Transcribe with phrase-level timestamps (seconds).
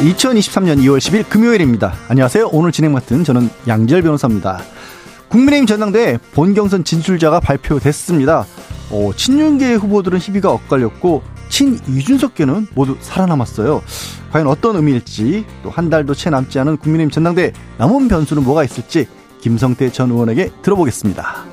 [0.00, 1.92] 2023년 2월 10일 금요일입니다.
[2.08, 2.48] 안녕하세요.
[2.52, 4.62] 오늘 진행 맡은 저는 양지열 변호사입니다.
[5.28, 8.46] 국민의힘 전당대회 본경선 진출자가 발표됐습니다.
[8.90, 13.82] 어, 친윤계 후보들은 희비가 엇갈렸고 친 이준석계는 모두 살아남았어요.
[14.32, 19.06] 과연 어떤 의미일지 또 한 달도 채 남지 않은 국민의힘 전당대회 남은 변수는 뭐가 있을지
[19.42, 21.49] 김성태 전 의원에게 들어보겠습니다.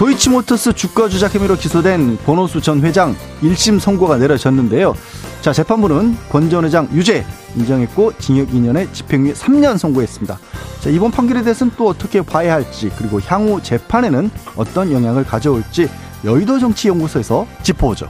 [0.00, 4.94] 도이치모터스 주가 조작 혐의로 기소된 권오수 전 회장 1심 선고가 내려졌는데요.
[5.42, 10.38] 자, 재판부는 권 전 회장 유죄 인정했고 징역 2년에 집행유예 3년 선고했습니다.
[10.80, 15.90] 자, 이번 판결에 대해서는 또 어떻게 봐야 할지 그리고 향후 재판에는 어떤 영향을 가져올지
[16.24, 18.08] 여의도 정치연구소에서 짚어보죠.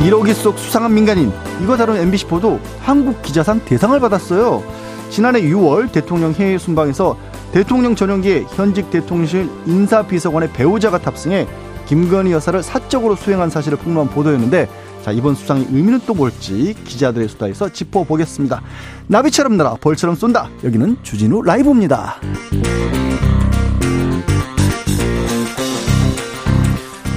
[0.00, 4.77] 1호기 속 수상한 민간인 이거 다룬 MBC 보도 한국 기자상 대상을 받았어요.
[5.10, 7.16] 지난해 6월 대통령 해외 순방에서
[7.52, 11.46] 대통령 전용기에 현직 대통령실 인사비서관의 배우자가 탑승해
[11.86, 14.68] 김건희 여사를 사적으로 수행한 사실을 폭로한 보도였는데
[15.02, 18.60] 자 이번 수상의 의미는 또 뭘지 기자들의 수다에서 짚어보겠습니다.
[19.06, 20.50] 나비처럼 날아 벌처럼 쏜다.
[20.64, 22.16] 여기는 주진우 라이브입니다.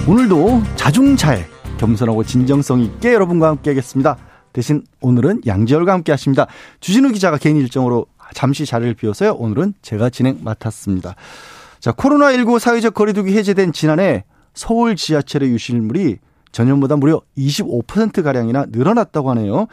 [0.07, 4.17] 오늘도 자중잘 겸손하고 진정성 있게 여러분과 함께 하겠습니다.
[4.53, 6.47] 대신 오늘은 양지열과 함께 하십니다.
[6.79, 9.33] 주진우 기자가 개인 일정으로 잠시 자리를 비워서요.
[9.33, 11.15] 오늘은 제가 진행 맡았습니다.
[11.79, 16.17] 자, 코로나19 사회적 거리두기 해제된 지난해 서울 지하철의 유실물이
[16.51, 19.67] 전년보다 무려 25%가량이나 늘어났다고 하네요.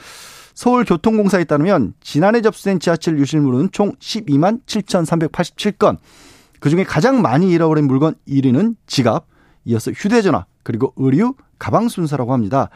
[0.54, 5.98] 서울교통공사에 따르면 지난해 접수된 지하철 유실물은 총 12만 7,387건.
[6.60, 9.26] 그중에 가장 많이 잃어버린 물건 1위는 지갑,
[9.66, 12.70] 이어서 휴대전화, 그리고 의류, 가방 순서라고 합니다.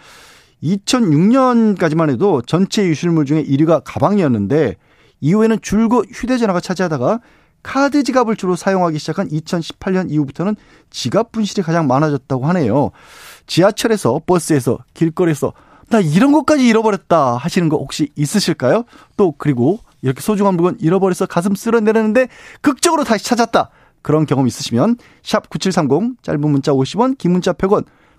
[0.63, 4.77] 2006년까지만 해도 전체 유실물 중에 1위가 가방이었는데
[5.21, 7.21] 이후에는 줄곧 휴대전화가 차지하다가
[7.63, 10.56] 카드 지갑을 주로 사용하기 시작한 2018년 이후부터는
[10.91, 12.91] 지갑 분실이 가장 많아졌다고 하네요.
[13.47, 15.53] 지하철에서 버스에서 길거리에서
[15.89, 18.84] 나 이런 것까지 잃어버렸다 하시는 거 혹시 있으실까요?
[19.17, 22.28] 또 그리고 이렇게 소중한 물건 잃어버려서 가슴 쓸어내렸는데
[22.61, 23.71] 극적으로 다시 찾았다.
[24.01, 27.84] 그런 경험 있으시면 샵 9730 짧은 문자 50원 긴 문자 100원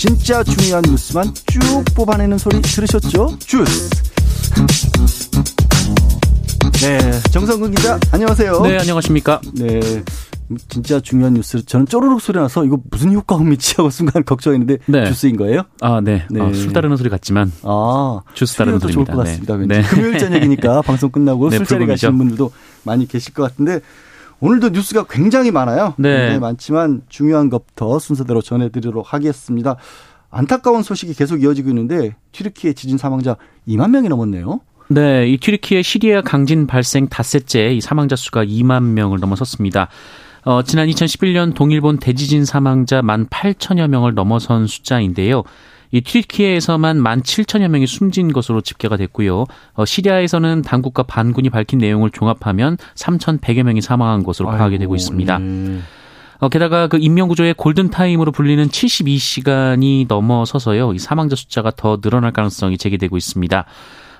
[0.00, 1.60] 진짜 중요한 뉴스만 쭉
[1.94, 3.36] 뽑아내는 소리 들으셨죠?
[3.38, 3.90] 주스.
[6.80, 8.62] 네, 정성근 기자, 안녕하세요.
[8.62, 9.42] 네, 안녕하십니까.
[9.56, 10.02] 네.
[10.68, 11.62] 진짜 중요한 뉴스.
[11.66, 15.04] 저는 쪼르륵 소리 나서 이거 무슨 효과가 미치 하고 순간 걱정했는데 네.
[15.04, 15.64] 주스인 거예요?
[15.82, 16.24] 아, 네.
[16.30, 16.40] 네.
[16.40, 17.52] 아, 술 따르는 소리 같지만.
[17.62, 19.12] 아, 주스 따르는 소리입니다.
[19.12, 19.56] 좋을 것 같습니다.
[19.58, 19.66] 네.
[19.66, 19.82] 네.
[19.82, 22.50] 금요일 저녁이니까 방송 끝나고 네, 술자리 가시는 분들도
[22.84, 23.80] 많이 계실 것 같은데
[24.40, 25.94] 오늘도 뉴스가 굉장히 많아요.
[25.98, 26.16] 네.
[26.16, 29.76] 굉장히 많지만 중요한 것부터 순서대로 전해드리도록 하겠습니다.
[30.30, 33.36] 안타까운 소식이 계속 이어지고 있는데 튀르키예 지진 사망자
[33.68, 34.60] 2만 명이 넘었네요.
[34.88, 39.88] 네, 이 튀르키예 시리아 강진 발생 닷새째 이 사망자 수가 2만 명을 넘어섰습니다.
[40.44, 45.42] 어, 지난 2011년 동일본 대지진 사망자 1만 8천여 명을 넘어선 숫자인데요.
[45.92, 49.46] 이 튀르키예에서만 1만 7천여 명이 숨진 것으로 집계가 됐고요.
[49.74, 55.38] 어, 시리아에서는 당국과 반군이 밝힌 내용을 종합하면 3,100여 명이 사망한 것으로 파악이 되고 있습니다.
[55.38, 55.80] 네.
[56.38, 60.94] 어, 게다가 그 인명구조의 골든타임으로 불리는 72시간이 넘어서서요.
[60.94, 63.66] 이 사망자 숫자가 더 늘어날 가능성이 제기되고 있습니다.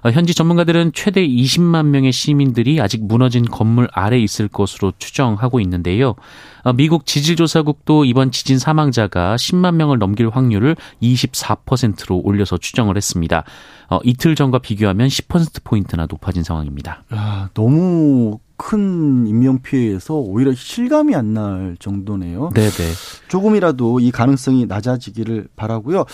[0.02, 6.14] 어, 현지 전문가들은 최대 20만 명의 시민들이 아직 무너진 건물 아래 있을 것으로 추정하고 있는데요.
[6.62, 13.44] 어, 미국 지질조사국도 이번 지진 사망자가 10만 명을 넘길 확률을 24%로 올려서 추정을 했습니다.
[13.88, 17.02] 어, 이틀 전과 비교하면 10%포인트나 높아진 상황입니다.
[17.14, 22.50] 야, 너무 큰 인명 피해에서 오히려 실감이 안 날 정도네요.
[22.54, 22.68] 네네.
[22.70, 22.92] 네.
[23.28, 26.04] 조금이라도 이 가능성이 낮아지기를 바라고요.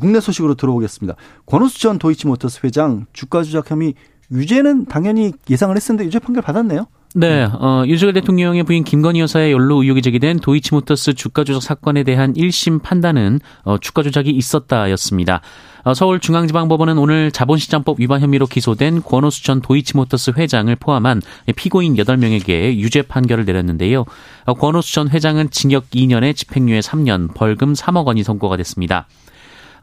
[0.00, 1.14] 국내 소식으로 들어오겠습니다.
[1.44, 3.94] 권오수 전 도이치모터스 회장 주가 조작 혐의
[4.32, 6.86] 유죄는 당연히 예상을 했었는데 유죄 판결 받았네요.
[7.14, 12.34] 네, 어, 윤석열 대통령의 부인 김건희 여사의 연루 의혹이 제기된 도이치모터스 주가 조작 사건에 대한
[12.34, 15.40] 1심 판단은 어, 주가 조작이 있었다였습니다.
[15.86, 21.22] 어, 서울중앙지방법원은 오늘 자본시장법 위반 혐의로 기소된 권오수 전 도이치모터스 회장을 포함한
[21.54, 24.04] 피고인 8명에게 유죄 판결을 내렸는데요.
[24.46, 29.06] 어, 권오수 전 회장은 징역 2년에 집행유예 3년, 벌금 3억 원이 선고가 됐습니다.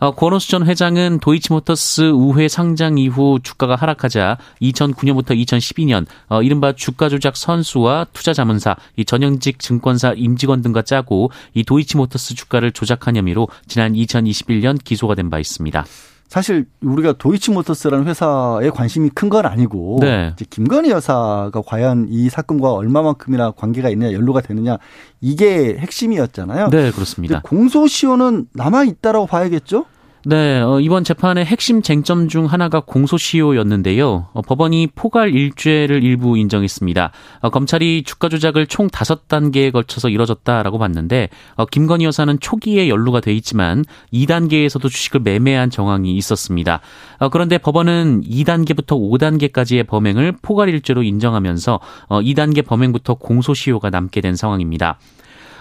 [0.03, 7.07] 어, 권오수 전 회장은 도이치모터스 우회 상장 이후 주가가 하락하자 2009년부터 2012년 어, 이른바 주가
[7.07, 13.47] 조작 선수와 투자 자문사, 이 전형직 증권사 임직원 등과 짜고 이 도이치모터스 주가를 조작한 혐의로
[13.67, 15.85] 지난 2021년 기소가 된 바 있습니다.
[16.27, 20.31] 사실 우리가 도이치모터스라는 회사에 관심이 큰 건 아니고 네.
[20.33, 24.77] 이제 김건희 여사가 과연 이 사건과 얼마만큼이나 관계가 있느냐 연루가 되느냐
[25.21, 26.69] 이게 핵심이었잖아요.
[26.71, 27.39] 네, 그렇습니다.
[27.43, 29.85] 공소시효는 남아 있다라고 봐야겠죠?
[30.25, 34.29] 네, 어, 이번 재판의 핵심 쟁점 중 하나가 공소시효였는데요.
[34.31, 37.11] 어, 법원이 포괄 일죄를 일부 인정했습니다.
[37.41, 43.19] 어, 검찰이 주가 조작을 총 다섯 단계에 걸쳐서 이뤄졌다라고 봤는데 어, 김건희 여사는 초기에 연루가
[43.19, 43.83] 돼 있지만
[44.13, 46.79] 2단계에서도 주식을 매매한 정황이 있었습니다.
[47.19, 54.37] 어, 그런데 법원은 2단계부터 5단계까지의 범행을 포괄 일죄로 인정하면서 2단계 어, 범행부터 공소시효가 남게 된
[54.37, 54.99] 상황입니다.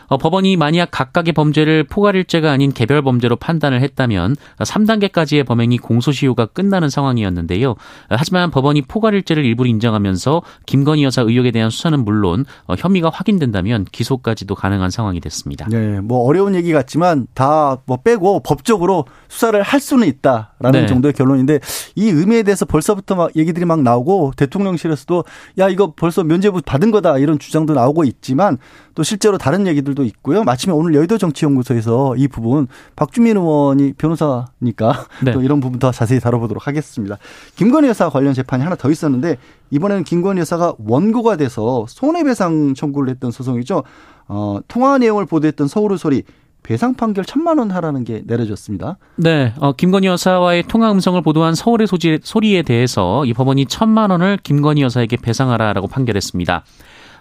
[0.06, 6.88] 어, 법원이 만약 각각의 범죄를 포괄일죄가 아닌 개별 범죄로 판단을 했다면 3단계까지의 범행이 공소시효가 끝나는
[6.88, 7.74] 상황이었는데요.
[8.08, 14.54] 하지만 법원이 포괄일죄를 일부 인정하면서 김건희 여사 의혹에 대한 수사는 물론 어, 혐의가 확인된다면 기소까지도
[14.54, 15.66] 가능한 상황이 됐습니다.
[15.68, 20.86] 네, 뭐 어려운 얘기 같지만 다 뭐 빼고 법적으로 수사를 할 수는 있다라는 네.
[20.86, 21.60] 정도의 결론인데
[21.96, 25.24] 이 의미에 대해서 벌써부터 막 얘기들이 막 나오고 대통령실에서도
[25.58, 28.58] 야 이거 벌써 면죄부 받은 거다 이런 주장도 나오고 있지만
[28.94, 30.44] 또 실제로 다른 얘기들도 있고요.
[30.44, 32.66] 마침에 오늘 여의도 정치연구소에서 이 부분
[32.96, 35.32] 박주민 의원이 변호사니까 네.
[35.32, 37.18] 또 이런 부분 더 자세히 다뤄보도록 하겠습니다.
[37.56, 39.38] 김건희 여사 관련 재판이 하나 더 있었는데
[39.70, 43.82] 이번에는 김건희 여사가 원고가 돼서 손해배상 청구를 했던 소송이죠.
[44.28, 46.22] 어, 통화 내용을 보도했던 서울의 소리
[46.62, 48.96] 배상 판결 천만 원 하라는 게 내려졌습니다.
[49.16, 54.38] 네, 어, 김건희 여사와의 통화 음성을 보도한 서울의 소지, 소리에 대해서 이 법원이 천만 원을
[54.42, 56.64] 김건희 여사에게 배상하라라고 판결했습니다.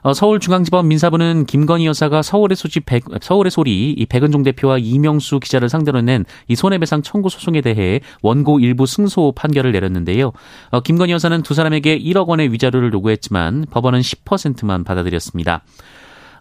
[0.01, 5.69] 어, 서울중앙지법 민사부는 김건희 여사가 서울의 소지 백, 서울의 소리 이 백은종 대표와 이명수 기자를
[5.69, 10.31] 상대로 낸 이 손해배상 청구 소송에 대해 원고 일부 승소 판결을 내렸는데요.
[10.69, 15.63] 어, 김건희 여사는 두 사람에게 1억 원의 위자료를 요구했지만 법원은 10%만 받아들였습니다.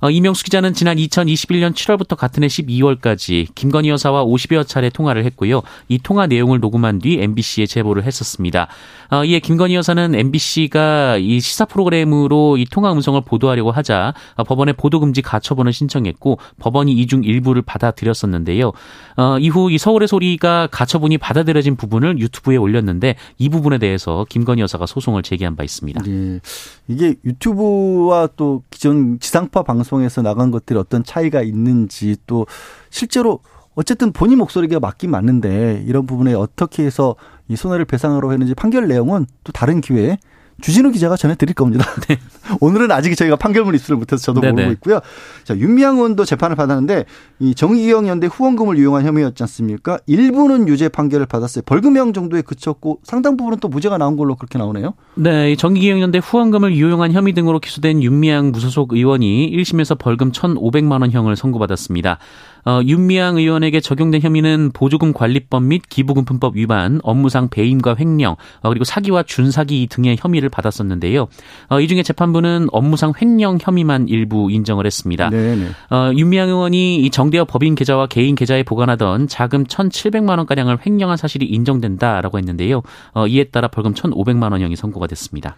[0.01, 5.63] 어, 이명수 기자는 지난 2021년 7월부터 같은 해 12월까지 김건희 여사와 50여 차례 통화를 했고요.
[5.89, 8.69] 이 통화 내용을 녹음한 뒤 MBC에 제보를 했었습니다.
[9.11, 14.73] 어, 이에 김건희 여사는 MBC가 이 시사 프로그램으로 이 통화 음성을 보도하려고 하자 어, 법원에
[14.73, 18.73] 보도금지 가처분을 신청했고 법원이 이중 일부를 받아들였었는데요.
[19.17, 24.87] 어, 이후 이 서울의 소리가 가처분이 받아들여진 부분을 유튜브에 올렸는데 이 부분에 대해서 김건희 여사가
[24.87, 26.03] 소송을 제기한 바 있습니다.
[26.03, 26.41] 네.
[26.89, 32.47] 이게 유튜브와 또 기존 지상파 방송 에서 나간 것들이 어떤 차이가 있는지 또
[32.91, 33.41] 실제로
[33.75, 37.17] 어쨌든 본인 목소리가 맞긴 맞는데 이런 부분에 어떻게 해서
[37.49, 40.19] 이 손해를 배상하러 했는지 판결 내용은 또 다른 기회에
[40.61, 41.85] 주진우 기자가 전해드릴 겁니다.
[42.09, 42.19] 네.
[42.61, 44.53] 오늘은 아직 저희가 판결문 입수를 못해서 저도 네네.
[44.53, 45.01] 모르고 있고요.
[45.45, 47.05] 자, 윤미향 의원도 재판을 받았는데
[47.39, 49.99] 이 정의기억 연대 후원금을 이용한 혐의였지 않습니까?
[50.07, 51.63] 일부는 유죄 판결을 받았어요.
[51.65, 54.95] 벌금형 정도에 그쳤고 상당 부분은 또 무죄가 나온 걸로 그렇게 나오네요.
[55.15, 61.37] 네, 정의기억 연대 후원금을 이용한 혐의 등으로 기소된 윤미향 무소속 의원이 1심에서 벌금 1,500만 원형을
[61.37, 62.19] 선고받았습니다.
[62.65, 68.85] 어, 윤미향 의원에게 적용된 혐의는 보조금 관리법 및 기부금품법 위반, 업무상 배임과 횡령, 어, 그리고
[68.85, 71.29] 사기와 준사기 등의 혐의를 받았었는데요.
[71.69, 75.31] 어, 이 중에 재판부는 업무상 횡령 혐의만 일부 인정을 했습니다.
[75.31, 75.67] 네네.
[75.91, 81.47] 어, 윤미향 의원이 이 정대협 법인 계좌와 개인 계좌에 보관하던 자금 1,700만 원가량을 횡령한 사실이
[81.47, 82.83] 인정된다라고 했는데요.
[83.15, 85.57] 어, 이에 따라 벌금 1,500만 원형이 선고가 됐습니다.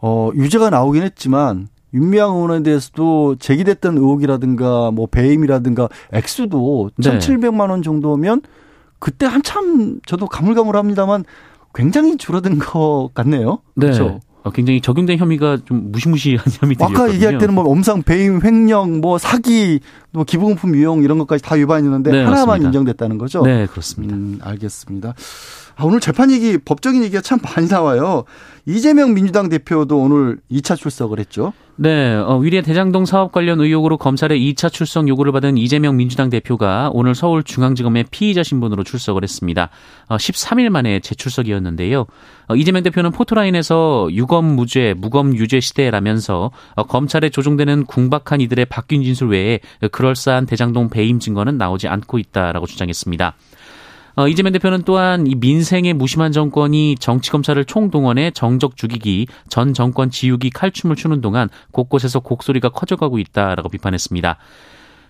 [0.00, 7.18] 어, 유죄가 나오긴 했지만 윤미향 의원에 대해서도 제기됐던 의혹이라든가 뭐 배임이라든가 액수도 네.
[7.18, 8.42] 1,700만 원 정도면
[8.98, 11.24] 그때 한참 저도 가물가물합니다만
[11.74, 13.60] 굉장히 줄어든 것 같네요.
[13.74, 13.86] 네.
[13.86, 14.20] 그렇죠.
[14.42, 17.04] 어, 굉장히 적용된 혐의가 좀 무시무시한 혐의들이었거든요.
[17.04, 19.80] 아까 얘기할 때는 뭐 엄상 배임, 횡령, 뭐 사기,
[20.12, 22.68] 뭐 기부금품 유용 이런 것까지 다 위반이었는데 네, 하나만 맞습니다.
[22.68, 23.42] 인정됐다는 거죠.
[23.42, 24.14] 네, 그렇습니다.
[24.14, 25.14] 음, 알겠습니다.
[25.78, 28.24] 아, 오늘 재판 얘기, 법적인 얘기가 참 많이 나와요.
[28.66, 31.52] 이재명 민주당 대표도 오늘 2차 출석을 했죠.
[31.76, 36.90] 네, 어, 위례 대장동 사업 관련 의혹으로 검찰의 2차 출석 요구를 받은 이재명 민주당 대표가
[36.92, 39.70] 오늘 서울중앙지검의 피의자 신분으로 출석을 했습니다.
[40.08, 42.06] 어, 13일 만에 재출석이었는데요.
[42.48, 49.04] 어, 이재명 대표는 포토라인에서 유검 무죄, 무검 유죄 시대라면서 어, 검찰에 조종되는 궁박한 이들의 바뀐
[49.04, 49.60] 진술 외에
[49.92, 53.36] 그럴싸한 대장동 배임 증거는 나오지 않고 있다라고 주장했습니다.
[54.18, 60.10] 어, 이재명 대표는 또한 이 민생의 무심한 정권이 정치 검찰을 총동원해 정적 죽이기, 전 정권
[60.10, 64.38] 지우기 칼춤을 추는 동안 곳곳에서 곡소리가 커져가고 있다라고 비판했습니다.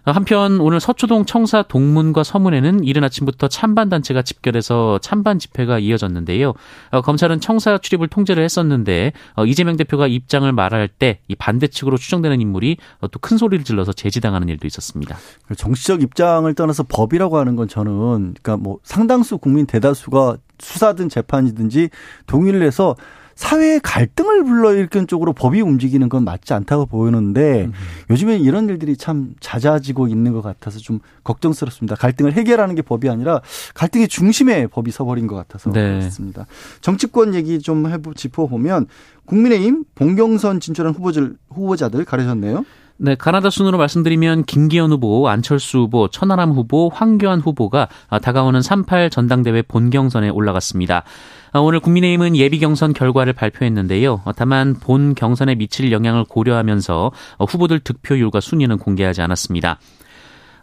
[0.04, 6.54] 한편 오늘 서초동 청사 동문과 서문에는 이른 아침부터 찬반 단체가 집결해서 찬반 집회가 이어졌는데요.
[6.90, 12.40] 어, 검찰은 청사 출입을 통제를 했었는데 어, 이재명 대표가 입장을 말할 때 이 반대측으로 추정되는
[12.40, 15.16] 인물이 어, 또큰 소리를 질러서 제지당하는 일도 있었습니다.
[15.56, 17.92] 정치적 입장을 떠나서 법이라고 하는 건 저는
[18.40, 21.90] 그러니까 뭐 상당수 국민 대다수가 수사든 재판이든지
[22.26, 22.96] 동의를 해서
[23.38, 27.72] 사회의 갈등을 불러일으키는 쪽으로 법이 움직이는 건 맞지 않다고 보이는데 음.
[28.10, 31.94] 요즘엔 이런 일들이 참 잦아지고 있는 것 같아서 좀 걱정스럽습니다.
[31.94, 33.40] 갈등을 해결하는 게 법이 아니라
[33.74, 36.00] 갈등의 중심에 법이 서버린 것 같아서 네.
[36.00, 36.46] 그렇습니다.
[36.80, 38.88] 정치권 얘기 좀 해보 짚어보면
[39.26, 42.64] 국민의힘 봉경선 진출한 후보들 후보자들 가르셨네요.
[42.96, 47.86] 네, 가나다 순으로 말씀드리면 김기현 후보, 안철수 후보, 천하람 후보, 황교안 후보가
[48.20, 51.04] 다가오는 38 전당대회 본경선에 올라갔습니다.
[51.52, 54.22] 아, 오늘 국민의힘은 예비 경선 결과를 발표했는데요.
[54.36, 59.78] 다만 본 경선에 미칠 영향을 고려하면서 후보들 득표율과 순위는 공개하지 않았습니다.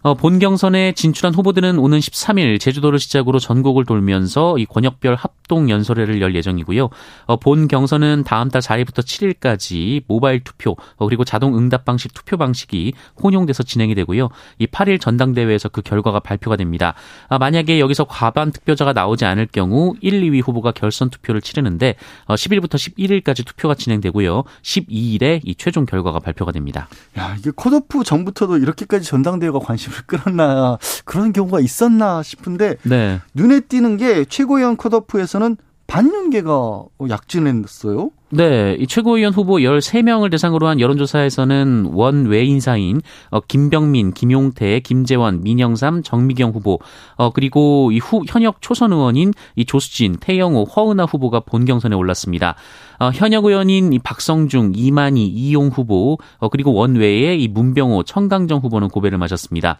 [0.02, 6.20] 어, 본 경선에 진출한 후보들은 오는 13일 제주도를 시작으로 전국을 돌면서 이 권역별 합동 연설회를
[6.20, 6.88] 열 예정이고요.
[7.26, 12.36] 어, 본 경선은 다음 달 4일부터 7일까지 모바일 투표 어, 그리고 자동 응답 방식 투표
[12.36, 14.28] 방식이 혼용돼서 진행이 되고요.
[14.58, 16.94] 이 8일 전당대회에서 그 결과가 발표가 됩니다.
[17.28, 21.96] 아, 만약에 여기서 과반 득표자가 나오지 않을 경우 1, 2위 후보가 결선 투표를 치르는데
[22.28, 24.44] 10일부터 11일까지 투표가 진행되고요.
[24.62, 26.88] 12일에 이 최종 결과가 발표가 됩니다.
[27.18, 33.20] 야, 이게 컷오프 전부터도 이렇게까지 전당대회가 관심을 끌었나 그런 경우가 있었나 싶은데 네.
[33.34, 38.10] 눈에 띄는 게 최고위원 컷오프에서는 반윤계가 약진했어요.
[38.30, 43.00] 네, 이 최고위원 후보 13명을 대상으로 한 여론조사에서는 원외 인사인
[43.30, 46.80] 어, 김병민, 김용태, 김재원, 민영삼, 정미경 후보,
[47.14, 52.56] 어, 그리고 이 후, 현역 초선 의원인 이 조수진, 태영호, 허은하 후보가 본경선에 올랐습니다.
[52.98, 58.88] 어, 현역 의원인 이 박성중, 이만희, 이용 후보, 어, 그리고 원외에 이 문병호, 청강정 후보는
[58.88, 59.78] 고배를 마셨습니다.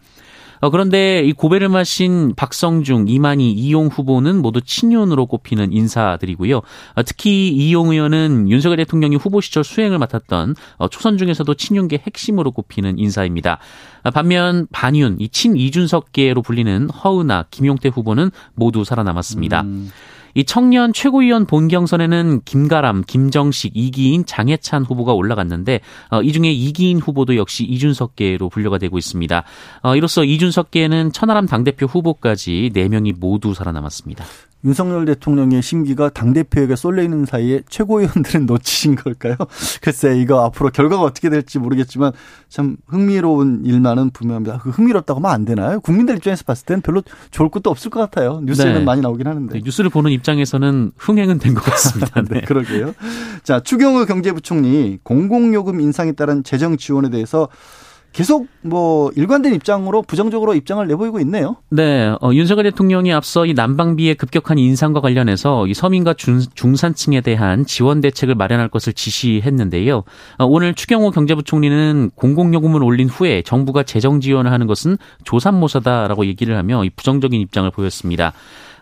[0.61, 6.57] 어, 그런데 이 고배를 마신 박성중, 이만희, 이용 후보는 모두 친윤으로 꼽히는 인사들이고요.
[6.59, 12.53] 어, 특히 이용 의원은 윤석열 대통령이 후보 시절 수행을 맡았던 어, 초선 중에서도 친윤계 핵심으로
[12.53, 13.59] 꼽히는 인사입니다.
[14.05, 19.63] 어, 반면 반윤, 이 친이준석계로 불리는 허은아, 김용태 후보는 모두 살아남았습니다.
[19.63, 19.91] 음.
[20.37, 27.37] 이 청년 최고위원 본경선에는 김가람, 김정식, 이기인, 장해찬 후보가 올라갔는데 어, 이 중에 이기인 후보도
[27.37, 29.45] 역시 이준석계로 분류가 되고 있습니다.
[29.83, 34.27] 어, 이로써 이준석계는 천하람 당대표 후보까지 4명이 모두 살아남았습니다.
[34.65, 39.37] 윤석열 대통령의 심기가 당대표에게 쏠려 있는 사이에 최고위원들은 놓치신 걸까요?
[39.81, 42.13] 글쎄, 이거 앞으로 결과가 어떻게 될지 모르겠지만
[42.49, 44.59] 참 흥미로운 일만은 분명합니다.
[44.59, 45.79] 그 흥미롭다고 하면 안 되나요?
[45.81, 48.41] 국민들 입장에서 봤을 때는 별로 좋을 것도 없을 것 같아요.
[48.45, 48.85] 뉴스에는 네.
[48.85, 49.53] 많이 나오긴 하는데.
[49.55, 52.23] 네, 뉴스를 보는 입장에서는 흥행은 된 것 같습니다.
[52.29, 52.41] 네.
[52.41, 52.95] 네, 그러게요.
[53.45, 57.49] 자, 추경호 경제부총리 공공요금 인상에 따른 재정 지원에 대해서
[58.17, 61.57] 계속 뭐 일관된 입장으로 부정적으로 입장을 내보이고 있네요.
[61.69, 67.67] 네, 어, 윤석열 대통령이 앞서 이 난방비의 급격한 인상과 관련해서 이 서민과 중, 중산층에 대한
[67.67, 70.05] 지원 대책을 마련할 것을 지시했는데요.
[70.39, 76.85] 어, 오늘 추경호 경제부총리는 공공요금을 올린 후에 정부가 재정 지원을 하는 것은 조삼모사다라고 얘기를 하며
[76.85, 78.33] 이 부정적인 입장을 보였습니다.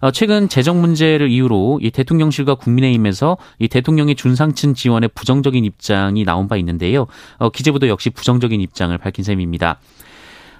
[0.04, 6.46] 어, 최근 재정 문제를 이유로 이 대통령실과 국민의힘에서 이 대통령의 준상층 지원에 부정적인 입장이 나온
[6.46, 7.06] 바 있는데요.
[7.38, 9.80] 어, 기재부도 역시 부정적인 입장을 밝힌 셈입니다.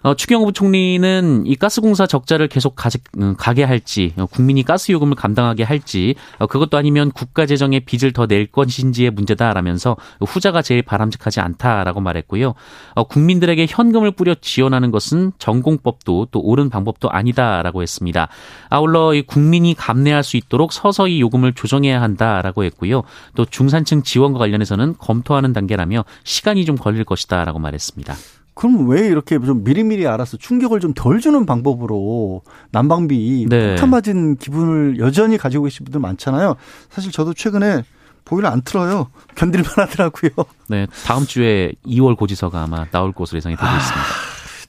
[0.04, 5.16] 어, 추경호 부총리는 이 가스공사 적자를 계속 가지, 음, 가게 할지, 어, 국민이 가스 요금을
[5.16, 11.40] 감당하게 할지, 어, 그것도 아니면 국가 재정에 빚을 더 낼 것인지의 문제다라면서 후자가 제일 바람직하지
[11.40, 12.54] 않다라고 말했고요.
[12.94, 18.28] 어, 국민들에게 현금을 뿌려 지원하는 것은 전공법도 또 옳은 방법도 아니다라고 했습니다.
[18.68, 23.04] 아울러 이 국민이 감내할 수 있도록 서서히 요금을 조정해야 한다라고 했고요.
[23.37, 28.14] 또 중산층 지원과 관련해서는 검토하는 단계라며 시간이 좀 걸릴 것이다라고 말했습니다.
[28.54, 33.70] 그럼 왜 이렇게 좀 미리미리 알아서 충격을 좀 덜 주는 방법으로 난방비 네.
[33.70, 36.54] 폭탄 맞은 기분을 여전히 가지고 계신 분들 많잖아요.
[36.90, 37.82] 사실 저도 최근에
[38.25, 39.11] 보일러 안 틀어요.
[39.34, 40.30] 견딜만 하더라고요.
[40.68, 44.06] 네, 다음 주에 2월 고지서가 아마 나올 것으로 예상이 되고 아, 있습니다.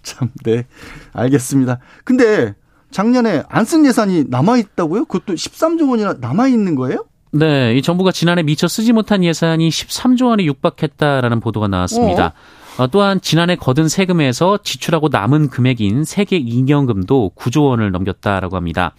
[0.04, 0.66] 참, 네.
[1.14, 1.80] 알겠습니다.
[2.04, 2.54] 근데
[2.92, 5.06] 작년에 안 쓴 예산이 남아 있다고요?
[5.06, 7.06] 그것도 13조 원이나 남아 있는 거예요?
[7.32, 12.28] 네, 이 정부가 지난해 미처 쓰지 못한 예산이 13조 원에 육박했다라는 보도가 나왔습니다.
[12.28, 12.32] 어?
[12.78, 18.94] 어, 또한 지난해 거둔 세금에서 지출하고 남은 금액인 세계 인연금도 9조 원을 넘겼다라고 합니다.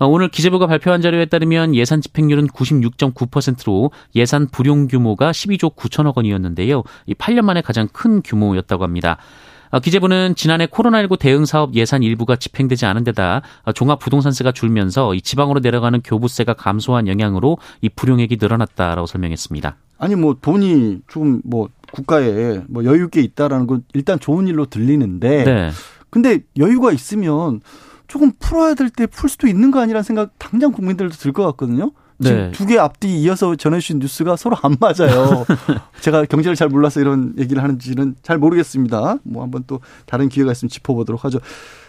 [0.00, 6.82] 어, 오늘 기재부가 발표한 자료에 따르면 예산 집행률은 96.9%로 예산 불용 규모가 12조 9천억 원이었는데요.
[7.06, 9.18] 이 8년 만에 가장 큰 규모였다고 합니다.
[9.70, 13.42] 어, 기재부는 지난해 코로나19 대응 사업 예산 일부가 집행되지 않은 데다
[13.76, 19.76] 종합 부동산세가 줄면서 이 지방으로 내려가는 교부세가 감소한 영향으로 이 불용액이 늘어났다라고 설명했습니다.
[19.98, 25.70] 아니 뭐 돈이 좀뭐 국가에 뭐 여유 있게 있다라는 건 일단 좋은 일로 들리는데 네.
[26.10, 27.60] 근데 여유가 있으면
[28.06, 31.92] 조금 풀어야 될 때 풀 수도 있는 거 아니라는 생각 당장 국민들도 들 것 같거든요.
[32.22, 32.50] 지금 네.
[32.52, 35.44] 두개 앞뒤 이어서 전해주신 뉴스가 서로 안 맞아요.
[36.00, 39.16] 제가 경제를 잘 몰라서 이런 얘기를 하는지는 잘 모르겠습니다.
[39.24, 41.40] 뭐 한번 또 다른 기회가 있으면 짚어보도록 하죠.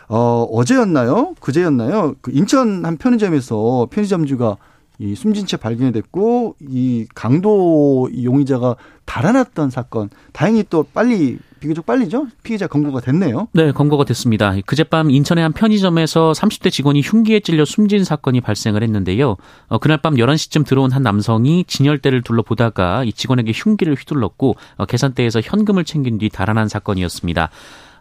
[0.07, 1.35] 어, 어제였나요?
[1.39, 2.15] 그제였나요?
[2.21, 4.57] 그 인천 한 편의점에서 편의점주가
[4.99, 8.75] 이 숨진 채 발견이 됐고 이 강도 용의자가
[9.05, 13.47] 달아났던 사건 다행히 또 빨리 비교적 빨리죠 피해자 검거가 됐네요.
[13.53, 14.55] 네, 검거가 됐습니다.
[14.65, 19.37] 그젯밤 인천의 한 편의점에서 30대 직원이 흉기에 찔려 숨진 사건이 발생을 했는데요.
[19.67, 25.41] 어, 그날 밤 11시쯤 들어온 한 남성이 진열대를 둘러보다가 이 직원에게 흉기를 휘둘렀고 어, 계산대에서
[25.41, 27.49] 현금을 챙긴 뒤 달아난 사건이었습니다.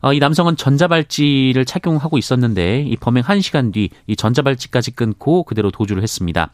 [0.04, 6.02] 어, 이 남성은 전자발찌를 착용하고 있었는데 이 범행 1시간 뒤 이 전자발찌까지 끊고 그대로 도주를
[6.02, 6.50] 했습니다.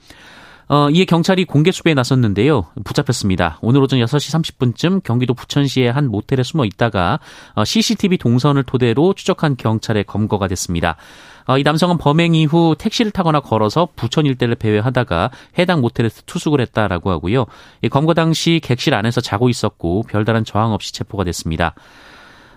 [0.68, 2.68] 어, 이에 경찰이 공개 수배에 나섰는데요.
[2.84, 3.58] 붙잡혔습니다.
[3.60, 7.18] 오늘 오전 6시 30분쯤 경기도 부천시의 한 모텔에 숨어 있다가
[7.56, 10.94] 어, CCTV 동선을 토대로 추적한 경찰에 검거가 됐습니다.
[11.48, 17.10] 어, 이 남성은 범행 이후 택시를 타거나 걸어서 부천 일대를 배회하다가 해당 모텔에서 투숙을 했다라고
[17.10, 17.46] 하고요.
[17.82, 21.74] 이 검거 당시 객실 안에서 자고 있었고 별다른 저항 없이 체포가 됐습니다.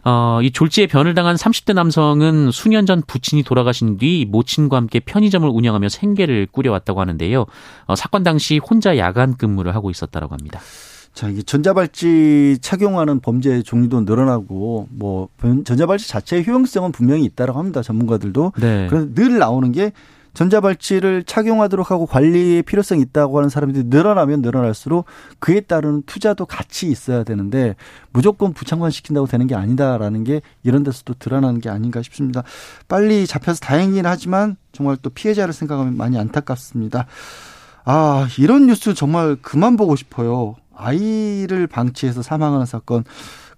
[0.05, 5.47] 어, 이 졸지에 변을 당한 30대 남성은 수년 전 부친이 돌아가신 뒤 모친과 함께 편의점을
[5.47, 7.45] 운영하며 생계를 꾸려왔다고 하는데요.
[7.85, 10.59] 어, 사건 당시 혼자 야간 근무를 하고 있었다고 합니다.
[11.13, 15.29] 자, 이게 전자발찌 착용하는 범죄 종류도 늘어나고 뭐
[15.63, 17.81] 전자발찌 자체의 효용성은 분명히 있다고 합니다.
[17.83, 18.53] 전문가들도.
[18.59, 18.87] 네.
[18.89, 19.91] 그래서 늘 나오는 게
[20.33, 25.05] 전자발찌를 착용하도록 하고 관리의 필요성이 있다고 하는 사람들이 늘어나면 늘어날수록
[25.39, 27.75] 그에 따른 투자도 같이 있어야 되는데
[28.11, 32.43] 무조건 부착만 시킨다고 되는 게 아니다라는 게 이런 데서도 드러나는 게 아닌가 싶습니다.
[32.87, 37.05] 빨리 잡혀서 다행이긴 하지만 정말 또 피해자를 생각하면 많이 안타깝습니다.
[37.85, 40.55] 아, 이런 뉴스 정말 그만 보고 싶어요.
[40.75, 43.03] 아이를 방치해서 사망하는 사건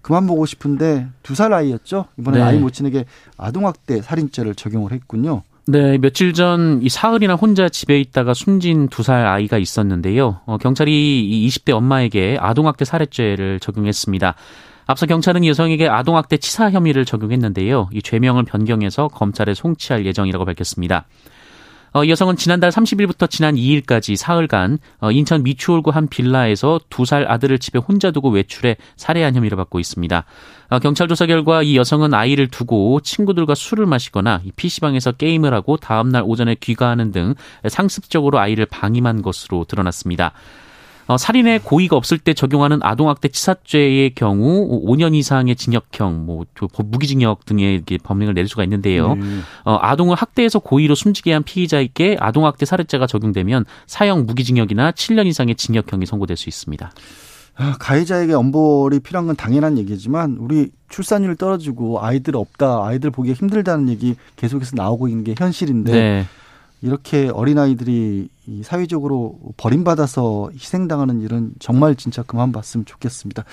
[0.02, 2.06] 그만 보고 싶은데 두 살 아이였죠.
[2.18, 2.44] 이번에 네.
[2.44, 3.06] 아이 모친에게
[3.38, 5.42] 아동학대 살인죄를 적용을 했군요.
[5.68, 10.40] 네, 며칠 전 이 사흘이나 혼자 집에 있다가 숨진 두 살 아이가 있었는데요.
[10.46, 14.34] 어, 경찰이 이 20대 엄마에게 아동학대 살해죄를 적용했습니다.
[14.86, 17.88] 앞서 경찰은 여성에게 아동학대 치사 혐의를 적용했는데요.
[17.92, 21.06] 이 죄명을 변경해서 검찰에 송치할 예정이라고 밝혔습니다.
[21.96, 27.24] 어, 이 여성은 지난달 30일부터 지난 2일까지 사흘간 어, 인천 미추홀구 한 빌라에서 두 살
[27.26, 30.24] 아들을 집에 혼자 두고 외출해 살해한 혐의를 받고 있습니다.
[30.68, 36.22] 어, 경찰 조사 결과 이 여성은 아이를 두고 친구들과 술을 마시거나 PC방에서 게임을 하고 다음날
[36.26, 37.34] 오전에 귀가하는 등
[37.66, 40.32] 상습적으로 아이를 방임한 것으로 드러났습니다.
[41.06, 46.44] 어, 살인의 고의가 없을 때 적용하는 아동학대 치사죄의 경우 5년 이상의 징역형, 뭐
[46.84, 49.12] 무기징역 등의 범행을 내릴 수가 있는데요.
[49.12, 49.42] 음.
[49.64, 56.06] 어, 아동을 학대해서 고의로 숨지게 한 피의자에게 아동학대 살해죄가 적용되면 사형 무기징역이나 7년 이상의 징역형이
[56.06, 56.90] 선고될 수 있습니다.
[57.58, 63.88] 아, 가해자에게 엄벌이 필요한 건 당연한 얘기지만 우리 출산율 떨어지고 아이들 없다, 아이들 보기가 힘들다는
[63.88, 66.26] 얘기 계속해서 나오고 있는 게 현실인데 네.
[66.82, 68.28] 이렇게 어린아이들이
[68.62, 73.44] 사회적으로 버림받아서 희생당하는 일은 정말 진짜 그만 봤으면 좋겠습니다.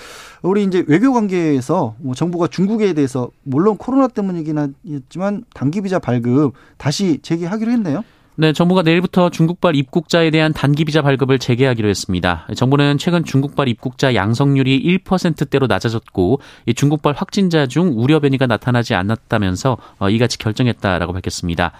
[0.42, 4.74] 우리 이제 외교 관계에서 뭐 정부가 중국에 대해서 물론 코로나 때문이긴
[5.08, 8.04] 하지만 단기 비자 발급 다시 재개하기로 했네요.
[8.36, 12.48] 네, 정부가 내일부터 중국발 입국자에 대한 단기 비자 발급을 재개하기로 했습니다.
[12.56, 16.40] 정부는 최근 중국발 입국자 양성률이 1%대로 낮아졌고
[16.74, 21.72] 중국발 확진자 중 우려 변이가 나타나지 않았다면서 어, 이같이 결정했다라고 밝혔습니다.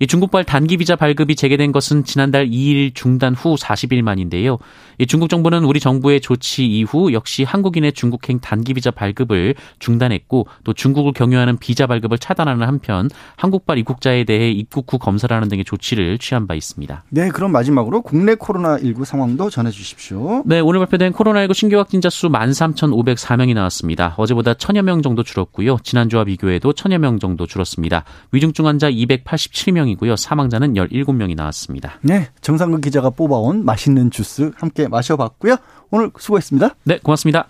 [0.00, 4.56] 이 중국발 단기 비자 발급이 재개된 것은 지난달 2일 중단 후 40일 만인데요.
[5.00, 10.72] 이 중국 정부는 우리 정부의 조치 이후 역시 한국인의 중국행 단기 비자 발급을 중단했고 또
[10.74, 16.18] 중국을 경유하는 비자 발급을 차단하는 한편 한국발 입국자에 대해 입국 후 검사를 하는 등의 조치를
[16.18, 17.04] 취한 바 있습니다.
[17.08, 20.42] 네, 그럼 마지막으로 국내 코로나19 상황도 전해 주십시오.
[20.44, 24.14] 네, 오늘 발표된 코로나19 신규 확진자 수 13,504명이 나왔습니다.
[24.18, 25.78] 어제보다 천여 명 정도 줄었고요.
[25.82, 28.04] 지난주와 비교해도 천여 명 정도 줄었습니다.
[28.32, 30.16] 위중증 환자 287명 1명이고요.
[30.16, 31.98] 사망자는 17명이 나왔습니다.
[32.02, 35.56] 네, 정상근 기자가 뽑아온 맛있는 주스 함께 마셔봤고요.
[35.90, 36.76] 오늘 수고했습니다.
[36.84, 37.48] 네, 고맙습니다.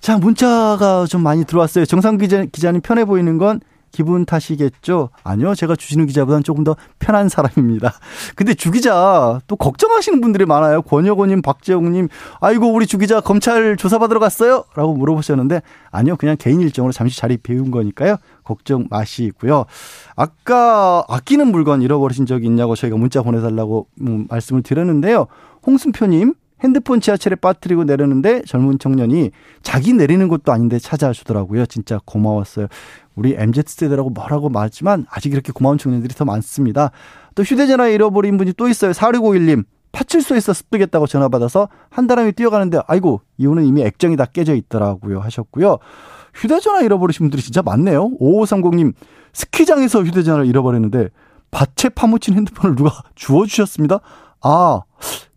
[0.00, 1.86] 자, 문자가 좀 많이 들어왔어요.
[1.86, 3.60] 정상 기자, 기자님 편해 보이는 건
[3.94, 5.10] 기분 탓이겠죠?
[5.22, 5.54] 아니요.
[5.54, 7.94] 제가 주시는 기자보다는 조금 더 편한 사람입니다.
[8.34, 10.82] 근데 주 기자 또 걱정하시는 분들이 많아요.
[10.82, 12.08] 권혁호님, 박재홍님,
[12.40, 14.64] 아이고, 우리 주 기자 검찰 조사받으러 갔어요?
[14.74, 16.16] 라고 물어보셨는데, 아니요.
[16.16, 18.16] 그냥 개인 일정으로 잠시 자리 비운 거니까요.
[18.42, 19.64] 걱정 마시고요.
[20.16, 25.28] 아까 아끼는 물건 잃어버리신 적이 있냐고 저희가 문자 보내달라고 음, 말씀을 드렸는데요.
[25.66, 26.34] 홍순표님,
[26.64, 29.30] 핸드폰 지하철에 빠뜨리고 내렸는데 젊은 청년이
[29.62, 31.66] 자기 내리는 것도 아닌데 찾아주더라고요.
[31.66, 32.68] 진짜 고마웠어요.
[33.14, 36.90] 우리 MZ세대라고 뭐라고 말했지만 아직 이렇게 고마운 청년들이 더 많습니다.
[37.34, 38.92] 또 휴대전화 잃어버린 분이 또 있어요.
[38.92, 39.64] 4651님.
[39.92, 45.78] 파출소에서 습득했다고 전화 받아서 한 사람이 뛰어가는데 아이고 이유는 이미 액정이 다 깨져 있더라고요 하셨고요.
[46.34, 48.10] 휴대전화 잃어버리신 분들이 진짜 많네요.
[48.18, 48.92] 5530님
[49.32, 51.10] 스키장에서 휴대전화를 잃어버렸는데
[51.52, 54.00] 밭에 파묻힌 핸드폰을 누가 주워주셨습니다.
[54.42, 54.80] 아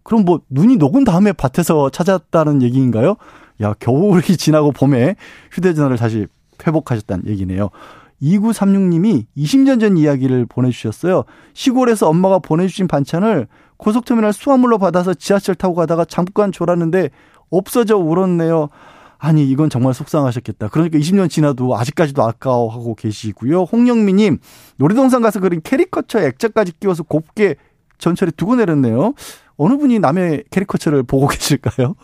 [0.07, 3.17] 그럼 뭐 눈이 녹은 다음에 밭에서 찾았다는 얘기인가요?
[3.61, 5.17] 야 겨울이 지나고 봄에
[5.51, 6.27] 휴대전화를 다시
[6.65, 7.69] 회복하셨다는 얘기네요.
[8.21, 11.25] 2936님이 20년 전 이야기를 보내주셨어요.
[11.53, 17.09] 시골에서 엄마가 보내주신 반찬을 고속터미널 수화물로 받아서 지하철 타고 가다가 잠깐 졸았는데
[17.49, 18.69] 없어져 울었네요.
[19.17, 20.69] 아니 이건 정말 속상하셨겠다.
[20.69, 23.63] 그러니까 20년 지나도 아직까지도 아까워하고 계시고요.
[23.63, 24.37] 홍영미님
[24.77, 27.55] 놀이동산 가서 그린 캐리커처 액자까지 끼워서 곱게
[27.97, 29.13] 전철에 두고 내렸네요.
[29.57, 31.95] 어느 분이 남의 캐리커처를 보고 계실까요?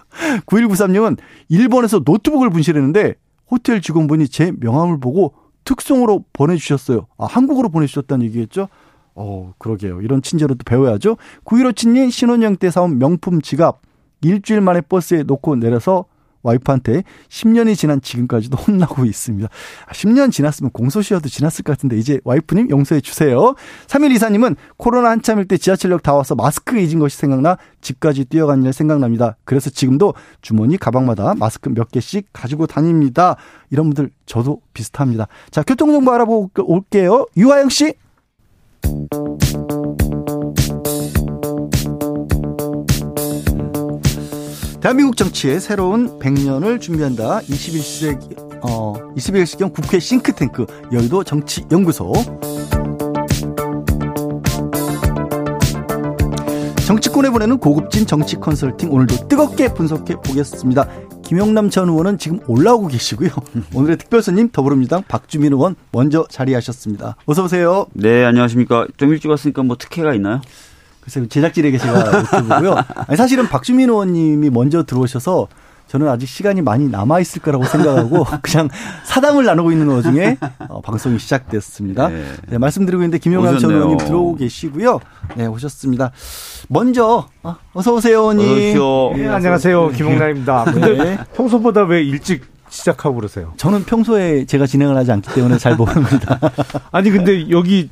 [0.45, 1.17] 9193님은
[1.49, 3.15] 일본에서 노트북을 분실했는데
[3.49, 7.07] 호텔 직원분이 제 명함을 보고 특송으로 보내주셨어요.
[7.17, 8.67] 아, 한국어로 보내주셨다는 얘기겠죠?
[9.15, 10.01] 어, 그러게요.
[10.01, 11.17] 이런 친절을 또 배워야죠.
[11.45, 13.81] 9157님 신혼여행 때 사온 명품 지갑
[14.21, 16.05] 일주일 만에 버스에 놓고 내려서
[16.43, 19.49] 와이프한테 10년이 지난 지금까지도 혼나고 있습니다.
[19.91, 23.55] 10년 아, 지났으면 공소시효도 지났을 것 같은데 이제 와이프님 용서해 주세요.
[23.87, 28.73] 3일 이사님은 코로나 한참일 때 지하철역 다 와서 마스크 잊은 것이 생각나 집까지 뛰어간 일
[28.73, 29.37] 생각납니다.
[29.45, 33.35] 그래서 지금도 주머니 가방마다 마스크 몇 개씩 가지고 다닙니다.
[33.69, 35.27] 이런 분들 저도 비슷합니다.
[35.49, 37.25] 자, 교통정보 알아보고 올게요.
[37.37, 37.93] 유하영 씨.
[44.83, 47.39] 대한민국 정치의 새로운 100년을 준비한다.
[47.39, 52.11] 21세기, 어, 21세기형 국회 싱크탱크 여의도 정치 연구소.
[56.85, 60.85] 정치권에 보내는 고급진 정치 컨설팅 오늘도 뜨겁게 분석해 보겠습니다.
[61.23, 63.29] 김용남 전 의원은 지금 올라오고 계시고요.
[63.73, 67.15] 오늘의 특별 손님 더불어민주당 박주민 의원 먼저 자리하셨습니다.
[67.25, 67.85] 어서 오세요.
[67.93, 68.87] 네, 안녕하십니까.
[68.97, 70.41] 좀 일찍 왔으니까 뭐 특혜가 있나요?
[71.03, 72.85] 글쎄요, 제작진에게 제가 여쭤보고요.
[73.07, 75.47] 아니, 사실은 박주민 의원님이 먼저 들어오셔서
[75.87, 78.69] 저는 아직 시간이 많이 남아 있을 거라고 생각하고 그냥
[79.03, 80.37] 사담을 나누고 있는 와중에
[80.69, 82.07] 어, 방송이 시작됐습니다.
[82.07, 82.23] 네.
[82.47, 84.99] 네, 말씀드리고 있는데 김용남 전 의원님 들어오고 계시고요.
[85.35, 86.11] 네, 오셨습니다.
[86.69, 88.77] 먼저 어, 어서 오세요, 의원님.
[89.17, 90.63] 네, 안녕하세요, 김용남입니다.
[90.65, 91.19] 근데 네.
[91.35, 93.53] 평소보다 왜 일찍 시작하고 그러세요?
[93.57, 96.39] 저는 평소에 제가 진행을 하지 않기 때문에 잘 모릅니다.
[96.91, 97.89] 아니 근데 여기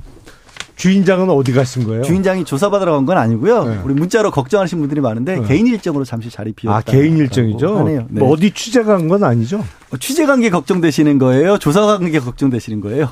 [0.75, 2.01] 주인장은 어디 가신 거예요?
[2.03, 3.63] 주인장이 조사받으러 간 건 아니고요.
[3.65, 3.79] 네.
[3.83, 5.47] 우리 문자로 걱정하시는 분들이 많은데 네.
[5.47, 6.77] 개인 일정으로 잠시 자리 비웠다.
[6.77, 7.83] 아 개인 일정이죠?
[7.83, 8.05] 네.
[8.09, 9.63] 뭐 어디 취재 간 건 아니죠?
[9.91, 11.57] 어, 취재 관계 걱정되시는 거예요?
[11.59, 13.09] 조사 관계 걱정되시는 거예요?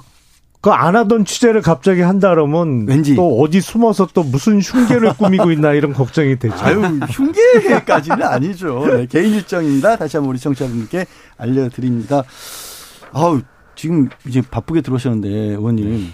[0.62, 5.52] 그 안 하던 취재를 갑자기 한다 그러면 왠지 또 어디 숨어서 또 무슨 흉계를 꾸미고
[5.52, 6.54] 있나 이런 걱정이 되죠.
[6.60, 8.84] 아유 흉계까지는 아니죠.
[8.91, 9.95] 네, 개인 일정입니다.
[9.95, 11.06] 다시 한번 우리 청취자분께
[11.38, 12.23] 알려드립니다.
[13.13, 13.39] 아우
[13.75, 16.12] 지금 이제 바쁘게 들어오셨는데 의원님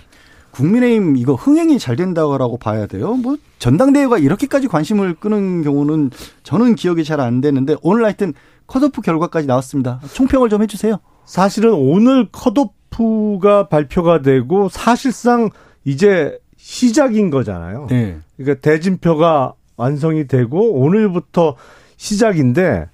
[0.55, 3.13] 국민의힘 이거 흥행이 잘 된다고 봐야 돼요.
[3.15, 6.11] 뭐 전당대회가 이렇게까지 관심을 끄는 경우는
[6.43, 8.33] 저는 기억이 잘 안 되는데 오늘 하여튼
[8.67, 9.99] 컷오프 결과까지 나왔습니다.
[10.13, 10.97] 총평을 좀 해주세요.
[11.25, 15.49] 사실은 오늘 컷오프가 발표가 되고 사실상
[15.83, 17.87] 이제 시작인 거잖아요.
[17.89, 18.17] 네.
[18.37, 21.55] 그러니까 대진표가 완성이 되고 오늘부터
[21.97, 22.87] 시작인데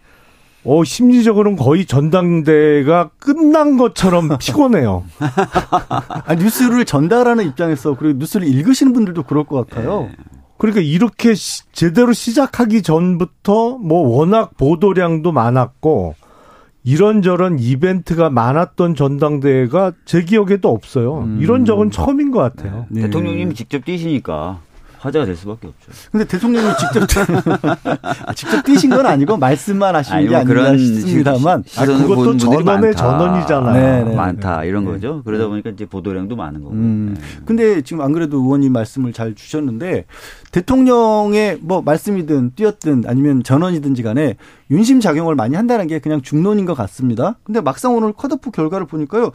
[0.64, 5.04] 어, 심리적으로는 거의 전당대가 끝난 것처럼 피곤해요.
[5.20, 10.04] 아, 뉴스를 전달하는 입장에서 그리고 뉴스를 읽으시는 분들도 그럴 것 같아요.
[10.04, 10.12] 네.
[10.58, 16.14] 그러니까 이렇게 시, 제대로 시작하기 전부터 뭐 워낙 보도량도 많았고
[16.84, 21.22] 이런저런 이벤트가 많았던 전당대회가 제 기억에도 없어요.
[21.22, 21.40] 음.
[21.42, 22.86] 이런 적은 처음인 것 같아요.
[22.90, 23.02] 네.
[23.02, 24.60] 대통령님이 직접 뛰시니까
[25.02, 25.92] 화제가 될 수밖에 없죠.
[26.12, 27.02] 근데 대통령이 직접
[28.28, 33.74] 아, 직접 뛰신 건 아니고 말씀만 하신 아니, 게 아니라 싶습니다만 아, 그것도 전원의 전원이잖아요.
[33.74, 34.68] 네, 네, 많다 네.
[34.68, 34.92] 이런 네.
[34.92, 35.24] 거죠.
[35.26, 36.76] 그러다 보니까 이제 보도량도 많은 거고.
[36.76, 37.16] 음.
[37.18, 37.22] 네.
[37.46, 40.06] 근데 지금 안 그래도 의원님 말씀을 잘 주셨는데
[40.52, 44.36] 대통령의 뭐 말씀이든 뛰었든 아니면 전원이든지 간에
[44.70, 47.38] 윤심 작용을 많이 한다는 게 그냥 중론인 것 같습니다.
[47.44, 49.32] 근데 막상 오늘 컷오프 결과를 보니까요.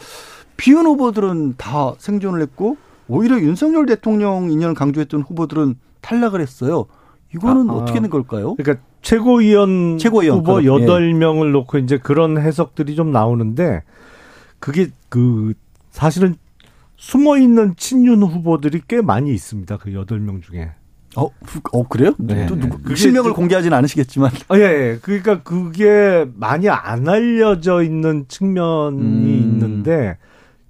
[0.57, 2.77] 비윤 후보들은 다 생존을 했고
[3.09, 6.87] 오히려 윤석열 대통령 인연을 강조했던 후보들은 탈락을 했어요.
[7.35, 7.77] 이거는 아, 아.
[7.77, 8.55] 어떻게 된 걸까요?
[8.57, 11.13] 그러니까 최고위원, 최고위원 후보 여덟 예.
[11.13, 13.83] 명을 놓고 이제 그런 해석들이 좀 나오는데
[14.59, 15.55] 그게 그
[15.91, 16.37] 사실은
[16.97, 19.77] 숨어 있는 친윤 후보들이 꽤 많이 있습니다.
[19.77, 20.73] 그 여덟 명 중에.
[21.17, 21.29] 어,
[21.73, 22.13] 어 그래요?
[22.19, 22.47] 네.
[22.47, 24.31] 또 누구 실명을 공개하지는 않으시겠지만.
[24.49, 24.99] 아, 예, 예.
[25.01, 29.27] 그러니까 그게 많이 안 알려져 있는 측면이 음.
[29.27, 30.19] 있는데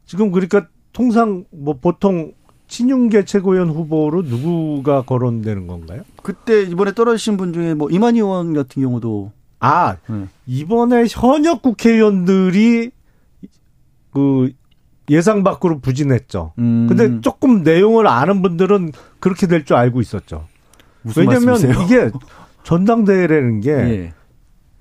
[0.04, 2.32] 지금 그러니까 통상 뭐 보통
[2.68, 6.00] 친윤계 최고위원 후보로 누구가 거론되는 건가요?
[6.22, 9.30] 그때 이번에 떨어지신 분 중에 뭐 이만희 의원 같은 경우도
[9.60, 10.24] 아 네.
[10.46, 12.92] 이번에 현역 국회의원들이
[14.10, 14.50] 그
[15.10, 16.54] 예상 밖으로 부진했죠.
[16.60, 16.86] 음.
[16.88, 20.46] 근데 조금 내용을 아는 분들은 그렇게 될 줄 알고 있었죠.
[21.02, 21.84] 무슨 왜냐면 말씀이세요?
[21.84, 22.10] 이게
[22.62, 24.12] 전당대회라는 게 예.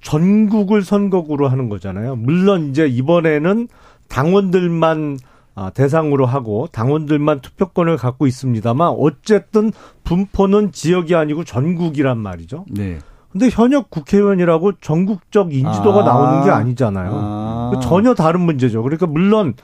[0.02, 2.16] 전국을 선거구로 하는 거잖아요.
[2.16, 3.68] 물론 이제 이번에는
[4.08, 5.35] 당원들만 아,
[5.74, 9.72] 대상으로 하고 당원들만 투표권을 갖고 있습니다만 어쨌든
[10.04, 12.66] 분포는 지역이 아니고 전국이란 말이죠.
[12.70, 13.00] 네.
[13.32, 16.04] 근데 현역 국회의원이라고 전국적 인지도가 아.
[16.04, 17.12] 나오는 게 아니잖아요.
[17.14, 17.72] 아.
[17.82, 18.82] 전혀 다른 문제죠.
[18.82, 19.56] 그러니까 물론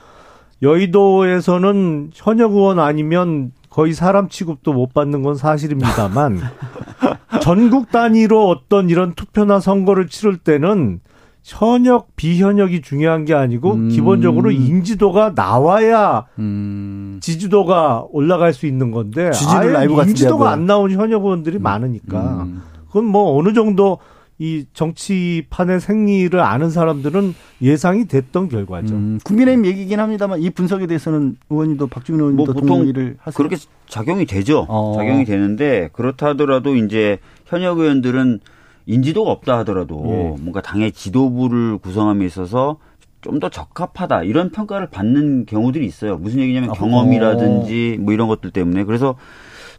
[0.62, 6.40] 여의도에서는 현역 의원 아니면 거의 사람 취급도 못 받는 건 사실입니다만
[7.40, 11.00] 전국 단위로 어떤 이런 투표나 선거를 치를 때는
[11.42, 13.88] 현역 비현역이 중요한 게 아니고 음.
[13.88, 17.18] 기본적으로 인지도가 나와야 음.
[17.20, 20.50] 지지도가 올라갈 수 있는 건데 지지율 아예 인지도가.
[20.50, 22.62] 안 나온 현역 의원들이 많으니까 음.
[22.86, 23.98] 그건 뭐 어느 정도
[24.38, 28.94] 이 정치판의 생리를 아는 사람들은 예상이 됐던 결과죠.
[28.94, 33.36] 음, 국민의힘 얘기긴 합니다만 이 분석에 대해서는 의원님도 박주민 의원님도 뭐 보통 동의를 하세요.
[33.36, 33.56] 그렇게
[33.88, 34.66] 작용이 되죠.
[34.68, 34.94] 어.
[34.96, 38.40] 작용이 되는데 그렇다 하더라도 이제 현역 의원들은
[38.86, 40.42] 인지도가 없다 하더라도 예.
[40.42, 42.78] 뭔가 당의 지도부를 구성함에 있어서
[43.22, 46.18] 좀 더 적합하다 이런 평가를 받는 경우들이 있어요.
[46.18, 49.14] 무슨 얘기냐면 아, 경험이라든지 뭐 이런 것들 때문에 그래서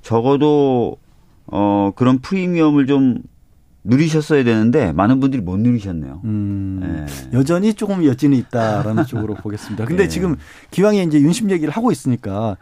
[0.01, 0.97] 적어도
[1.47, 3.17] 어 그런 프리미엄을 좀
[3.83, 6.21] 누리셨어야 되는데 많은 분들이 못 누리셨네요.
[6.23, 6.79] 음,
[7.31, 7.37] 예.
[7.37, 9.85] 여전히 조금 여진이 있다라는 쪽으로 보겠습니다.
[9.85, 10.07] 근데 예.
[10.07, 10.37] 지금
[10.71, 12.55] 기왕에 이제 윤심 얘기를 하고 있으니까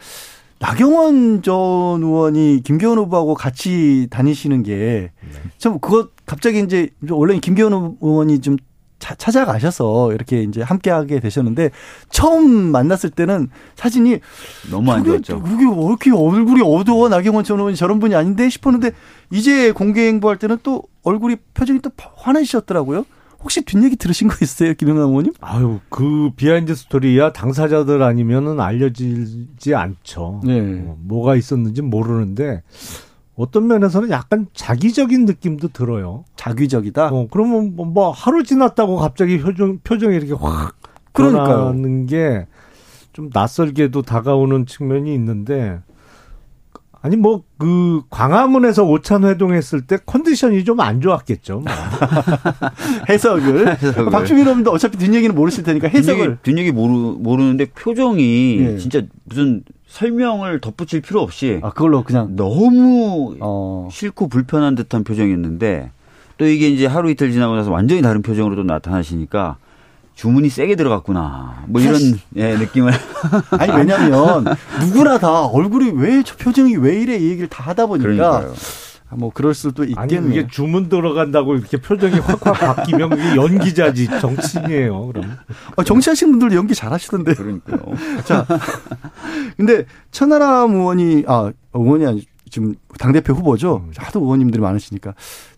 [0.62, 1.56] 나경원 전
[2.04, 8.58] 의원이 김기현 후보하고 같이 다니시는 게참 그거 갑자기 이제 원래 김기현 의원이 좀
[9.00, 11.72] 차- 찾아가셔서 이렇게 이제 함께하게 되셨는데
[12.12, 14.20] 처음 만났을 때는 사진이
[14.70, 15.42] 너무 안 좋았죠.
[15.42, 18.92] 그게 왜 이렇게 얼굴이 어두워 나경원 전 의원이 저런 분이 아닌데 싶었는데
[19.32, 23.06] 이제 공개 행보할 때는 또 얼굴이 표정이 또 환해지셨더라고요.
[23.44, 25.34] 혹시 뒷얘기 들으신 거 있어요, 김영남 의원님?
[25.42, 30.42] 아유, 그 behind story야 당사자들 아니면은 알려지지 않죠.
[30.44, 30.84] 네.
[30.86, 32.62] 어, 뭐가 있었는지 모르는데
[33.36, 36.26] 어떤 면에서는 약간 작위적인 느낌도 들어요.
[36.36, 37.08] 작위적이다.
[37.08, 40.76] 어, 그러면 뭐, 뭐 하루 지났다고 갑자기 표정, 표정이 이렇게 확
[41.14, 42.06] 그러니까요.
[42.08, 42.46] 게
[43.14, 45.80] 좀 낯설게도 다가오는 측면이 있는데
[47.02, 51.60] 아니 뭐 그 광화문에서 오찬 회동했을 때 컨디션이 좀 안 좋았겠죠.
[51.60, 51.66] 뭐.
[53.08, 53.76] 해석을.
[53.78, 54.12] 해석을.
[54.12, 56.40] 박주민 의원님도 어차피 뒷얘기는 모르실 테니까 해석을.
[56.42, 58.78] 뒷얘기, 뒷얘기 모르, 모르는데 표정이 예.
[58.78, 62.36] 진짜 무슨 설명을 덧붙일 필요 없이 아, 그걸로 그냥.
[62.36, 63.88] 너무 어.
[63.92, 65.92] 싫고 불편한 듯한 표정이었는데
[66.40, 69.58] 또 이게 이제 하루 이틀 지나고 나서 완전히 다른 표정으로 또 나타나시니까
[70.22, 71.64] 주문이 세게 들어갔구나.
[71.68, 72.00] 뭐 이런
[72.36, 72.94] 예, 느낌을
[73.58, 74.46] 아니, 왜냐면
[74.82, 78.54] 누구나 다 얼굴이 왜 저 표정이 왜 이래 이 얘기를 다 하다 보니까 그러니까요.
[79.10, 80.32] 아, 뭐 그럴 수도 아니 있겠네요.
[80.32, 85.08] 이게 주문 들어간다고 이렇게 표정이 확확 바뀌면 그게 연기자지 정치인이에요.
[85.08, 85.38] 그럼
[85.76, 87.34] 아, 정치하시는 분들도 연기 잘하시던데.
[87.34, 87.80] 그러니까요.
[88.24, 88.46] 자,
[89.58, 93.78] 근데 천하람 의원이 아 의원이 아니 지금 당 대표 후보죠.
[93.88, 93.92] 음.
[93.98, 95.14] 하도 의원님들이 많으시니까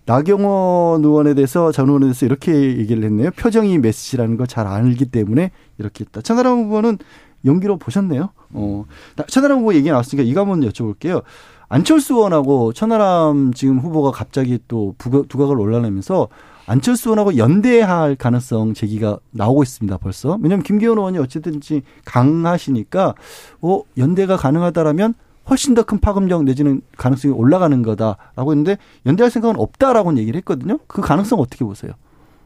[0.05, 3.31] 나경원 의원에 대해서 전 의원에 대해서 이렇게 얘기를 했네요.
[3.31, 6.21] 표정이 메시지라는 걸 잘 알기 때문에 이렇게 했다.
[6.21, 6.97] 천하람 후보는
[7.45, 8.29] 연기로 보셨네요.
[8.51, 8.85] 어,
[9.15, 11.23] 나- 천하람 후보 얘기 나왔으니까 이거 한번 여쭤볼게요.
[11.69, 16.27] 안철수 의원하고 천하람 지금 후보가 갑자기 또 두각을 올라내면서
[16.67, 19.97] 안철수 의원하고 연대할 가능성 제기가 나오고 있습니다.
[19.97, 20.37] 벌써.
[20.41, 23.15] 왜냐하면 김기현 의원이 어쨌든지 강하시니까
[23.61, 25.15] 어 연대가 가능하다라면
[25.49, 30.79] 훨씬 더 큰 파급력 내지는 가능성이 올라가는 거다라고 했는데 연대할 생각은 없다라고는 얘기를 했거든요.
[30.87, 31.91] 그 가능성 어떻게 보세요?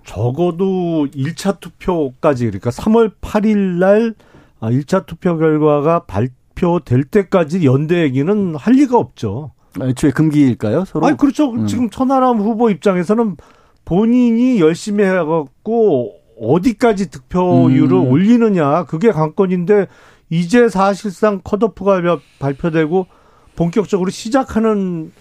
[0.06, 4.16] 적어도 1차 투표까지 그러니까 3월 8일 날
[4.60, 9.52] 아, 1차 투표 결과가 발표될 때까지 연대 얘기는 할 리가 없죠.
[9.80, 10.86] 애초에 금기일까요?
[10.86, 11.06] 서로.
[11.06, 11.52] 아니 그렇죠.
[11.52, 11.68] 음.
[11.68, 13.38] 지금 천하람 후보 입장에서는
[13.86, 18.08] 본인이 열심히 해갖고 어디까지 득표율을 음.
[18.12, 19.88] 올리느냐 그게 관건인데
[20.30, 22.02] 이제 사실상 컷오프가
[22.40, 23.08] 발표되고
[23.56, 25.12] 본격적으로 시작하는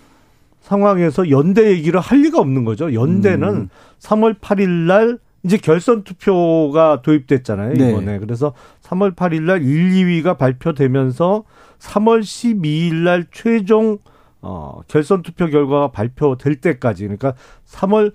[0.60, 2.92] 상황에서 연대 얘기를 할 리가 없는 거죠.
[2.92, 3.68] 연대는 음.
[4.00, 7.74] 3월 8일 날 이제 결선 투표가 도입됐잖아요.
[7.74, 7.90] 네.
[7.90, 8.18] 이번에.
[8.18, 11.44] 그래서 3월 8일 날 1, 2위가 발표되면서
[11.78, 13.98] 3월 12일 날 최종
[14.42, 17.34] 어, 결선 투표 결과가 발표될 때까지 그러니까
[17.66, 18.12] 3월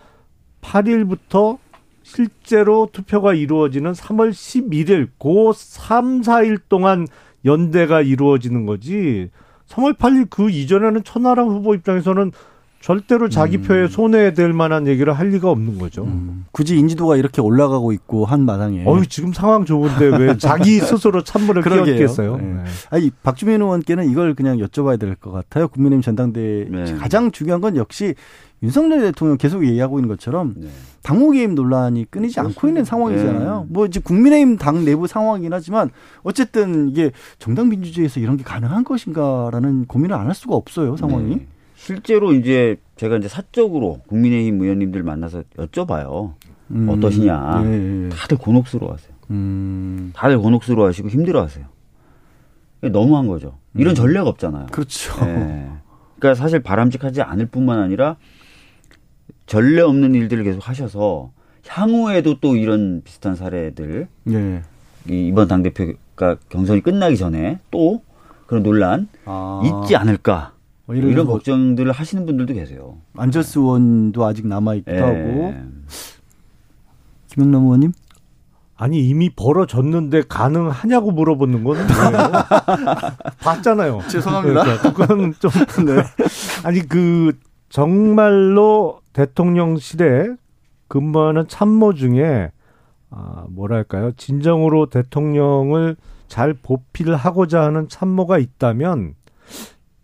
[0.62, 1.58] 8일부터
[2.04, 7.08] 실제로 투표가 이루어지는 3월 11일 고 3, 4일 동안
[7.46, 9.30] 연대가 이루어지는 거지.
[9.68, 12.32] 3월 8일 그 이전에는 천하람 후보 입장에서는
[12.82, 16.04] 절대로 자기 표에 손해될 만한 얘기를 할 리가 없는 거죠.
[16.06, 18.84] 음, 굳이 인지도가 이렇게 올라가고 있고 한 마당에.
[18.86, 21.62] 어유 지금 상황 좋은데 왜 자기 스스로 찬물을.
[21.62, 22.38] 끼얹겠어요?
[22.38, 22.44] 네.
[22.44, 22.64] 네.
[22.90, 25.68] 아니 박주민 의원께는 이걸 그냥 여쭤봐야 될 것 같아요.
[25.68, 26.96] 국민의힘 전당대 네.
[26.96, 28.16] 가장 중요한 건 역시
[28.64, 30.68] 윤석열 대통령 계속 얘기하고 있는 것처럼 네.
[31.04, 33.60] 당무 개입 논란이 끊이지 않고 있는 상황이잖아요.
[33.62, 33.74] 네.
[33.74, 35.90] 뭐 이제 국민의힘 당 내부 상황이긴 하지만
[36.24, 41.42] 어쨌든 이게 정당 민주주의에서 이런 게 가능한 것인가라는 고민을 안 할 수가 없어요 상황이.
[41.82, 41.86] 네.
[41.86, 46.34] 실제로 이제 제가 이제 사적으로 국민의힘 의원님들 만나서 여쭤봐요.
[46.70, 46.90] 음.
[46.90, 47.64] 어떠시냐.
[47.66, 48.10] 예, 예.
[48.10, 49.14] 다들 곤혹스러워하세요.
[49.32, 50.12] 음.
[50.16, 51.66] 다들 곤혹스러워하시고 힘들어하세요.
[52.92, 53.58] 너무한 거죠.
[53.76, 54.68] 이런 전례가 없잖아요.
[54.72, 55.14] 그렇죠.
[55.26, 55.70] 예.
[56.20, 58.18] 그러니까 사실 바람직하지 않을 뿐만 아니라
[59.48, 61.32] 전례 없는 일들을 계속 하셔서
[61.68, 64.62] 향후에도 또 이런 비슷한 사례들 예.
[65.10, 68.04] 이 이번 당 대표가 경선이 끝나기 전에 또
[68.46, 69.62] 그런 논란 아.
[69.64, 70.54] 있지 않을까
[70.86, 72.98] 뭐 이런, 이런 거 걱정들을 하시는 분들도 계세요.
[73.16, 75.00] 안철수 의원도 아직 남아 있기도 예.
[75.02, 75.54] 하고
[77.28, 77.94] 김영남 의원님
[78.76, 81.88] 아니 이미 벌어졌는데 가능하냐고 물어보는 건 뭐예요?
[83.42, 84.00] 봤잖아요.
[84.10, 84.64] 죄송합니다.
[84.64, 85.52] 그러니까 그건 좀
[85.86, 86.04] 네.
[86.64, 87.38] 아니 그
[87.70, 90.36] 정말로 대통령실에
[90.88, 92.52] 근무하는 참모 중에
[93.12, 95.96] 아 뭐랄까요 진정으로 대통령을
[96.28, 99.14] 잘 보필하고자 하는 참모가 있다면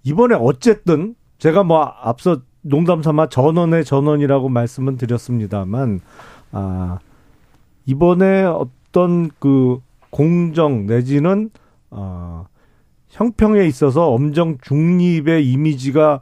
[0.07, 5.99] 이번에 어쨌든 제가 뭐 앞서 농담 삼아 전원의 전원이라고 말씀은 드렸습니다만
[6.53, 6.99] 아
[7.85, 11.49] 이번에 어떤 그 공정 내지는
[11.89, 12.45] 어
[13.09, 16.21] 형평에 있어서 엄정 중립의 이미지가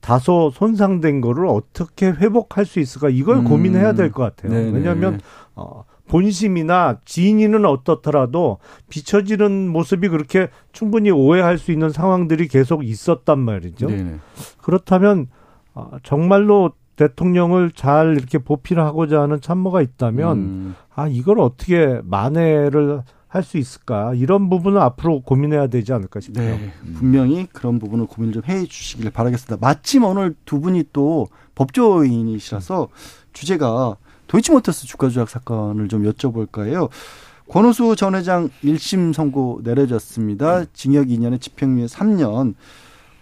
[0.00, 3.44] 다소 손상된 거를 어떻게 회복할 수 있을까 이걸 음.
[3.44, 4.52] 고민해야 될 것 같아요.
[4.52, 4.72] 네네.
[4.72, 5.20] 왜냐하면
[5.54, 13.86] 어, 본심이나 진위는 어떻더라도 비춰지는 모습이 그렇게 충분히 오해할 수 있는 상황들이 계속 있었단 말이죠.
[13.88, 14.16] 네네.
[14.62, 15.28] 그렇다면
[15.74, 20.74] 어, 정말로 대통령을 잘 이렇게 보필하고자 하는 참모가 있다면 음.
[20.94, 26.54] 아 이걸 어떻게 만회를 할 수 있을까 이런 부분은 앞으로 고민해야 되지 않을까 싶어요.
[26.54, 29.56] 네, 분명히 그런 부분을 고민을 좀 해 주시길 바라겠습니다.
[29.66, 32.88] 마침 오늘 두 분이 또 법조인이시라서
[33.32, 33.96] 주제가
[34.32, 36.88] 도이치모터스 주가 조작 사건을 좀 여쭤볼까 해요.
[37.48, 40.64] 권오수 전 회장 1심 선고 내려졌습니다.
[40.72, 42.54] 징역 2년에 집행유예 3년.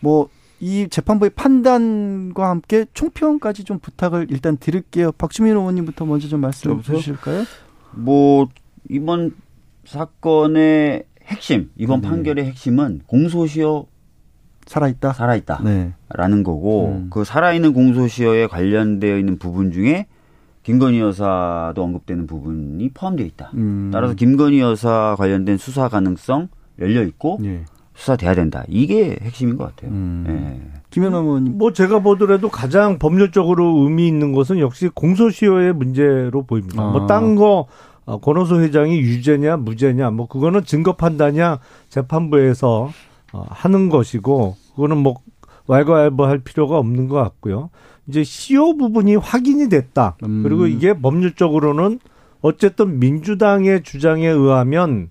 [0.00, 0.28] 뭐
[0.60, 5.10] 이 재판부의 판단과 함께 총평까지 좀 부탁을 일단 드릴게요.
[5.12, 6.98] 박주민 의원님부터 먼저 좀 말씀 여보세요?
[6.98, 7.44] 주실까요?
[7.92, 8.46] 뭐
[8.88, 9.34] 이번
[9.86, 12.08] 사건의 핵심 이번 네.
[12.08, 13.86] 판결의 핵심은 공소시효
[14.66, 15.14] 살아있다.
[15.14, 15.62] 살아있다.
[15.64, 15.94] 네.
[16.10, 17.10] 라는 거고 음.
[17.10, 20.06] 그 살아있는 공소시효에 관련되어 있는 부분 중에
[20.62, 23.50] 김건희 여사도 언급되는 부분이 포함되어 있다.
[23.54, 23.90] 음.
[23.92, 27.64] 따라서 김건희 여사 관련된 수사 가능성 열려 있고 예.
[27.94, 28.64] 수사돼야 된다.
[28.68, 29.90] 이게 핵심인 것 같아요.
[29.90, 30.24] 음.
[30.28, 30.80] 예.
[30.90, 31.58] 김영남 의원님.
[31.58, 36.82] 뭐 제가 보더라도 가장 법률적으로 의미 있는 것은 역시 공소시효의 문제로 보입니다.
[36.82, 36.90] 아.
[36.90, 37.66] 뭐딴거
[38.06, 42.90] 어, 권오수 회장이 유죄냐 무죄냐 뭐 그거는 증거 판단이야 재판부에서
[43.32, 45.14] 어, 하는 것이고 그거는 뭐
[45.66, 47.70] 왈가왈부할 필요가 없는 것 같고요.
[48.10, 50.16] 이제 시효 부분이 확인이 됐다.
[50.24, 50.42] 음.
[50.42, 52.00] 그리고 이게 법률적으로는
[52.42, 55.08] 어쨌든 민주당의 주장에 의하면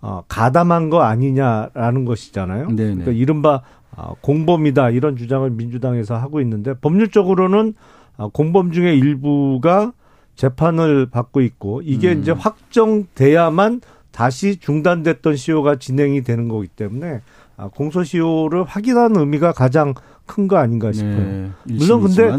[0.00, 2.68] 어, 가담한 거 아니냐라는 것이잖아요.
[2.68, 2.76] 네네.
[2.76, 3.62] 그러니까 이른바
[3.94, 7.74] 어, 공범이다 이런 주장을 민주당에서 하고 있는데 법률적으로는
[8.16, 9.92] 어, 공범 중에 일부가
[10.36, 12.22] 재판을 받고 있고 이게 음.
[12.22, 17.20] 이제 확정돼야만 다시 중단됐던 시효가 진행이 되는 거기 때문에 아,
[17.68, 19.94] 공소시효를 확인하는 의미가 가장
[20.26, 21.16] 큰 거 아닌가 싶어요.
[21.16, 22.36] 네, 물론 근데.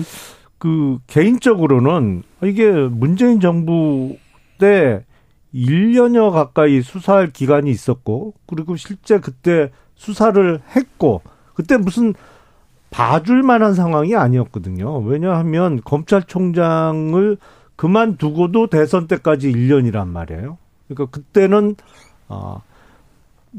[0.58, 4.16] 그 개인적으로는 이게 문재인 정부
[4.60, 5.04] 때
[5.56, 11.24] 1년여 가까이 수사할 기간이 있었고 그리고 실제 그때 수사를 했고
[11.56, 12.14] 그때 무슨
[12.92, 15.00] 봐줄 만한 상황이 아니었거든요.
[15.00, 17.38] 왜냐하면 검찰총장을
[17.76, 20.60] 그만두고도 대선 때까지 1년이란 말이에요.
[20.88, 21.76] 그러니까 그때는
[22.28, 22.62] 어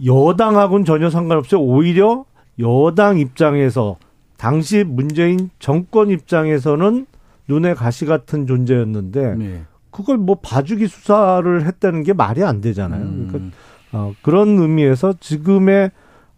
[0.04, 2.24] 여당하고는 전혀 상관없이 오히려
[2.58, 3.96] 여당 입장에서
[4.36, 7.06] 당시 문재인 정권 입장에서는
[7.48, 9.62] 눈에 가시 같은 존재였는데 네.
[9.90, 13.02] 그걸 뭐 봐주기 수사를 했다는 게 말이 안 되잖아요.
[13.02, 13.28] 음.
[13.28, 13.56] 그러니까
[13.92, 15.90] 어, 그런 의미에서 지금의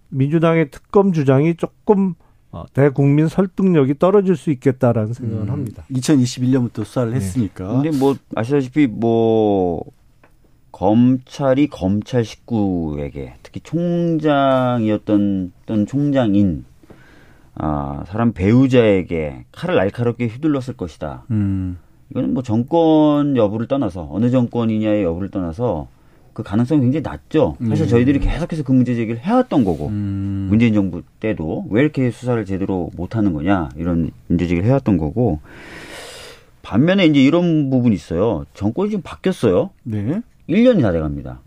[0.09, 2.15] 민주당의 특검 주장이 조금
[2.51, 5.85] 어, 대국민 설득력이 떨어질 수 있겠다라는 생각을 음, 합니다.
[5.91, 7.17] 2021년부터 수사를 네.
[7.17, 7.69] 했으니까.
[7.69, 9.85] 근데 뭐 아시다시피 뭐
[10.75, 16.65] 검찰이 검찰 식구에게 특히 총장이었던 어떤 총장인
[17.55, 21.27] 아 사람 배우자에게 칼을 날카롭게 휘둘렀을 것이다.
[21.31, 21.79] 음.
[22.11, 25.87] 이거는 뭐 정권 여부를 떠나서 어느 정권이냐의 여부를 떠나서
[26.33, 27.57] 그 가능성이 굉장히 낮죠.
[27.69, 27.89] 사실 음.
[27.89, 30.49] 저희들이 계속해서 그 문제 제기를 해왔던 거고 음.
[30.51, 35.39] 문재인 정부 때도 왜 이렇게 수사를 제대로 못하는 거냐 이런 문제 제기를 해왔던 거고
[36.63, 38.45] 반면에 이제 이런 부분이 있어요.
[38.55, 39.71] 정권이 지금 바뀌었어요.
[39.85, 40.21] 네.
[40.49, 41.41] 1년이 다 돼갑니다.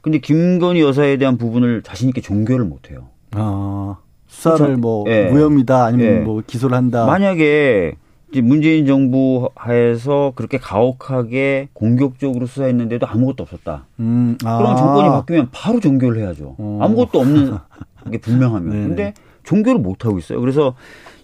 [0.00, 3.08] 근데 김건희 여사에 대한 부분을 자신 있게 종결을 못해요.
[3.32, 3.96] 아,
[4.26, 4.80] 수사를 그렇죠.
[4.80, 5.30] 뭐 예.
[5.30, 6.18] 무혐의다 아니면 예.
[6.20, 7.06] 뭐 기소를 한다.
[7.06, 7.96] 만약에
[8.42, 13.86] 문재인 정부 하에서 그렇게 가혹하게 공격적으로 수사했는데도 아무것도 없었다.
[14.00, 14.58] 음, 아.
[14.58, 16.56] 그럼 정권이 바뀌면 바로 종결을 해야죠.
[16.58, 16.78] 어.
[16.82, 17.58] 아무것도 없는
[18.10, 18.70] 게 분명하면.
[18.70, 18.86] 네네.
[18.88, 19.14] 근데
[19.44, 20.40] 종교를 못 하고 있어요.
[20.40, 20.74] 그래서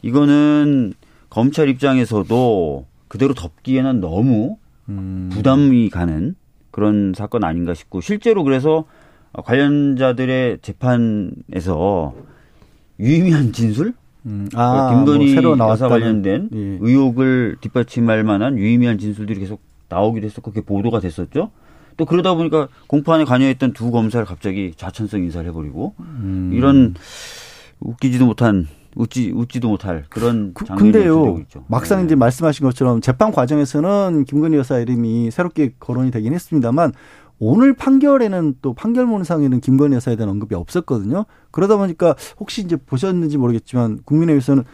[0.03, 0.95] 이거는
[1.29, 4.57] 검찰 입장에서도 그대로 덮기에는 너무
[4.89, 5.31] 음.
[5.33, 6.37] 부담이 가는
[6.71, 8.85] 그런 사건 아닌가 싶고 실제로 그래서
[9.33, 12.15] 관련자들의 재판에서
[12.99, 13.95] 유의미한 진술
[14.27, 14.49] 음.
[14.51, 16.79] 그러니까 아, 김건희 뭐 새로 나왔다는 관련된 예.
[16.81, 21.51] 의혹을 뒷받침할 만한 유의미한 진술들이 계속 나오기도 했었고 그게 보도가 됐었죠.
[21.97, 26.51] 또 그러다 보니까 공판에 관여했던 두 검사를 갑자기 좌천성 인사를 해버리고 음.
[26.55, 26.95] 이런
[27.81, 31.39] 웃기지도 못한 웃지 웃지도 못할 그런 그, 장면이 근데요.
[31.69, 32.07] 막상 네.
[32.07, 36.93] 이제 말씀하신 것처럼 재판 과정에서는 김건희 여사 이름이 새롭게 거론이 되긴 했습니다만
[37.39, 41.25] 오늘 판결에는 또 판결문상에는 김건희 여사에 대한 언급이 없었거든요.
[41.51, 44.65] 그러다 보니까 혹시 이제 보셨는지 모르겠지만 국민의힘에서는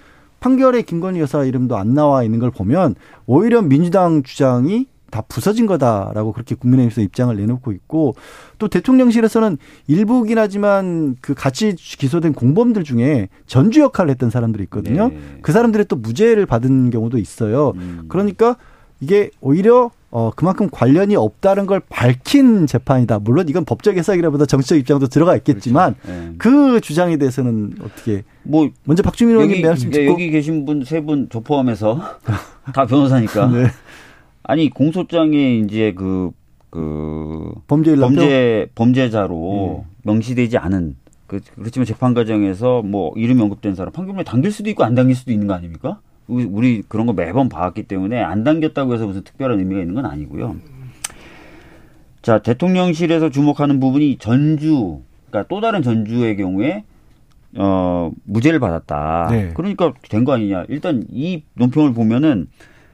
[0.40, 2.96] 판결에 김건희 여사 이름도 안 나와 있는 걸 보면
[3.26, 4.86] 오히려 민주당 주장이
[5.16, 8.14] 다 부서진 거다라고 그렇게 국민의힘에서 입장을 내놓고 있고
[8.58, 9.56] 또 대통령실에서는
[9.86, 15.08] 일부긴 하지만 그 같이 기소된 공범들 중에 전주 역할을 했던 사람들이 있거든요.
[15.08, 15.18] 네.
[15.40, 17.72] 그 사람들이 또 무죄를 받은 경우도 있어요.
[17.76, 18.04] 음.
[18.08, 18.56] 그러니까
[19.00, 23.18] 이게 오히려 어 그만큼 관련이 없다는 걸 밝힌 재판이다.
[23.18, 26.32] 물론 이건 법적 해석이라보다 정치적 입장도 들어가 있겠지만 네.
[26.38, 31.28] 그 주장에 대해서는 어떻게 뭐 먼저 박주민 의원님 말씀 듣고 여기 계신 분 세 분
[31.30, 32.00] 저 포함해서
[32.72, 33.66] 다 변호사니까 네.
[34.49, 39.86] 아니 공소장에 이제 그그 범죄 범죄 범죄자로 예.
[40.05, 44.94] 명시되지 않은 그 그렇지만 재판 과정에서 뭐 이름이 언급된 사람 판결문에 당길 수도 있고 안
[44.94, 46.01] 당길 수도 있는 거 아닙니까?
[46.28, 50.07] 우리, 우리 그런 거 매번 봐왔기 때문에 안 당겼다고 해서 무슨 특별한 의미가 있는 건
[50.07, 50.57] 아니고요.
[52.22, 56.84] 자 대통령실에서 주목하는 부분이 전주 그러니까 또 다른 전주의 경우에
[57.57, 59.28] 어 무죄를 받았다.
[59.30, 59.51] 네.
[59.55, 60.66] 그러니까 된 거 아니냐.
[60.68, 62.49] 일단 이 논평을 보면은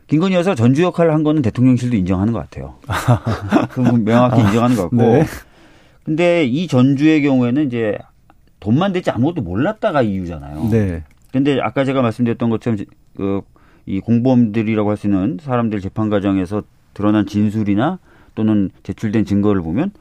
[0.09, 2.75] 김건희 여사 전주 역할을 한 거는 대통령실도 인정하는 것 같아요.
[3.71, 4.97] 그건 명확히 인정하는 것 같고.
[4.97, 5.25] 네.
[6.05, 7.97] 근데 이 전주의 경우에는 이제
[8.61, 10.69] 돈만 대지 아무것도 몰랐다가 이유잖아요.
[10.71, 11.05] 네.
[11.33, 12.79] 근데 아까 제가 말씀드렸던 것처럼
[13.17, 16.63] 그이 공범들이라고 할 수 있는 사람들 재판 과정에서
[16.95, 17.99] 드러난 진술이나
[18.35, 19.93] 또는 제출된 증거를 보면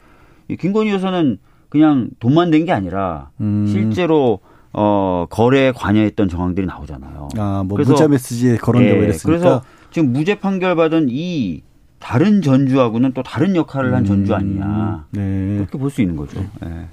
[0.50, 1.38] 이 김건희 여사는
[1.70, 3.66] 그냥 돈만 댄게 아니라 음.
[3.70, 4.40] 실제로
[4.74, 7.30] 어 거래에 관여했던 정황들이 나오잖아요.
[7.38, 9.26] 아, 뭐 그래서- 문자 메시지에 거론되고 예, 이랬으니까.
[9.26, 11.62] 그래서 지금 무죄 판결 받은 이
[12.00, 15.06] 다른 전주하고는 또 다른 역할을 한 전주 아니냐.
[15.12, 15.56] 네.
[15.58, 16.40] 그렇게 볼 수 있는 거죠.
[16.66, 16.88] 예.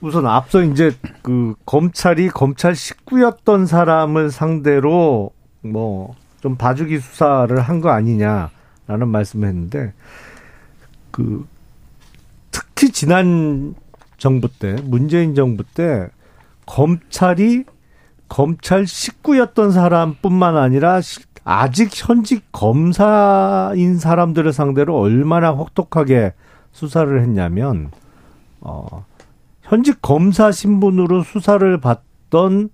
[0.00, 5.30] 우선 앞서 이제 그 검찰이 검찰 식구였던 사람을 상대로
[5.62, 9.92] 뭐 좀 봐주기 수사를 한 거 아니냐라는 말씀을 했는데
[11.10, 11.44] 그
[12.52, 13.74] 특히 지난
[14.18, 16.08] 정부 때 문재인 정부 때
[16.64, 17.64] 검찰이
[18.28, 21.20] 검찰 식구였던 사람뿐만 아니라 시-
[21.50, 26.34] 아직 현직 검사인 사람들을 상대로 얼마나 혹독하게
[26.72, 27.90] 수사를 했냐면
[28.60, 29.04] 어
[29.62, 32.68] 현직 검사 신분으로 수사를 받던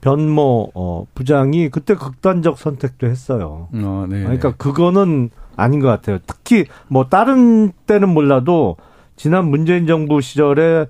[0.00, 3.68] 변모 어, 부장이 그때 극단적 선택도 했어요.
[3.74, 4.22] 어, 네.
[4.22, 6.18] 그러니까 그거는 아닌 것 같아요.
[6.26, 8.76] 특히 뭐 다른 때는 몰라도
[9.16, 10.86] 지난 문재인 정부 시절에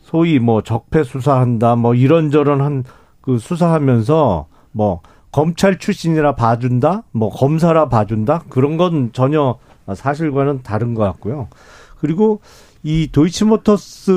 [0.00, 2.84] 소위 뭐 적폐 수사한다 뭐 이런저런 한
[3.24, 5.00] 그 수사하면서 뭐
[5.34, 9.58] 검찰 출신이라 봐준다 뭐 검사라 봐준다 그런 건 전혀
[9.92, 11.48] 사실과는 다른 것 같고요.
[11.98, 12.40] 그리고
[12.84, 14.12] 이 도이치모터스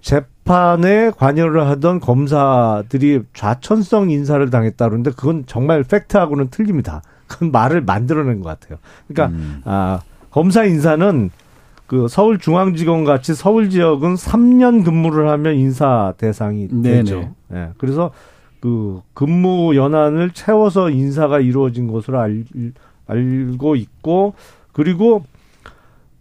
[0.00, 7.00] 재판에 관여를 하던 검사들이 좌천성 인사를 당했다 그러는데 그건 정말 팩트하고는 틀립니다.
[7.28, 8.80] 그건 말을 만들어낸 것 같아요.
[9.06, 9.62] 그러니까 음.
[9.66, 10.00] 아,
[10.32, 11.30] 검사 인사는
[11.86, 16.96] 그 서울중앙지검 같이 서울 지역은 3년 근무를 하면 인사 대상이 네네.
[17.04, 17.34] 되죠.
[17.52, 17.68] 예.
[17.78, 18.10] 그래서
[18.60, 22.44] 그 근무 연한을 채워서 인사가 이루어진 것으로 알,
[23.06, 24.34] 알고 있고
[24.72, 25.24] 그리고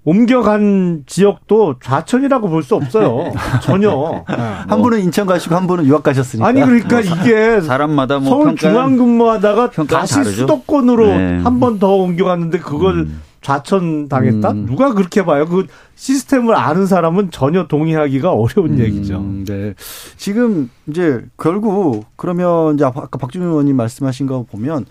[0.06, 3.34] 옮겨간 지역도 좌천이라고 볼 수 없어요.
[3.62, 4.24] 전혀.
[4.30, 4.34] 예.
[4.36, 6.48] 한 분은 인천 가시고 한 분은 유학 가셨으니까.
[6.48, 10.32] 아니 그러니까 이게 사람마다 뭐 서울 중앙 근무하다가 다시 다르죠.
[10.32, 11.40] 수도권으로 네.
[11.44, 13.22] 한번 더 옮겨갔는데 그걸 음.
[13.42, 14.52] 좌천 당했다?
[14.52, 14.66] 음.
[14.66, 15.46] 누가 그렇게 봐요?
[15.46, 19.18] 그 시스템을 아는 사람은 전혀 동의하기가 어려운 얘기죠.
[19.18, 19.74] 음, 네.
[20.18, 24.86] 지금 이제 결국 그러면 이제 아까 박준민 의원님 말씀하신 거 보면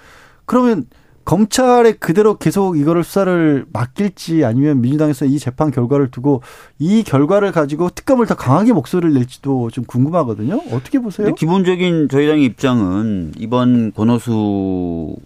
[0.45, 0.87] 그러면
[1.27, 6.41] 검찰에 그대로 계속 이거를 수사를 맡길지 아니면 민주당에서 이 재판 결과를 두고
[6.79, 10.63] 이 결과를 가지고 특검을 더 강하게 목소리를 낼지도 좀 궁금하거든요.
[10.71, 11.35] 어떻게 보세요?
[11.35, 15.17] 기본적인 저희 당의 입장은 이번 권오수에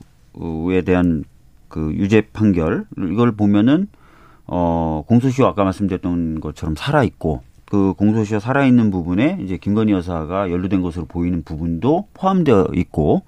[0.87, 1.25] 대한
[1.71, 3.89] 그 유죄 판결 이걸 보면은
[4.47, 7.41] 어 공소시효 아까 말씀드렸던 것처럼 살아 있고
[7.71, 13.23] 그 공소시효 살아 있는 부분에 이제 김건희 여사가 연루된 것으로 보이는 부분도 포함되어 있고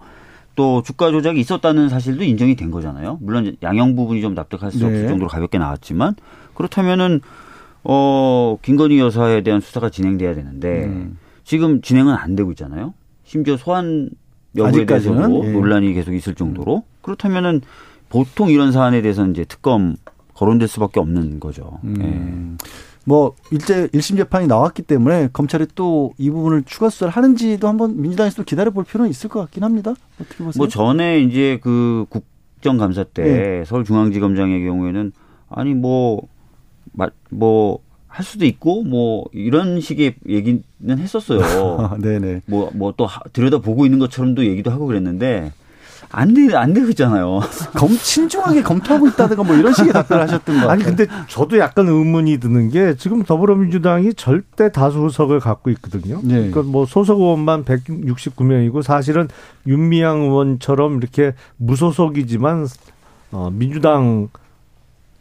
[0.56, 3.18] 또 주가 조작이 있었다는 사실도 인정이 된 거잖아요.
[3.22, 4.86] 물론 양형 부분이 좀 납득할 수 네.
[4.86, 6.16] 없을 정도로 가볍게 나왔지만
[6.54, 7.20] 그렇다면은
[7.84, 11.16] 어 김건희 여사에 대한 수사가 진행돼야 되는데 음.
[11.44, 12.92] 지금 진행은 안 되고 있잖아요.
[13.24, 14.10] 심지어 소환
[14.56, 15.52] 여부에 대해서도 예.
[15.52, 17.62] 논란이 계속 있을 정도로 그렇다면은
[18.12, 19.96] 보통 이런 사안에 대해서는 이제 특검
[20.34, 21.78] 거론될 수밖에 없는 거죠.
[21.84, 21.88] 예.
[21.88, 22.58] 음.
[23.04, 28.44] 뭐 일제 1심 재판이 나왔기 때문에 검찰이 또 이 부분을 추가 수사를 하는지도 한번 민주당에서도
[28.44, 29.94] 기다려 볼 필요는 있을 것 같긴 합니다.
[30.20, 30.52] 어떻게 보세요?
[30.60, 33.64] 뭐 전에 이제 그 국정감사 때 네.
[33.64, 35.12] 서울중앙지검장의 경우에는
[35.48, 37.12] 아니 뭐뭐할
[38.24, 41.96] 수도 있고 뭐 이런 식의 얘기는 했었어요.
[42.00, 42.42] 네네.
[42.46, 45.50] 뭐 뭐 또 들여다 보고 있는 것처럼도 얘기도 하고 그랬는데
[46.12, 47.40] 안돼안 되잖아요.
[47.74, 50.70] 검 친중하게 검토하고 있다든가 뭐 이런 식의 답변을 하셨던 것 같아요.
[50.70, 56.20] 아니 근데 저도 약간 의문이 드는 게 지금 더불어민주당이 절대 다수석을 갖고 있거든요.
[56.22, 56.34] 네.
[56.34, 59.28] 그러니까 뭐 소속 의원만 169명이고 사실은
[59.66, 62.66] 윤미향 의원처럼 이렇게 무소속이지만
[63.32, 64.28] 어 민주당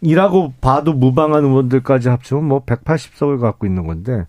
[0.02, 4.26] 이라고 봐도 무방한 의원들까지 합치면 뭐 180석을 갖고 있는 건데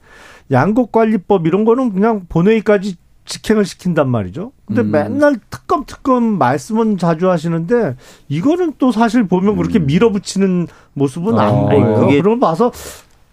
[0.50, 4.52] 양곡관리법 이런 거는 그냥 본회의까지 직행을 시킨단 말이죠.
[4.66, 4.90] 근데 음.
[4.90, 7.96] 맨날 특검 특검 말씀은 자주 하시는데
[8.28, 12.00] 이거는 또 사실 보면 그렇게 밀어붙이는 모습은 안 어, 보여요.
[12.00, 12.72] 그게- 그걸 봐서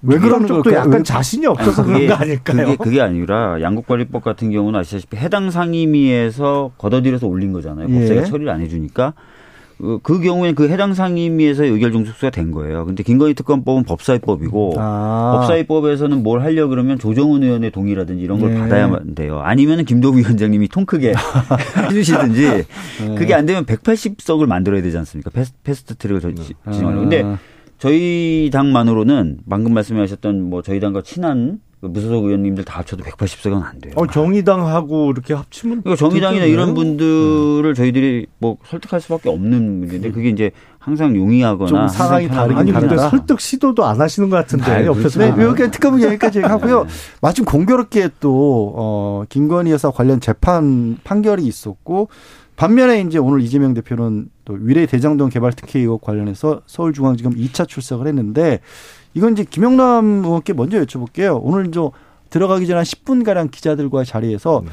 [0.02, 0.80] 왜 그러는 쪽도 걸까요?
[0.80, 2.66] 약간 왜- 자신이 없어서 아니, 그런 거 아닐까요?
[2.68, 7.90] 그게, 그게 아니라 양국관리법 같은 경우는 아시다시피 해당 상임위에서 걷어들여서 올린 거잖아요.
[7.90, 7.94] 예.
[8.00, 9.14] 법사위가 처리를 안 해주니까.
[9.80, 12.86] 그, 그 경우에는 그 해당 상임위에서 의결 종속수가 된 거예요.
[12.86, 15.38] 근데 김건희 특검법은 법사위법이고 아.
[15.38, 18.60] 법사위법에서는 뭘 하려 고 그러면 조정훈 의원의 동의라든지 이런 걸 네.
[18.60, 19.40] 받아야만 돼요.
[19.40, 21.14] 아니면 김도부 위원장님이 통 크게
[21.90, 23.16] 해주시든지 네.
[23.16, 25.30] 그게 안 되면 180석을 만들어야 되지 않습니까?
[25.30, 27.02] 패스, 패스트 트랙을 저- 지- 진행하려고.
[27.02, 27.38] 근데 아.
[27.78, 33.80] 저희 당만으로는 방금 말씀하셨던 뭐 저희 당과 친한 그 무소속 의원님들 다 합쳐도 180석은 안
[33.80, 33.94] 돼요.
[33.96, 36.54] 어, 정의당하고 이렇게 합치면 그러니까 정의당이나 되겠네요.
[36.54, 42.72] 이런 분들을 저희들이 뭐 설득할 수밖에 없는 문제인데 그게 이제 항상 용이하거나 상황이 다르긴 아니
[42.72, 42.98] 근데.
[42.98, 45.46] 설득 시도도 안 하시는 것 같은데 아이, 옆에서 네, 보면.
[45.46, 46.86] 이렇게 특검은 여기까지 하고요.
[47.22, 52.10] 마침 공교롭게 또, 어, 김건희 여사 관련 재판 판결이 있었고,
[52.56, 58.08] 반면에 이제 오늘 이재명 대표는 또 위례 대장동 개발 특혜 의혹 관련해서 서울중앙지검 2차 출석을
[58.08, 58.60] 했는데,
[59.14, 61.39] 이건 이제 김영남 의원께 먼저 여쭤볼게요.
[61.41, 61.91] 오늘 저
[62.30, 64.64] 들어가기 전에 한 10분가량 기자들과의 자리에서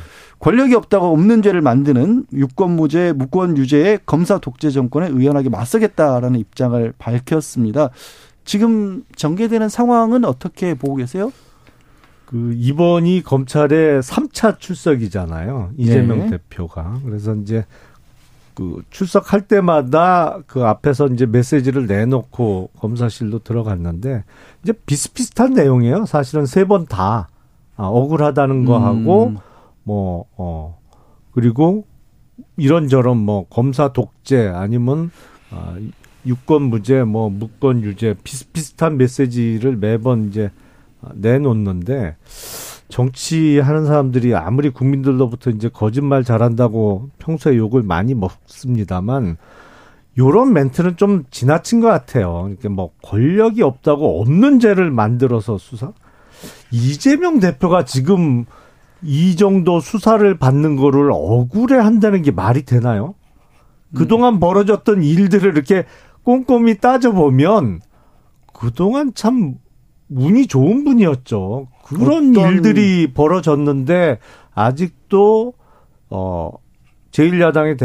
[0.40, 7.90] 권력이 없다고 없는 죄를 만드는 유권무죄, 무권유죄의 검사 독재 정권에 의연하게 맞서겠다라는 입장을 밝혔습니다.
[8.44, 11.32] 지금 전개되는 상황은 어떻게 보고 계세요?
[12.26, 15.70] 그 이번이 검찰의 3차 출석이잖아요.
[15.78, 16.30] 이재명 네.
[16.30, 17.00] 대표가.
[17.04, 17.64] 그래서 이제
[18.56, 24.24] 그 출석할 때마다 그 앞에서 이제 메시지를 내놓고 검사실로 들어갔는데
[24.64, 26.06] 이제 비슷비슷한 내용이에요.
[26.06, 27.28] 사실은 세 번 다
[27.76, 29.36] 아, 억울하다는 거 하고 음.
[29.84, 30.78] 뭐 어.
[31.32, 31.84] 그리고
[32.56, 35.10] 이런저런 뭐 검사 독재 아니면
[35.50, 35.76] 아,
[36.24, 40.50] 유권 무죄 뭐 무권 유죄 비슷비슷한 메시지를 매번 이제
[41.02, 42.16] 아, 내놓는데
[42.88, 49.36] 정치하는 사람들이 아무리 국민들로부터 이제 거짓말 잘한다고 평소에 욕을 많이 먹습니다만
[50.18, 52.46] 요런 멘트는 좀 지나친 것 같아요.
[52.48, 55.92] 이렇게 뭐 권력이 없다고 없는 죄를 만들어서 수사?
[56.70, 58.44] 이재명 대표가 지금
[59.02, 63.14] 이 정도 수사를 받는 거를 억울해 한다는 게 말이 되나요?
[63.94, 65.84] 그동안 벌어졌던 일들을 이렇게
[66.22, 67.80] 꼼꼼히 따져보면
[68.52, 69.56] 그동안 참
[70.08, 71.68] 운이 좋은 분이었죠.
[71.86, 74.18] 그런 일들이 벌어졌는데
[74.54, 75.52] 아직도
[76.10, 76.50] 어
[77.12, 77.78] 제1야당의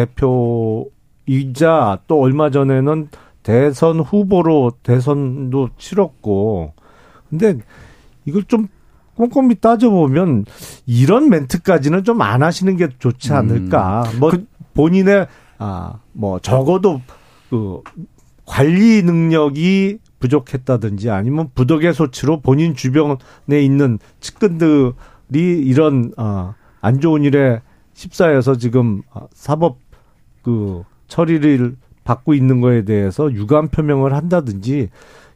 [1.26, 3.10] 대표이자 또 얼마 전에는
[3.44, 6.74] 대선 후보로 대선도 치렀고
[7.30, 7.58] 근데
[8.26, 8.68] 이걸 좀
[9.16, 10.46] 꼼꼼히 따져보면
[10.86, 14.04] 이런 멘트까지는 좀 안 하시는 게 좋지 않을까.
[14.20, 14.32] 뭐
[14.74, 15.28] 본인의
[15.60, 17.02] 아 뭐 적어도
[17.50, 17.82] 그
[18.46, 23.18] 관리 능력이 부족했다든지 아니면 부덕의 소치로 본인 주변에
[23.50, 24.94] 있는 측근들이
[25.34, 27.62] 이런 아안 좋은 일에
[27.96, 29.78] 휩싸여서 지금 아, 사법
[30.42, 34.90] 그 처리를 받고 있는 거에 대해서 유감 표명을 한다든지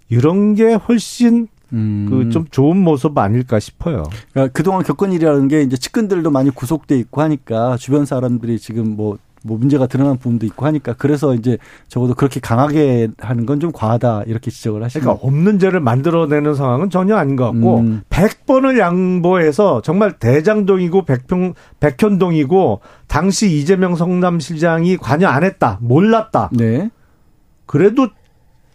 [0.07, 2.07] 이런 게 훨씬 음.
[2.09, 4.03] 그좀 좋은 모습 아닐까 싶어요.
[4.31, 9.17] 그러니까 그동안 겪은 일이라는 게 이제 측근들도 많이 구속돼 있고 하니까 주변 사람들이 지금 뭐,
[9.45, 14.23] 뭐 문제가 드러난 부분도 있고 하니까 그래서 이제 적어도 그렇게 강하게 하는 건 좀 과하다
[14.25, 18.01] 이렇게 지적을 하시는 그러니까 없는 죄를 만들어내는 상황은 전혀 아닌 것 같고 음.
[18.09, 25.77] 100번을 양보해서 정말 대장동이고 백평 백현동이고 당시 이재명 성남시장이 관여 안 했다.
[25.81, 26.49] 몰랐다.
[26.53, 26.89] 네.
[27.67, 28.07] 그래도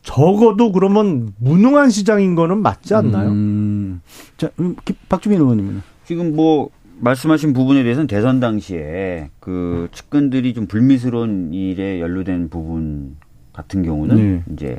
[0.02, 3.28] 적어도 그러면 무능한 시장인 거는 맞지 않나요?
[3.30, 4.00] 음.
[4.38, 5.82] 자, 음, 기- 박주민 의원님은.
[6.06, 13.16] 지금 뭐 말씀하신 부분에 대해서는 대선 당시에 그 측근들이 좀 불미스러운 일에 연루된 부분
[13.52, 14.42] 같은 경우는 네.
[14.52, 14.78] 이제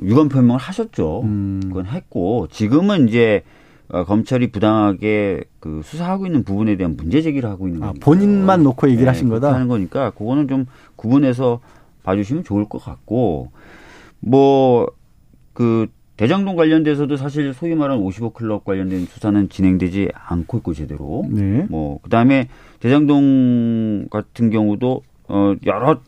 [0.00, 1.22] 유감 표명을 하셨죠.
[1.22, 1.60] 음.
[1.64, 3.42] 그건 했고 지금은 이제
[3.88, 8.04] 어, 검찰이 부당하게 그 수사하고 있는 부분에 대한 문제 제기를 하고 있는 아, 거니까.
[8.04, 9.54] 본인만 놓고 얘기를 하신 그렇게 거다?
[9.54, 10.66] 하는 거니까 그거는 좀
[10.96, 11.60] 구분해서
[12.02, 13.50] 봐주시면 좋을 것 같고
[14.20, 14.88] 뭐
[15.52, 15.86] 그
[16.22, 21.66] 대장동 관련돼서도 사실 소위 말하는 55 클럽 관련된 수사는 진행되지 않고 있고 제대로 네.
[21.68, 22.46] 뭐 그다음에
[22.78, 26.00] 대장동 같은 경우도 어 여러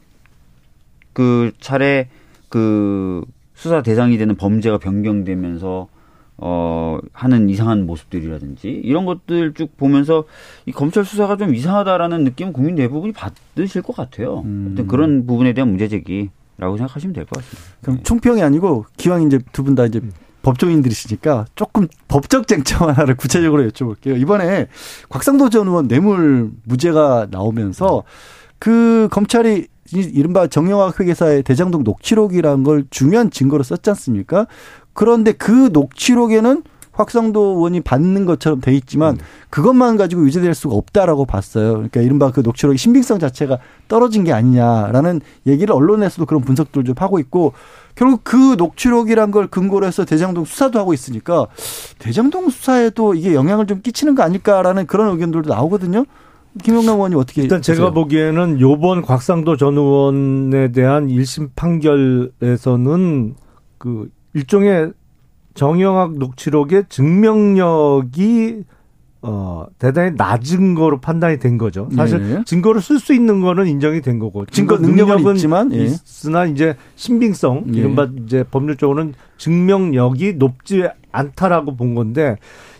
[1.12, 2.08] 그 차례
[2.48, 5.88] 그 수사 대상이 되는 범죄가 변경되면서
[6.36, 10.26] 어 하는 이상한 모습들이라든지 이런 것들 쭉 보면서
[10.64, 14.42] 이 검찰 수사가 좀 이상하다라는 느낌 국민 대부분이 받으실 것 같아요.
[14.44, 14.70] 음.
[14.70, 17.70] 어떤 그런 부분에 대한 문제 제기 라고 생각하시면 될 것 같습니다.
[17.82, 20.00] 그럼 총평이 아니고 기왕 이제 두 분 다 이제
[20.42, 24.20] 법조인들이시니까 조금 법적 쟁점 하나를 구체적으로 여쭤볼게요.
[24.20, 24.68] 이번에
[25.08, 28.04] 곽상도 전 의원 뇌물 무죄가 나오면서
[28.58, 34.46] 그 검찰이 이- 이른바 정영학 회계사의 대장동 녹취록이라는 걸 중요한 증거로 썼지 않습니까?
[34.92, 36.62] 그런데 그 녹취록에는
[36.94, 39.18] 곽상도 의원이 받는 것처럼 돼 있지만
[39.50, 41.72] 그것만 가지고 유죄될 수가 없다라고 봤어요.
[41.74, 47.18] 그러니까 이른바 그 녹취록의 신빙성 자체가 떨어진 게 아니냐라는 얘기를 언론에서도 그런 분석들 좀 하고
[47.18, 47.52] 있고
[47.94, 51.46] 결국 그 녹취록이란 걸 근거로 해서 대장동 수사도 하고 있으니까
[51.98, 56.04] 대장동 수사에도 이게 영향을 좀 끼치는 거 아닐까라는 그런 의견들도 나오거든요.
[56.62, 57.94] 김영남 의원님 어떻게 일단 제가 보세요?
[57.94, 63.34] 보기에는 요번 곽상도 전 의원에 대한 1심 판결에서는
[63.78, 64.92] 그 일종의
[65.54, 68.64] 정영학 녹취록의 증명력이
[69.22, 71.88] 어 대단히 낮은 거로 판단이 된 거죠.
[71.96, 72.42] 사실 네.
[72.44, 75.84] 증거를 쓸 수 있는 거는 인정이 된 거고 증거 능력은 있지만, 예.
[75.84, 77.78] 있으나 이제 신빙성 예.
[77.78, 82.36] 이른바 이제 법률적으로는 증명력이 높지 않다라고 본 건데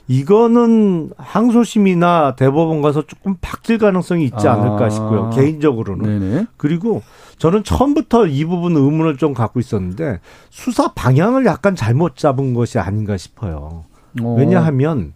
[0.06, 4.90] 이거는 항소심이나 대법원 가서 조금 바뀔 가능성이 있지 않을까 아.
[4.90, 5.30] 싶고요.
[5.30, 6.20] 개인적으로는.
[6.20, 6.46] 네네.
[6.56, 7.02] 그리고
[7.38, 13.16] 저는 처음부터 이 부분 의문을 좀 갖고 있었는데 수사 방향을 약간 잘못 잡은 것이 아닌가
[13.16, 13.84] 싶어요.
[14.22, 14.34] 어.
[14.38, 15.14] 왜냐하면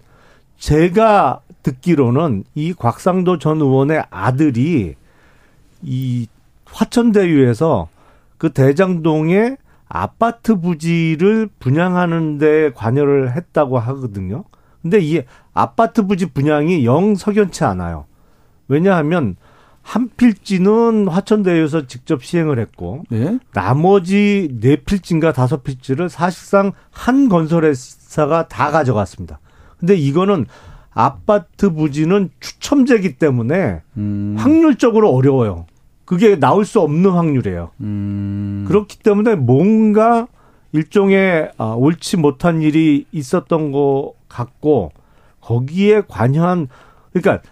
[0.59, 4.95] 제가 듣기로는 이 곽상도 전 의원의 아들이
[5.82, 6.26] 이
[6.64, 7.89] 화천대유에서
[8.39, 9.57] 그 대장동에
[9.89, 14.45] 아파트 부지를 분양하는 데 관여를 했다고 하거든요.
[14.82, 15.22] 근데 이
[15.52, 18.06] 아파트 부지 분양이 영 석연치 않아요.
[18.68, 19.36] 왜냐하면
[19.82, 23.38] 한 필지는 화천대유에서 직접 시행을 했고 네.
[23.54, 29.40] 나머지 네 필지인가 다섯 필지를 사실상 한 건설회사가 다 가져갔습니다.
[29.78, 30.46] 근데 이거는
[30.90, 34.34] 아파트 부지는 추첨제기 때문에 음.
[34.38, 35.66] 확률적으로 어려워요.
[36.04, 37.70] 그게 나올 수 없는 확률이에요.
[37.80, 38.64] 음.
[38.68, 40.26] 그렇기 때문에 뭔가
[40.72, 44.92] 일종의 아, 옳지 못한 일이 있었던 것 같고
[45.40, 46.68] 거기에 관여한
[47.12, 47.42] 그러니까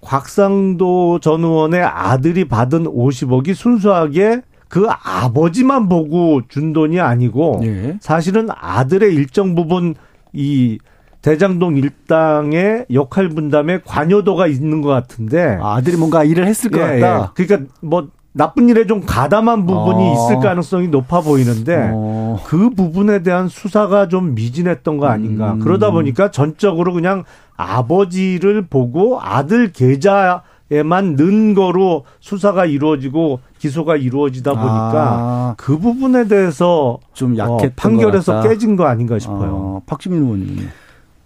[0.00, 7.98] 곽상도 전 의원의 아들이 받은 50억이 순수하게 그 아버지만 보고 준 돈이 아니고 예.
[8.00, 9.94] 사실은 아들의 일정 부분
[10.32, 10.78] 이
[11.22, 17.00] 대장동 일당의 역할 분담에 관여도가 있는 것 같은데 아 들이 뭔가 일을 했을 것 예,
[17.00, 17.34] 같다.
[17.36, 17.44] 예.
[17.44, 20.12] 그러니까 뭐 나쁜 일에 좀 가담한 부분이 어.
[20.12, 22.38] 있을 가능성이 높아 보이는데 어.
[22.44, 25.54] 그 부분에 대한 수사가 좀 미진했던 거 아닌가.
[25.54, 25.58] 음.
[25.58, 27.24] 그러다 보니까 전적으로 그냥
[27.56, 36.28] 아버지를 보고 아들 계좌 에만 넣은 거로 수사가 이루어지고 기소가 이루어지다 보니까 아, 그 부분에
[36.28, 38.42] 대해서 좀 어, 약했던 판결에서.
[38.42, 39.50] 깨진 거 아닌가 싶어요.
[39.52, 40.68] 어, 박주민 의원님.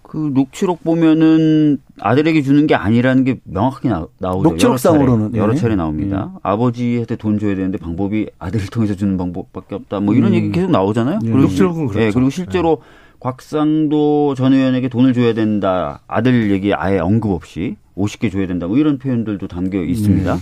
[0.07, 4.49] 그 녹취록 보면은 아들에게 주는 게 아니라는 게 명확하게 나, 나오죠.
[4.51, 5.59] 녹취록상으로는, 여러 차례, 여러 네.
[5.59, 6.33] 차례 나옵니다.
[6.43, 10.01] 아버지한테 돈 줘야 되는데 방법이 아들을 통해서 주는 방법밖에 없다.
[10.01, 10.35] 뭐 이런 음.
[10.35, 11.19] 얘기 계속 나오잖아요.
[11.25, 11.29] 예.
[11.29, 12.07] 녹취록은 그렇죠.
[12.07, 12.83] 예, 그리고 실제로
[13.19, 16.03] 곽상도 전 의원에게 돈을 줘야 된다.
[16.07, 18.67] 아들 얘기 아예 언급 없이 50개 줘야 된다.
[18.67, 20.35] 뭐 이런 표현들도 담겨 있습니다.
[20.35, 20.39] 음.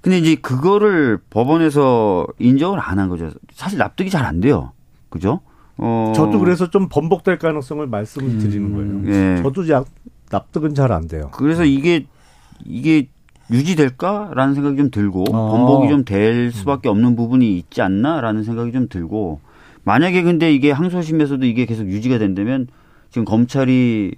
[0.00, 3.30] 근데 이제 그거를 법원에서 인정을 안 한 거죠.
[3.52, 4.72] 사실 납득이 잘 안 돼요.
[5.10, 5.40] 그죠?
[5.78, 6.12] 어.
[6.16, 9.04] 저도 그래서 좀 번복될 가능성을 말씀을 드리는 음.
[9.04, 9.36] 거예요.
[9.38, 9.42] 예.
[9.42, 9.86] 저도 약,
[10.30, 11.30] 납득은 잘 안 돼요.
[11.32, 12.06] 그래서 이게
[12.64, 13.08] 이게
[13.50, 15.50] 유지될까라는 생각이 좀 들고 아.
[15.50, 19.40] 번복이 좀 될 수밖에 없는 부분이 있지 않나라는 생각이 좀 들고
[19.84, 22.66] 만약에 근데 이게 항소심에서도 이게 계속 유지가 된다면
[23.10, 24.14] 지금 검찰이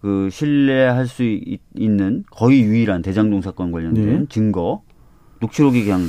[0.00, 4.24] 그 신뢰할 수 있- 있는 거의 유일한 대장동 사건 관련된 네.
[4.30, 4.80] 증거
[5.40, 6.00] 녹취록이 그냥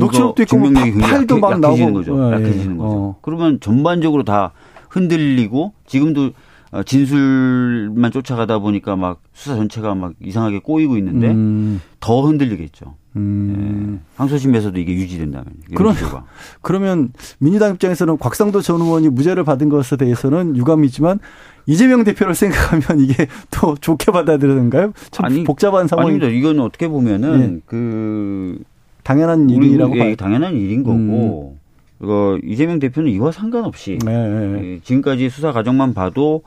[0.00, 1.92] 녹취록도 있고 뭐 증명력이 팔도 막 나오고.
[1.92, 2.14] 거죠.
[2.14, 2.78] 어, 약해지는 예.
[2.78, 2.82] 거죠.
[2.96, 3.16] 어.
[3.22, 4.52] 그러면 전반적으로 다
[4.90, 6.30] 흔들리고 지금도
[6.72, 12.94] 어, 진술만 쫓아가다 보니까 막 수사 전체가 막 이상하게 꼬이고 있는데 음, 더 흔들리겠죠.
[13.16, 14.00] 음.
[14.00, 14.06] 예.
[14.16, 15.46] 항소심에서도 이게 유지된다면.
[15.74, 16.24] 그럼- 기조가.
[16.62, 21.18] 그러면 민주당 입장에서는 곽상도 전 의원이 무죄를 받은 것에 대해서는 유감이지만
[21.66, 24.92] 이재명 대표를 생각하면 이게 또 좋게 받아들이는가요?
[25.10, 26.28] 참 아니, 복잡한 상황이 아닙니다.
[26.28, 28.58] 이건 어떻게 보면은 그
[29.02, 30.16] 당연한 일이라고 예, 봐요.
[30.16, 31.56] 당연한 일인 거고
[32.00, 34.74] 어, 이재명 대표는 이와 상관없이 네, 네.
[34.74, 36.42] 예, 지금까지 수사 과정만 봐도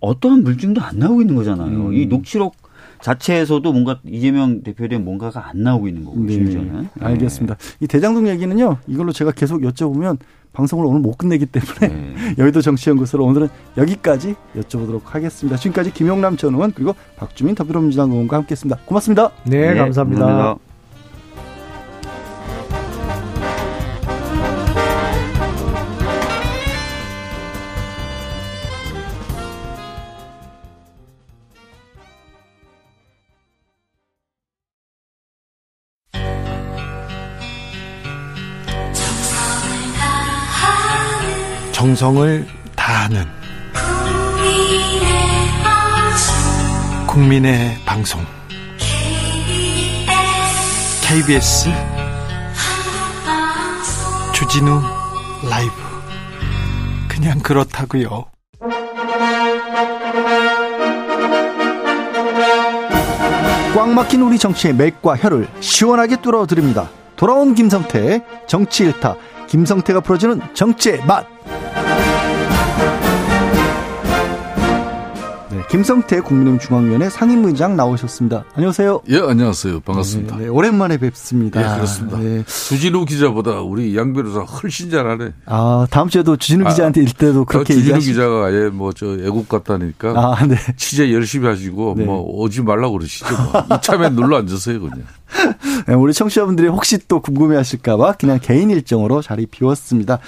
[0.00, 1.88] 어떠한 물증도 안 나오고 있는 거잖아요.
[1.88, 1.94] 음.
[1.94, 2.56] 이 녹취록
[3.02, 6.32] 자체에서도 뭔가 이재명 대표에 대한 뭔가가 안 나오고 있는 거고 네.
[6.32, 6.88] 심지어는.
[7.00, 7.56] 알겠습니다.
[7.80, 8.78] 이 대장동 얘기는요.
[8.86, 10.18] 이걸로 제가 계속 여쭤보면
[10.52, 12.34] 방송을 오늘 못 끝내기 때문에 네.
[12.38, 15.56] 여의도 정치연구소로 오늘은 여기까지 여쭤보도록 하겠습니다.
[15.56, 18.80] 지금까지 김용남 전 의원 그리고 박주민 더불어민주당 의원과 함께했습니다.
[18.84, 19.30] 고맙습니다.
[19.44, 20.26] 네, 네, 감사합니다.
[20.26, 20.69] 감사합니다.
[41.90, 43.24] 정성을 다하는
[47.08, 48.24] 국민의 방송
[51.02, 51.68] KBS
[54.32, 54.80] 주진우
[55.50, 55.72] 라이브
[57.08, 58.26] 그냥 그렇다고요.
[63.74, 66.88] 꽉 막힌 우리 정치의 맥과 혀를 시원하게 뚫어드립니다.
[67.16, 69.16] 돌아온 김성태 정치 일타
[69.50, 71.26] 김성태가 풀어주는 정치의 맛.
[75.70, 78.42] 김성태 국민의힘 중앙위원회 상임의장 나오셨습니다.
[78.54, 79.02] 안녕하세요.
[79.08, 79.78] 예, 안녕하세요.
[79.80, 80.36] 반갑습니다.
[80.38, 81.60] 네, 네, 오랜만에 뵙습니다.
[81.62, 82.18] 예, 그렇습니다.
[82.18, 82.42] 네.
[82.44, 85.30] 주진우 기자보다 우리 양 변호사 훨씬 잘하네.
[85.46, 88.06] 아 다음 주에도 주진우 아, 기자한테 일 때도 그렇게 주진우 얘기하시.
[88.08, 90.56] 기자가 아예 뭐 저 애국 같다니까 아 네.
[90.76, 92.04] 취재 열심히 하시고 네.
[92.04, 93.26] 뭐 오지 말라고 그러시죠.
[93.52, 93.76] 뭐.
[93.76, 95.04] 이참에 눌러 앉으세요 그냥.
[95.86, 100.18] 네, 우리 청취자분들이 혹시 또 궁금해하실까봐 그냥 개인 일정으로 자리 비웠습니다.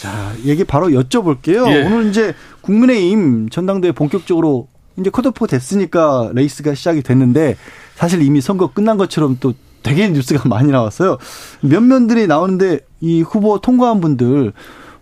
[0.00, 1.66] 자, 얘기 바로 여쭤볼게요.
[1.72, 1.82] 예.
[1.86, 4.68] 오늘 이제 국민의힘 전당대회 본격적으로
[4.98, 7.56] 이제 컷오프 됐으니까 레이스가 시작이 됐는데
[7.94, 11.18] 사실 이미 선거 끝난 것처럼 또 되게 뉴스가 많이 나왔어요.
[11.60, 14.52] 몇 면들이 나오는데 이 후보 통과한 분들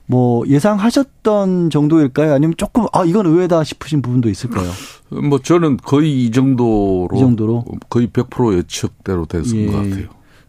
[0.06, 2.34] 뭐 예상하셨던 정도일까요?
[2.34, 4.70] 아니면 조금 아 이건 의외다 싶으신 부분도 있을까요?
[5.08, 7.64] 뭐 저는 거의 이 정도로, 이 정도로?
[7.88, 9.66] 거의 100% 예측대로 됐은 예.
[9.66, 10.08] 것 같아요.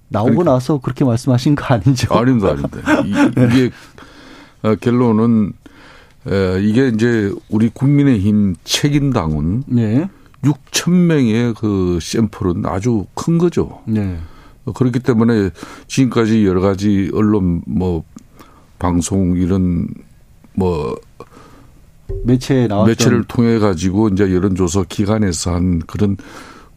[0.09, 0.53] 나오고 그러니까.
[0.53, 2.13] 나서 그렇게 말씀하신 거 아니죠?
[2.13, 3.01] 아닙니다, 아닙니다.
[3.05, 3.11] 이,
[3.55, 3.71] 게
[4.63, 5.53] 어, 결론은
[6.27, 10.09] 에, 이게 이제 우리 국민의힘 책임당은 네.
[10.43, 13.81] 6천 명의 그 샘플은 아주 큰 거죠.
[13.85, 14.17] 네.
[14.65, 15.49] 어, 그렇기 때문에
[15.87, 18.03] 지금까지 여러 가지 언론 뭐
[18.79, 19.87] 방송 이런
[20.53, 20.95] 뭐
[22.23, 26.17] 매체에 나왔던 매체를 통해 가지고 이제 여론조사 기관에서 한 그런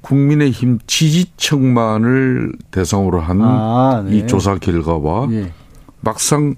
[0.01, 4.27] 국민의힘 지지층만을 대상으로 한이 아, 네.
[4.27, 5.53] 조사 결과와 예.
[6.01, 6.55] 막상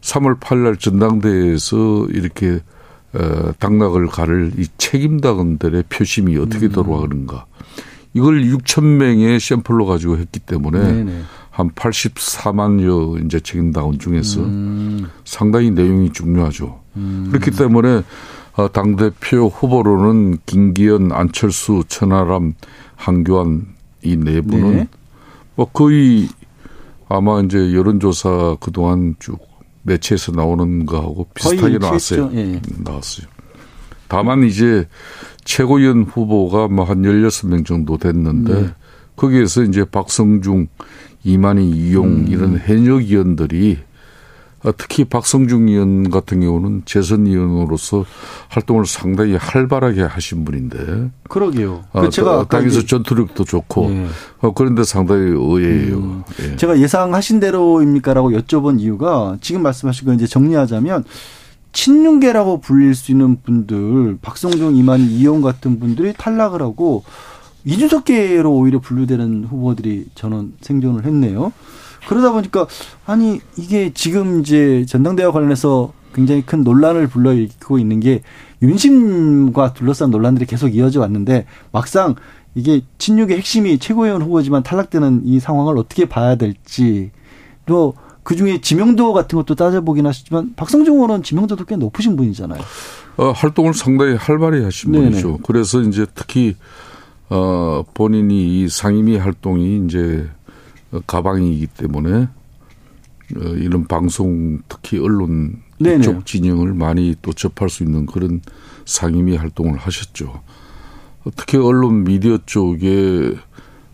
[0.00, 2.60] 3월 8일 전당대회에서 이렇게
[3.12, 6.72] 어, 당락을 가를 이 책임당원들의 표심이 어떻게 음.
[6.72, 7.46] 돌아가는가.
[8.14, 11.22] 이걸 6천 명의 샘플로 가지고 했기 때문에 네네.
[11.50, 16.80] 한 84만여 이제 책임당원 중에서 음, 상당히 내용이 중요하죠.
[17.28, 18.02] 그렇기 때문에
[18.56, 22.54] 어, 당대표 후보로는 김기현, 안철수, 천하람,
[22.96, 23.66] 한교안
[24.02, 24.88] 이 네 분은 네.
[25.54, 26.28] 뭐 거의
[27.08, 29.38] 아마 이제 여론조사 그동안 쭉
[29.82, 32.30] 매체에서 나오는 거하고 비슷하게 나왔어요.
[32.34, 32.42] 예.
[32.42, 33.26] 음, 나왔어요.
[34.08, 34.86] 다만 이제
[35.44, 38.68] 최고위원 후보가 뭐 한 16명 정도 됐는데 네.
[39.16, 40.68] 거기에서 이제 박성중,
[41.24, 42.26] 이만희, 이용 음.
[42.28, 43.89] 이런 현역 의원들이 어,
[44.76, 48.04] 특히 박성중 의원 같은 경우는 재선 의원으로서
[48.48, 51.84] 활동을 상당히 활발하게 하신 분인데 그러게요.
[51.92, 54.06] 어, 그 제가 어, 당에서 전투력도 좋고 예.
[54.40, 55.96] 어, 그런데 상당히 의외예요.
[55.96, 56.22] 음.
[56.42, 56.56] 예.
[56.56, 61.04] 제가 예상하신 대로입니까라고 여쭤본 이유가 지금 말씀하신 거 이제 정리하자면
[61.72, 67.04] 친윤계라고 불릴 수 있는 분들 박성중, 이만희, 이용 같은 분들이 탈락을 하고
[67.64, 71.52] 이준석계로 오히려 분류되는 후보들이 저는 생존을 했네요.
[72.08, 72.66] 그러다 보니까
[73.06, 78.22] 아니 이게 지금 이제 전당대회와 관련해서 굉장히 큰 논란을 불러일으키고 있는 게
[78.62, 82.16] 윤심과 둘러싼 논란들이 계속 이어져 왔는데 막상
[82.54, 87.10] 이게 친윤의 핵심이 최고위원 후보지만 탈락되는 이 상황을 어떻게 봐야 될지
[87.66, 92.60] 또 그중에 지명도 같은 것도 따져보긴 하시지만 박성중 의원은 지명도도 꽤 높으신 분이잖아요.
[93.16, 95.10] 어, 활동을 상당히 활발히 하신 네네.
[95.10, 95.38] 분이죠.
[95.38, 96.56] 그래서 이제 특히
[97.28, 100.39] 어, 본인이 이 상임위 활동이 이제 어,
[101.06, 102.28] 가방이기 때문에
[103.36, 106.00] 어, 이런 방송 특히 언론 네네.
[106.00, 108.40] 이쪽 진영을 많이 또 접할 수 있는 그런
[108.84, 110.42] 상임위 활동을 하셨죠.
[111.24, 113.34] 어, 특히 언론 미디어 쪽에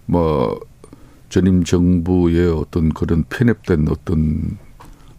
[0.07, 0.61] 뭐
[1.29, 4.59] 전임 정부의 어떤 그런 편협된 어떤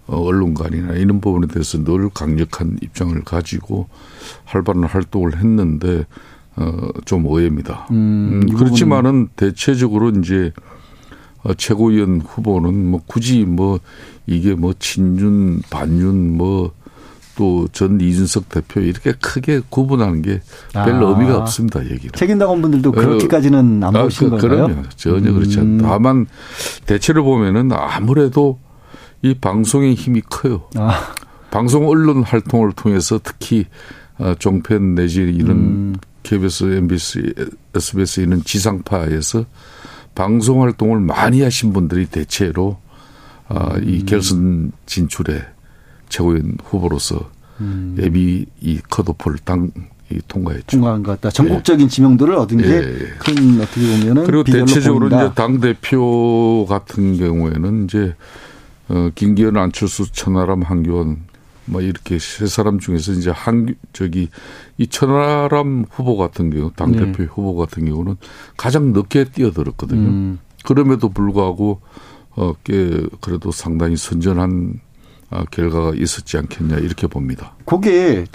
[0.07, 3.87] 어, 언론관이나 이런 부분에 대해서 늘 강력한 입장을 가지고
[4.45, 6.05] 활발한 활동을 했는데
[6.55, 7.87] 어, 좀 의외입니다.
[7.91, 10.76] 음, 음, 이 그렇지만은 대체적으로 이제 어,
[11.57, 13.79] 최고위원 후보는 뭐 굳이 뭐
[14.25, 16.77] 이게 뭐 친윤 반윤 뭐
[17.37, 20.41] 또 전 이준석 대표 이렇게 크게 구분하는 게
[20.73, 21.11] 별로 아.
[21.11, 21.85] 의미가 없습니다.
[21.85, 22.11] 얘기를.
[22.11, 24.65] 책임당원 분들도 어, 그렇게까지는 안 아, 보신 그, 건가요?
[24.65, 24.89] 그럼요.
[24.95, 25.77] 전혀 그렇지 음.
[25.77, 25.87] 않다.
[25.87, 26.25] 다만
[26.87, 28.59] 대체로 보면은 아무래도
[29.21, 30.63] 이 방송의 힘이 커요.
[30.75, 31.13] 아,
[31.51, 33.65] 방송 언론 활동을 통해서 특히
[34.17, 35.95] 어, 종편 내지 이런 음.
[36.23, 37.33] KBS, MBC,
[37.75, 39.45] SBS 이런 지상파에서
[40.17, 42.77] 방송 활동을 많이 하신 분들이 대체로
[43.47, 43.87] 아, 음.
[43.87, 45.41] 이 결선 진출에
[46.09, 47.29] 최고위원 후보로서
[47.61, 47.95] 음.
[47.99, 49.71] 예비 이 컷오프를 당
[50.09, 50.67] 이 통과했죠.
[50.67, 51.29] 통과한 것 같다.
[51.29, 52.63] 전국적인 지명도를 얻은 예.
[52.63, 55.25] 게큰 어떻게 보면은 그리고 대체적으로 보인다.
[55.25, 58.15] 이제 당 대표 같은 경우에는 이제
[58.87, 61.25] 어 김기현, 안철수, 천하람, 한교안
[61.67, 64.29] 뭐 이렇게 세 사람 중에서 이제 한 저기
[64.77, 66.99] 이 천하람 후보 같은 경우 당 네.
[66.99, 68.15] 대표 후보 같은 경우는
[68.55, 70.07] 가장 늦게 뛰어들었거든요.
[70.07, 70.39] 음.
[70.65, 71.81] 그럼에도 불구하고
[72.35, 74.79] 어꽤 그래도 상당히 선전한
[75.29, 77.55] 아, 결과가 있었지 않겠냐 이렇게 봅니다.
[77.65, 78.25] 그게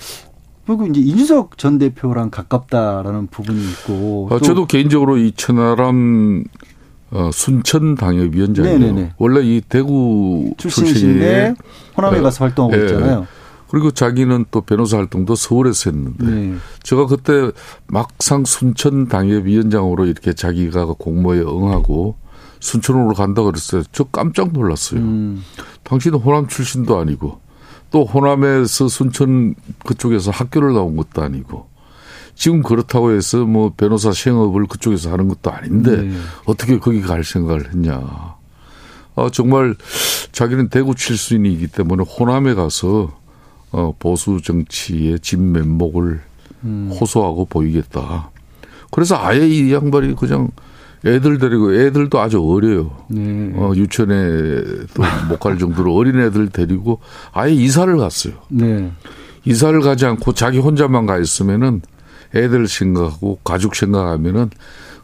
[0.66, 6.45] 그리고 이제 이준석 전 대표랑 가깝다라는 부분이 있고 아, 또 저도 개인적으로 이 천하람
[7.13, 9.11] 어, 순천 당협위원장이에요.
[9.19, 11.55] 원래 이 대구 출신이에
[11.97, 12.23] 호남에 예.
[12.23, 12.87] 가서 활동하고 예.
[12.87, 13.27] 있잖아요.
[13.69, 16.55] 그리고 자기는 또 변호사 활동도 서울에서 했는데 네.
[16.83, 17.51] 제가 그때
[17.87, 22.17] 막상 순천 당협위원장으로 이렇게 자기가 공모에 응하고
[22.61, 23.83] 순천으로 간다 그랬어요.
[23.93, 25.01] 저 깜짝 놀랐어요.
[25.01, 25.43] 음.
[25.85, 27.41] 당신은 호남 출신도 아니고
[27.91, 29.55] 또 호남에서 순천
[29.85, 31.67] 그쪽에서 학교를 나온 것도 아니고
[32.35, 36.12] 지금 그렇다고 해서 뭐 변호사 시행업을 그쪽에서 하는 것도 아닌데 네.
[36.45, 38.01] 어떻게 거기 갈 생각을 했냐.
[39.14, 39.74] 아, 정말
[40.33, 43.12] 자기는 대구 출신이기 때문에 호남에 가서
[43.70, 46.20] 어, 보수 정치의 진면목을
[46.64, 46.91] 음.
[46.99, 48.30] 호소하고 보이겠다.
[48.91, 50.49] 그래서 아예 이 양반이 그냥
[51.05, 53.05] 애들 데리고 애들도 아주 어려요.
[53.09, 53.53] 네.
[53.57, 57.01] 어, 유치원에도 못 갈 정도로 어린 애들 데리고
[57.33, 58.35] 아예 이사를 갔어요.
[58.49, 58.91] 네.
[59.45, 61.83] 이사를 가지 않고 자기 혼자만 가 있으면은
[62.35, 64.51] 애들 생각하고 가족 생각하면은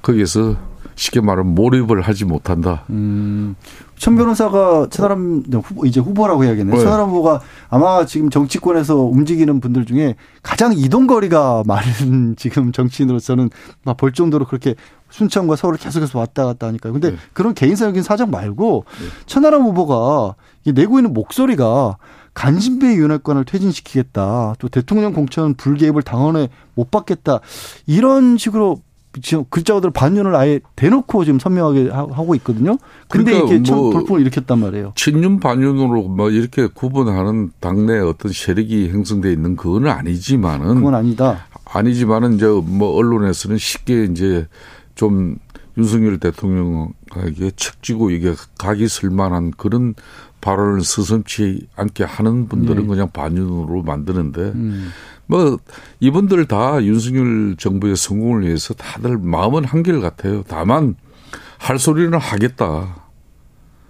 [0.03, 0.57] 거기에서
[0.95, 2.85] 쉽게 말하면 몰입을 하지 못한다.
[2.91, 3.55] 음.
[3.97, 6.77] 천 변호사가 천하람 후보 이제 후보라고 해야겠네요.
[6.77, 6.83] 네.
[6.83, 13.51] 천하람 후보가 아마 지금 정치권에서 움직이는 분들 중에 가장 이동 거리가 많은 지금 정치인으로서는
[13.85, 14.75] 막 볼 정도로 그렇게
[15.11, 16.93] 순천과 서울을 계속해서 왔다 갔다 하니까요.
[16.93, 17.17] 근데 네.
[17.33, 18.85] 그런 개인적인 사정 말고
[19.27, 21.97] 천하람 후보가 이 내고 있는 목소리가
[22.39, 24.55] 간신배 윤회관을 퇴진시키겠다.
[24.61, 27.41] 또 대통령 공천 불개입을 당원에 못 받겠다.
[27.87, 28.81] 이런 식으로
[29.23, 32.79] 지금 글자들 반윤을 아예 대놓고 지금 선명하게 하- 하고 있거든요.
[33.09, 34.93] 근데 그러니까 이게 참 뭐 돌풍을 일으켰단 말이에요.
[34.95, 41.47] 친윤 반윤으로 뭐 이렇게 구분하는 당내 어떤 세력이 형성돼 있는 그거는 아니지만은 그건 아니다.
[41.65, 44.47] 아니지만은 이제 뭐 언론에서는 쉽게 이제
[44.95, 45.39] 좀
[45.77, 49.95] 윤석열 대통령에게 책지고 이게 각이 쓸만한 그런
[50.41, 52.89] 발언을 서슴치 않게 하는 분들은 네.
[52.89, 54.91] 그냥 반윤으로 만드는데 음.
[55.27, 55.59] 뭐
[56.01, 60.43] 이분들 다 윤석열 정부의 성공을 위해서 다들 마음은 한결 같아요.
[60.47, 60.95] 다만
[61.59, 63.09] 할 소리는 하겠다.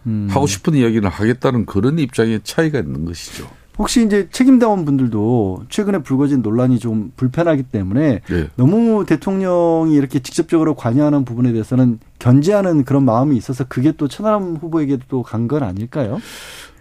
[0.07, 0.29] 음.
[0.31, 3.49] 하고 싶은 이야기는 하겠다는 그런 입장의 차이가 있는 것이죠.
[3.79, 8.51] 혹시 이제 책임당원 분들도 최근에 불거진 논란이 좀 불편하기 때문에 예.
[8.57, 15.05] 너무 대통령이 이렇게 직접적으로 관여하는 부분에 대해서는 견제하는 그런 마음이 있어서 그게 또 천하람 후보에게도
[15.09, 16.21] 또간건 아닐까요?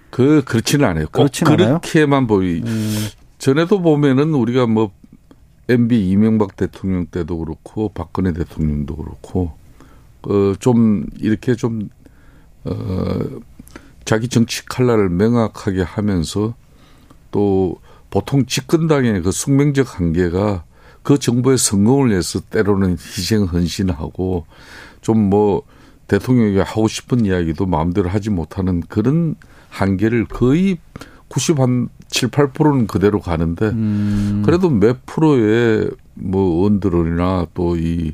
[0.10, 1.06] 그 그렇지는 않아요.
[1.54, 1.80] 않아요?
[1.80, 2.62] 그렇게만 보이.
[2.62, 3.08] 음.
[3.38, 4.91] 전에도 보면은 우리가 뭐
[5.70, 9.52] MB 이명박 대통령 때도 그렇고 박근혜 대통령도 그렇고
[10.24, 11.89] 어좀 이렇게 좀
[12.64, 13.20] 어,
[14.06, 16.56] 자기 정치 칼날을 명확하게 하면서
[17.38, 17.76] 또
[18.10, 20.64] 보통 집권당의 그 숙명적 한계가
[21.04, 24.48] 그 정부의 성공을 위해서 때로는 희생 헌신하고
[25.02, 25.62] 좀 뭐
[26.08, 29.36] 대통령에게 하고 싶은 이야기도 마음대로 하지 못하는 그런
[29.70, 30.80] 한계를 거의
[31.30, 34.42] 90한 7, 8%는 그대로 가는데 음.
[34.46, 38.14] 그래도 몇 프로의 뭐 의원들이나 또이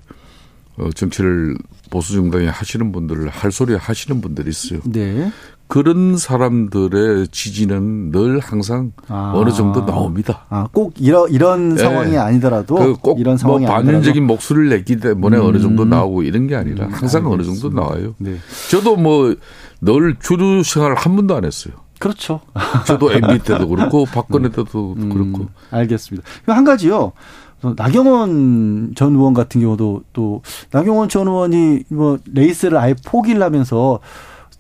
[0.78, 1.56] 어, 정치를
[1.92, 4.82] 보수 정당에 하시는 분들 할 소리 하시는 분들이 있어요.
[4.86, 5.32] 네.
[5.74, 9.32] 그런 사람들의 지지는 늘 항상 아.
[9.34, 10.46] 어느 정도 나옵니다.
[10.50, 11.82] 아, 꼭 이런 이런 예.
[11.82, 15.46] 상황이 아니더라도 그 꼭 이런 뭐 상황이 아니더라도 반윤적인 목소리를 냈기 때문에 음.
[15.46, 17.82] 어느 정도 나오고 이런 게 아니라 음, 항상 어느 정도 알겠습니다.
[17.82, 18.14] 나와요.
[18.20, 18.36] 네.
[18.70, 19.34] 저도 뭐
[19.82, 21.74] 늘 주류 생활을 한 번도 안 했어요.
[21.98, 22.42] 그렇죠.
[22.86, 26.24] 저도 MB 때도 그렇고 박근혜 때도 음, 그렇고 알겠습니다.
[26.46, 27.14] 한 가지요.
[27.64, 34.00] 어, 나경원 전 의원 같은 경우도 또 나경원 전 의원이 뭐 레이스를 아예 포기를 하면서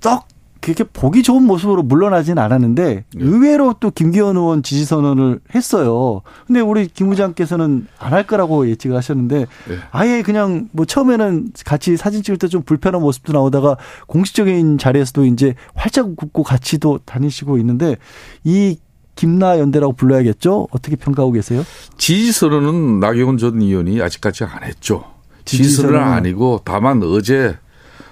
[0.02, 0.33] 썩
[0.64, 3.04] 그렇게 보기 좋은 모습으로 물러나진 않았는데 네.
[3.16, 6.22] 의외로 또 김기현 의원 지지 선언을 했어요.
[6.48, 9.76] 근데 우리 김 부장께서는 안 할 거라고 예측을 하셨는데 네.
[9.92, 15.56] 아예 그냥 뭐 처음에는 같이 사진 찍을 때 좀 불편한 모습도 나오다가 공식적인 자리에서도 이제
[15.74, 17.98] 활짝 웃고 같이 도 다니시고 있는데
[18.44, 18.78] 이
[19.16, 20.68] 김나 연대라고 불러야겠죠?
[20.72, 21.64] 어떻게 평가하고 계세요?
[21.98, 25.04] 지지 선언은 나경원 전 의원이 아직까지 안 했죠.
[25.46, 27.58] 지지 선언은 지지선언은 아니고 다만 어제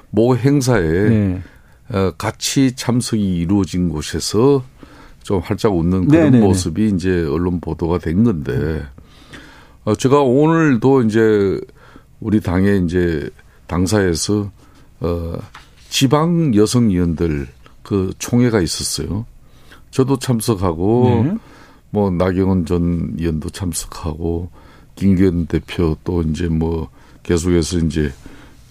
[0.10, 1.42] 모 행사에 네.
[1.94, 4.64] 어, 같이 참석이 이루어진 곳에서
[5.24, 6.46] 좀 활짝 웃는 그런 네네네.
[6.46, 8.84] 모습이 이제 언론 보도가 된 건데
[9.84, 11.60] 어, 제가 오늘도 이제
[12.20, 13.30] 우리 당의 이제
[13.68, 14.52] 당사에서
[15.02, 15.38] 어,
[15.90, 17.48] 지방 여성 의원들
[17.84, 19.26] 그 총회가 있었어요.
[19.90, 21.36] 저도 참석하고 네.
[21.90, 24.50] 뭐 나경원 전 의원도 참석하고
[24.96, 26.90] 김기현 대표 또 이제 뭐
[27.24, 28.14] 계속해서 이제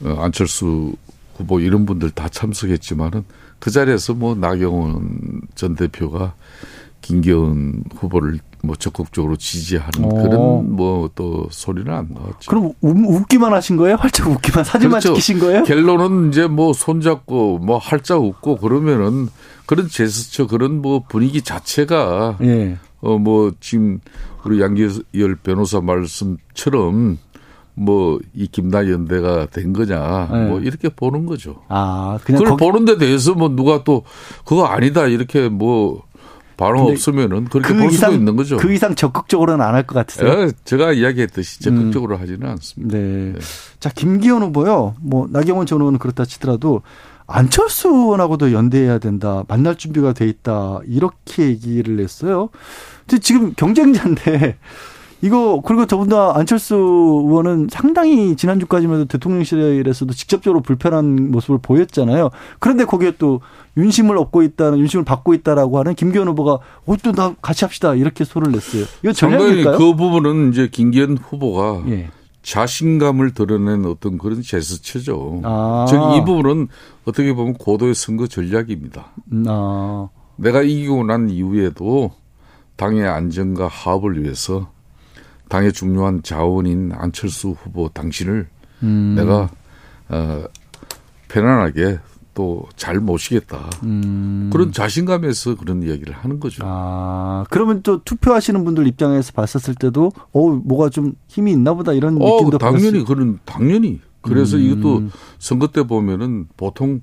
[0.02, 0.94] 어, 안철수
[1.41, 3.24] 후보 이런 분들 다 참석했지만은
[3.59, 6.34] 그 자리에서 뭐 나경원 전 대표가
[7.01, 10.09] 김기현 후보를 뭐 적극적으로 지지하는 오.
[10.22, 12.51] 그런 뭐 또 소리는 안 나왔죠.
[12.51, 13.97] 그럼 우- 웃기만 하신 거예요?
[13.97, 15.14] 활짝 웃기만 사진만 그렇죠.
[15.14, 15.64] 찍히신 거예요?
[15.64, 19.28] 결론은 이제 뭐 손잡고 뭐 활짝 웃고 그러면은
[19.66, 22.76] 그런 제스처 그런 뭐 분위기 자체가 예.
[23.01, 24.01] 어뭐 지금
[24.45, 27.18] 우리 양기열 변호사 말씀처럼
[27.81, 30.49] 뭐 이 김나 연대가 된 거냐 네.
[30.49, 31.62] 뭐 이렇게 보는 거죠.
[31.68, 34.05] 아, 그냥 그걸 거기- 보는데 대해서 뭐 누가 또
[34.45, 36.03] 그거 아니다 이렇게 뭐
[36.57, 38.57] 반응 근데 없으면은 그렇게 그볼 수도 이상 있는 거죠.
[38.59, 40.28] 그 이상 적극적으로는 안 할 것 같으세요?
[40.43, 42.97] 예, 제가 이야기했듯이 적극적으로 하지는 않습니다.
[42.99, 43.33] 네.
[43.78, 44.95] 자, 김기현 후보요.
[45.01, 46.83] 뭐 나경원 전 의원은 그렇다 치더라도
[47.26, 49.45] 안철수 의원하고도 연대해야 된다.
[49.49, 50.81] 만날 준비가 돼 있다.
[50.87, 52.51] 이렇게 얘기를 했어요.
[53.07, 54.59] 근데 지금 경쟁자인데
[55.22, 62.30] 이거 그리고 더군다나 안철수 의원은 상당히 지난주까지만 해도 대통령실에서도 직접적으로 불편한 모습을 보였잖아요.
[62.58, 63.40] 그런데 거기에 또
[63.76, 68.84] 윤심을 얻고 있다는 윤심을 받고 있다라고 하는 김기현 후보가 어또나 같이 합시다 이렇게 소를 냈어요.
[69.02, 69.78] 이거 전략일까요?
[69.78, 72.10] 그 부분은 이제 김기현 후보가 예.
[72.42, 75.42] 자신감을 드러낸 어떤 그런 제스처죠.
[75.44, 75.84] 아.
[75.88, 76.68] 즉이 부분은
[77.04, 79.12] 어떻게 보면 고도의 선거 전략입니다.
[79.32, 80.08] 음, 아.
[80.36, 82.12] 내가 이기고 난 이후에도
[82.76, 84.70] 당의 안정과 화합을 위해서
[85.51, 88.48] 당의 중요한 자원인 안철수 후보 당신을
[88.82, 89.14] 음.
[89.16, 89.51] 내가
[90.09, 90.44] 어,
[91.28, 91.98] 편안하게
[92.32, 93.68] 또 잘 모시겠다.
[93.82, 94.48] 음.
[94.53, 96.62] 그런 자신감에서 그런 이야기를 하는 거죠.
[96.64, 102.16] 아, 그러면 또 투표하시는 분들 입장에서 봤었을 때도, 어, 뭐가 좀 힘이 있나 보다 이런
[102.22, 104.62] 어, 느낌도 당연히 그런 당연히 그래서 음.
[104.62, 107.03] 이것도 선거 때 보면은 보통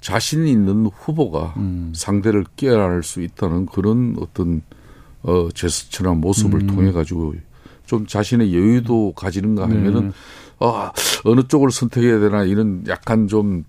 [0.00, 1.92] 자신 있는 후보가 음.
[1.94, 4.62] 상대를 깨어날 수 있다는 그런 어떤
[5.22, 6.66] 어 제스처나 모습을 음.
[6.66, 7.34] 통해 가지고
[7.92, 10.10] 좀 자신의 여유도 가지는가 하면은 네.
[10.60, 10.92] 아
[11.26, 13.64] 어느 쪽을 선택해야 되나 이런 약간 좀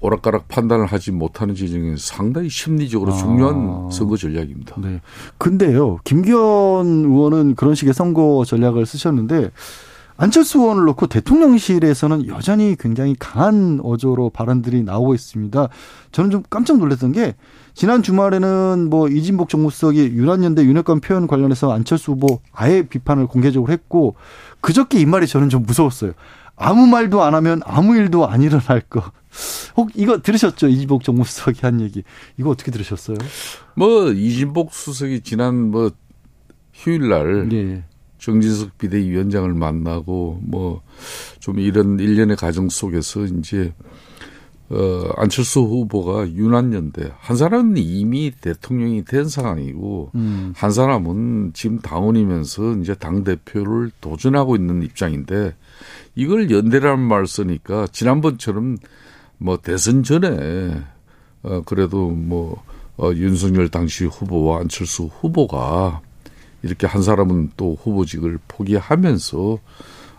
[0.00, 3.14] 오락가락 판단을 하지 못하는 지점이 상당히 심리적으로 아.
[3.14, 4.76] 중요한 선거 전략입니다.
[4.80, 5.02] 네.
[5.36, 6.38] 근데요, 김기현
[7.04, 9.50] 의원은 그런 식의 선거 전략을 쓰셨는데,
[10.16, 15.68] 안철수 의원을 놓고 대통령실에서는 여전히 굉장히 강한 어조로 발언들이 나오고 있습니다.
[16.10, 17.34] 저는 좀 깜짝 놀랐던 게,
[17.74, 24.14] 지난 주말에는 뭐 이진복 정무수석이 유난연대 윤핵관 표현 관련해서 안철수 후보 아예 비판을 공개적으로 했고,
[24.60, 26.12] 그저께 이 말이 저는 좀 무서웠어요.
[26.56, 29.02] 아무 말도 안 하면 아무 일도 안 일어날 거.
[29.76, 30.68] 혹 이거 들으셨죠?
[30.68, 32.02] 이진복 정무수석이 한 얘기.
[32.38, 33.16] 이거 어떻게 들으셨어요?
[33.74, 35.90] 뭐 이진복 수석이 지난 뭐
[36.74, 37.84] 휴일 날 예.
[38.18, 40.82] 정진석 비대위원장을 만나고 뭐
[41.42, 43.74] 좀 이런 일련의 과정 속에서 이제
[44.72, 50.54] 어 안철수 후보가 유난연대 한 사람은 이미 대통령이 된 상황이고 음.
[50.56, 55.54] 한 사람은 지금 당원이면서 이제 당 대표를 도전하고 있는 입장인데
[56.14, 58.78] 이걸 연대라는 말 쓰니까 지난번처럼
[59.36, 60.82] 뭐 대선 전에
[61.42, 62.62] 어 그래도 뭐
[62.96, 66.00] 어, 윤석열 당시 후보와 안철수 후보가
[66.62, 69.58] 이렇게 한 사람은 또 후보직을 포기하면서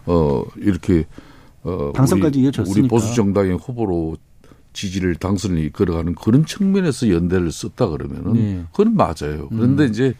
[0.05, 1.05] 어 이렇게
[1.63, 2.79] 어 당선까지 우리, 이어졌으니까.
[2.79, 4.17] 우리 보수 정당의 후보로
[4.73, 8.65] 지지를 당선을 이끌어가는 그런 측면에서 연대를 썼다 그러면은 네.
[8.71, 9.47] 그건 맞아요.
[9.49, 10.13] 그런데 이제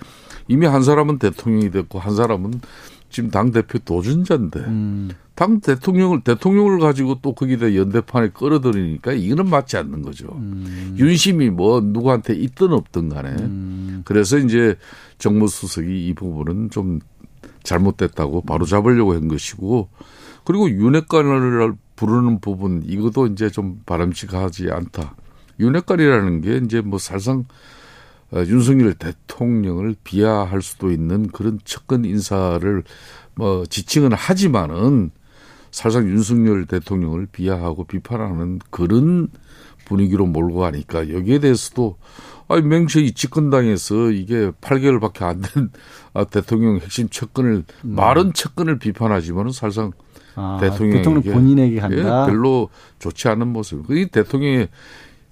[0.47, 2.61] 이미 한 사람은 대통령이 됐고 한 사람은
[3.09, 5.09] 지금 당 대표 도전자인데 음.
[5.35, 10.27] 당 대통령을 대통령을 가지고 또 거기다 연대판에 끌어들이니까 이거는 맞지 않는 거죠.
[10.35, 10.95] 음.
[10.97, 14.01] 윤심이 뭐 누구한테 있든 없든 간에 음.
[14.05, 14.77] 그래서 이제
[15.17, 16.99] 정무수석이 이 부분은 좀
[17.63, 19.89] 잘못됐다고 바로 잡으려고 한 것이고
[20.43, 25.15] 그리고 윤핵관을 부르는 부분 이것도 이제 좀 바람직하지 않다.
[25.59, 27.45] 윤핵관이라는 게 이제 뭐 사실상
[28.31, 32.83] 어, 윤석열 대통령을 비하할 수도 있는 그런 측근 인사를
[33.35, 35.11] 뭐 지칭은 하지만은
[35.69, 39.27] 사실상 윤석열 대통령을 비하하고 비판하는 그런
[39.85, 41.97] 분위기로 몰고 가니까 여기에 대해서도
[42.47, 45.69] 아니 맹세히 집권당에서 이게 8개월밖에 안된
[46.13, 49.91] 아, 대통령 핵심 측근을 말은 측근을 비판하지만은 사실상
[50.35, 52.25] 아, 대통령에게 대통령 본인에게 예, 간다.
[52.25, 52.69] 별로
[52.99, 53.89] 좋지 않은 모습.
[53.91, 54.67] 이 대통령의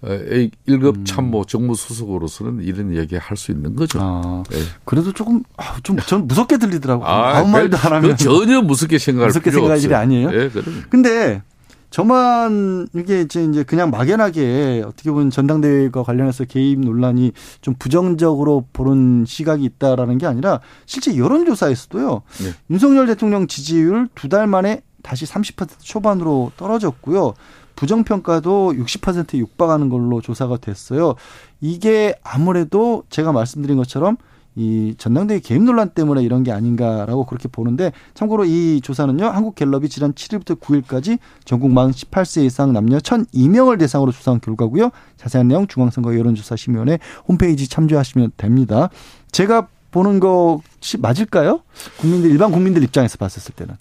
[0.04, 4.00] A 1급 참모 정무 수석으로서는 이런 얘기 할 수 있는 거죠.
[4.02, 4.58] 아, 네.
[4.84, 7.04] 그래도 조금 아, 좀전 무섭게 들리더라고.
[7.04, 9.86] 요 아, 아무 말도 그- 안 하면 그 전혀 무섭게 생각할 무섭게 생각할 없어요.
[9.88, 10.30] 일이 아니에요?
[10.34, 10.84] 예, 그럼.
[10.90, 11.44] 근데
[11.92, 19.26] 저만 이게 이제 이제 그냥 막연하게 어떻게 보면 전당대회와 관련해서 개입 논란이 좀 부정적으로 보는
[19.28, 22.22] 시각이 있다라는 게 아니라 실제 여론조사에서도요.
[22.44, 22.50] 네.
[22.72, 27.34] 윤석열 대통령 지지율 두 달 만에 다시 30% 초반으로 떨어졌고요.
[27.76, 31.16] 부정평가도 60%에 육박하는 걸로 조사가 됐어요.
[31.60, 34.18] 이게 아무래도 제가 말씀드린 것처럼
[34.56, 40.12] 이 전당대회 개입 논란 때문에 이런 게 아닌가라고 그렇게 보는데 참고로 이 조사는요 한국갤럽이 지난
[40.14, 46.58] 7일부터 9일까지 전국 만 18세 이상 남녀 1,002명을 대상으로 조사한 결과고요 자세한 내용 중앙선거 여론조사
[46.58, 47.00] 심의원회
[47.30, 48.90] 홈페이지 참조하시면 됩니다.
[49.32, 51.62] 제가 보는 것이 맞을까요?
[51.98, 53.76] 국민들 일반 국민들 입장에서 봤었을 때는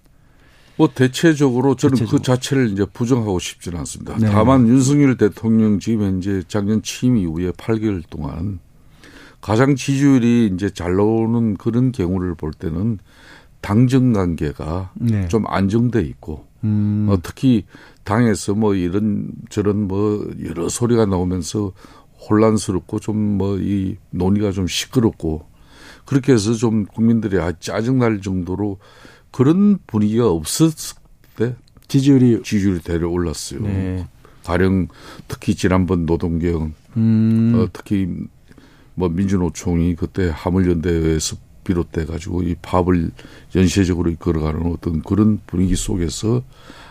[0.81, 2.19] 뭐 대체적으로 저는 대체적으로.
[2.19, 4.17] 그 자체를 이제 부정하고 싶지는 않습니다.
[4.17, 4.31] 네.
[4.31, 8.61] 다만 윤석열 대통령 지금 현재 작년 취임 이후에 8개월 동안
[9.43, 12.99] 가장 지지율이 이제 잘 나오는 그런 경우를 볼 때는
[13.61, 15.29] 당정 관계가 네.
[15.29, 17.67] 좀 안정돼 있고 음, 어, 특히
[18.05, 21.73] 당에서 뭐 이런 저런 뭐 여러 소리가 나오면서
[22.31, 25.45] 혼란스럽고 좀 뭐 이 논의가 좀 시끄럽고
[26.07, 28.79] 그렇게 해서 좀 국민들이 아 짜증 날 정도로
[29.31, 30.97] 그런 분위기가 없었을
[31.37, 31.55] 때
[31.89, 33.63] 지지율이 지지율이 대려 올랐어요.
[33.63, 34.07] 네.
[34.45, 34.89] 가령
[35.29, 38.09] 특히 지난번 노동경 음, 어, 특히
[38.95, 43.11] 뭐 민주노총이 그때 화물연대에서 비롯돼 가지고 이 파업을
[43.55, 46.43] 연쇄적으로 이끌어가는 어떤 그런 분위기 속에서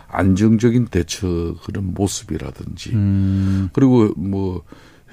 [0.08, 4.62] 안정적인 대처 그런 모습이라든지 음, 그리고 뭐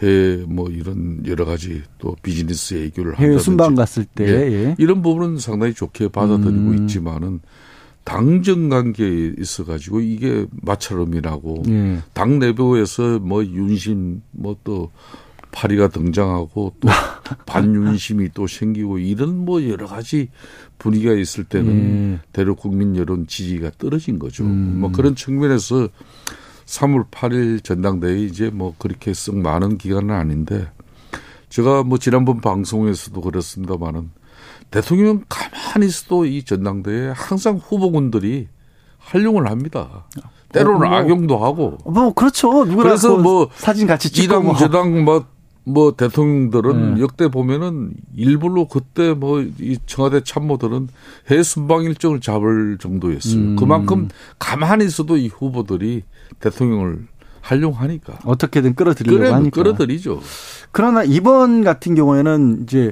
[0.01, 4.53] 해외 뭐 이런 여러 가지 또 비즈니스 애교를 해외 한다든지 순방 갔을 때 예.
[4.53, 4.75] 예.
[4.77, 6.83] 이런 부분은 상당히 좋게 받아들이고 음.
[6.83, 7.39] 있지만은
[8.03, 11.99] 당정 관계에 있어 가지고 이게 마찰음이 나고 예.
[12.13, 14.91] 당 내부에서 뭐 윤심 뭐또
[15.51, 16.87] 파리가 등장하고 또
[17.47, 20.29] 반윤심이 또 생기고 이런 뭐 여러 가지
[20.77, 22.19] 분위기가 있을 때는 예.
[22.31, 24.43] 대로 국민 여론 지지가 떨어진 거죠.
[24.43, 24.79] 음.
[24.79, 25.89] 뭐 그런 측면에서
[26.67, 30.69] 3월 8일 전당대회 이제 뭐 그렇게 썩 많은 기간은 아닌데
[31.49, 34.11] 제가 뭐 지난번 방송에서도 그랬습니다만은
[34.69, 38.49] 대통령 가만히 있어도 이 전당대회에 항상 후보군들이
[38.99, 40.05] 활용을 합니다.
[40.51, 40.97] 때로는 어, 뭐.
[40.97, 42.65] 악용도 하고 뭐 그렇죠.
[42.65, 44.55] 누구나 그래서 그뭐 사진 같이 찍고 이당 뭐.
[44.55, 45.25] 저당 뭐,
[45.63, 47.01] 뭐 대통령들은 네.
[47.01, 50.89] 역대 보면은 일부러 그때 뭐 이 청와대 참모들은
[51.29, 53.39] 해외 순방 일정을 잡을 정도였어요.
[53.39, 53.55] 음.
[53.55, 56.03] 그만큼 가만히 있어도 이 후보들이
[56.39, 57.07] 대통령을
[57.41, 58.19] 활용하니까.
[58.25, 59.55] 어떻게든 끌어들이려고 그래 하니까.
[59.55, 60.21] 끌어들이죠.
[60.71, 62.91] 그러나 이번 같은 경우에는 이제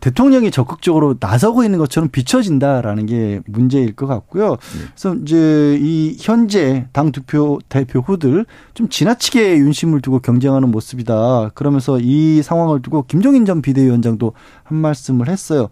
[0.00, 4.56] 대통령이 적극적으로 나서고 있는 것처럼 비춰진다라는 게 문제일 것 같고요.
[4.94, 11.50] 그래서 이제 이 현재 당 대표 대표 후들 좀 지나치게 윤심을 두고 경쟁하는 모습이다.
[11.54, 14.32] 그러면서 이 상황을 두고 김종인 전 비대위원장도
[14.64, 15.68] 한 말씀을 했어요.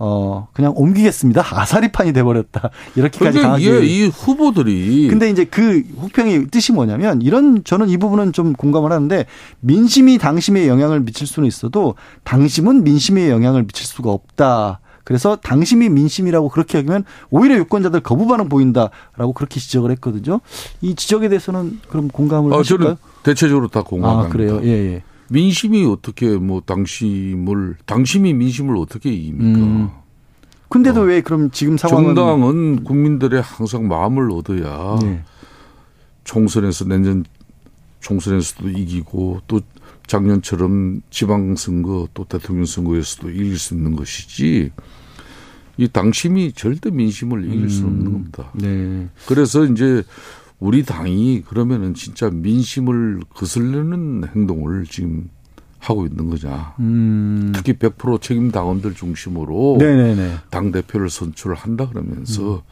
[0.00, 1.42] 어 그냥 옮기겠습니다.
[1.50, 2.70] 아사리판이 돼버렸다.
[2.94, 3.64] 이렇게까지 강하게.
[3.64, 8.92] 이게 이 후보들이 근데 이제 그 호평의 뜻이 뭐냐면 이런 저는 이 부분은 좀 공감을
[8.92, 9.26] 하는데
[9.60, 14.80] 민심이 당심에 영향을 미칠 수는 있어도 당심은 민심에 영향을 미칠 수가 없다.
[15.02, 20.40] 그래서 당심이 민심이라고 그렇게 하면 오히려 유권자들 거부 반응 보인다라고 그렇게 지적을 했거든요.
[20.82, 22.84] 이 지적에 대해서는 그럼 공감을 아, 하실까요?
[22.84, 24.28] 저는 대체적으로 다 공감합니다.
[24.28, 24.60] 아 그래요.
[24.64, 25.02] 예 예.
[25.30, 29.58] 민심이 어떻게 뭐 당심을 당심이 민심을 어떻게 이깁니까?
[29.60, 29.90] 음.
[30.68, 35.22] 근데도 왜 그럼 지금 상황은 정당은 국민들의 항상 마음을 얻어야 예.
[36.24, 37.24] 총선에서 내년
[38.00, 39.60] 총선에서도 이기고 또
[40.06, 44.70] 작년처럼 지방선거 또 대통령 선거에서도 이길 수 있는 것이지
[45.78, 48.50] 이 당심이 절대 민심을 이길 수 없는 겁니다.
[48.54, 49.08] 네.
[49.26, 50.02] 그래서 이제
[50.60, 55.30] 우리 당이 그러면은 진짜 민심을 거슬리는 행동을 지금
[55.78, 56.74] 하고 있는 거냐.
[56.80, 57.52] 음.
[57.54, 60.36] 특히 100% 책임 당원들 중심으로 네네네.
[60.50, 62.62] 당 대표를 선출한다 그러면서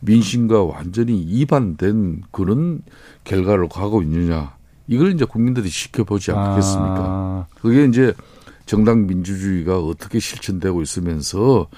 [0.00, 2.82] 민심과 완전히 이반된 그런
[3.24, 4.56] 결과를 가고 있느냐.
[4.88, 6.96] 이걸 이제 국민들이 지켜보지 않겠습니까?
[6.98, 8.12] 아, 그게 이제
[8.66, 11.68] 정당 민주주의가 어떻게 실천되고 있으면서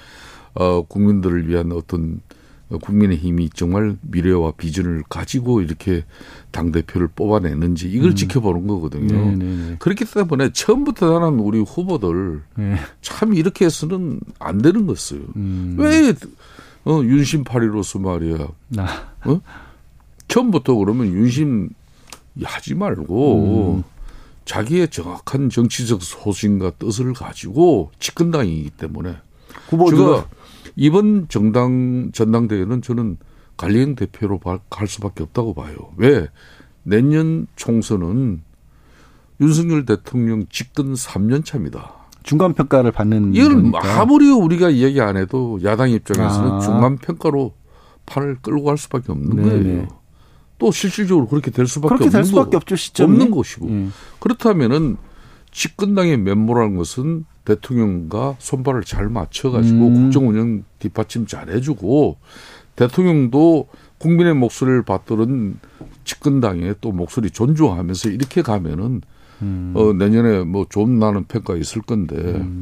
[0.55, 2.42] 어 국민들을 위한 어떤 어,
[2.81, 6.05] 국민의 힘이 정말 미래와 비전을 가지고 이렇게
[6.51, 9.15] 당 대표를 뽑아내는지 이걸 지켜보는 거거든요.
[9.15, 9.39] 음.
[9.39, 9.77] 네네네.
[9.79, 12.77] 그렇기 때문에 처음부터 나는 우리 후보들 네.
[13.01, 15.21] 참 이렇게 해서는 안 되는 거였어요.
[15.37, 15.77] 음.
[15.79, 16.15] 왜
[16.85, 18.49] 어, 윤심파리로서 말이야.
[18.79, 19.41] 아, 어?
[20.29, 21.71] 처음부터 그러면 윤심
[22.43, 23.83] 하지 말고 음.
[24.45, 29.17] 자기의 정확한 정치적 소신과 뜻을 가지고 집권당이기 때문에
[29.69, 30.29] 후보들 제가
[30.77, 33.19] 이번 정당 전당대회는 저는
[33.57, 35.75] 관리형 대표로 바- 갈 수밖에 없다고 봐요.
[35.97, 36.29] 왜
[36.83, 38.43] 내년 총선은
[39.41, 41.93] 윤석열 대통령 집권 3년 차입니다.
[42.23, 43.73] 중간 평가를 받는 이건.
[43.75, 46.61] 아무리 우리가 이야기 안 해도 야당 입장에서는 아.
[46.61, 47.53] 중간 평가로
[48.07, 49.63] 판을 끌고 갈 수밖에 없는 네네.
[49.63, 49.89] 거예요.
[50.59, 53.13] 또 실질적으로 그렇게 될 수밖에 그렇게 없는 될 수밖에 거, 없죠 시점이.
[53.13, 53.89] 없는 것이고 예.
[54.21, 54.97] 그렇다면은
[55.51, 59.95] 집권당의 면모라는 것은 대통령과 손발을 잘 맞춰가지고 음.
[59.95, 62.17] 국정 운영 뒷받침 잘 해주고
[62.77, 65.59] 대통령도 국민의 목소리를 받들은
[66.05, 69.03] 집권당의 또 목소리 존중하면서 이렇게 가면은
[69.43, 69.73] 음.
[69.77, 72.17] 어, 내년에 뭐 좀 나는 평가 있을 건데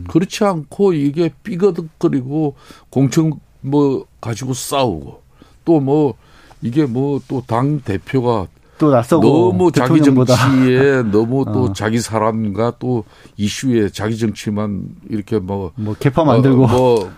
[0.08, 2.54] 그렇지 않고 이게 삐거덕거리고
[2.90, 5.22] 공청 뭐 가지고 싸우고
[5.64, 6.14] 또 뭐
[6.62, 8.48] 이게 뭐 또 당 대표가
[8.80, 10.00] 또 낯서고 너무 자기.
[10.00, 11.72] 정치에 너무 또 어.
[11.74, 13.04] 자기 사람과 또
[13.36, 17.10] 이슈에 자기 정치만 이렇게 뭐뭐 개파 만들고 어, 뭐,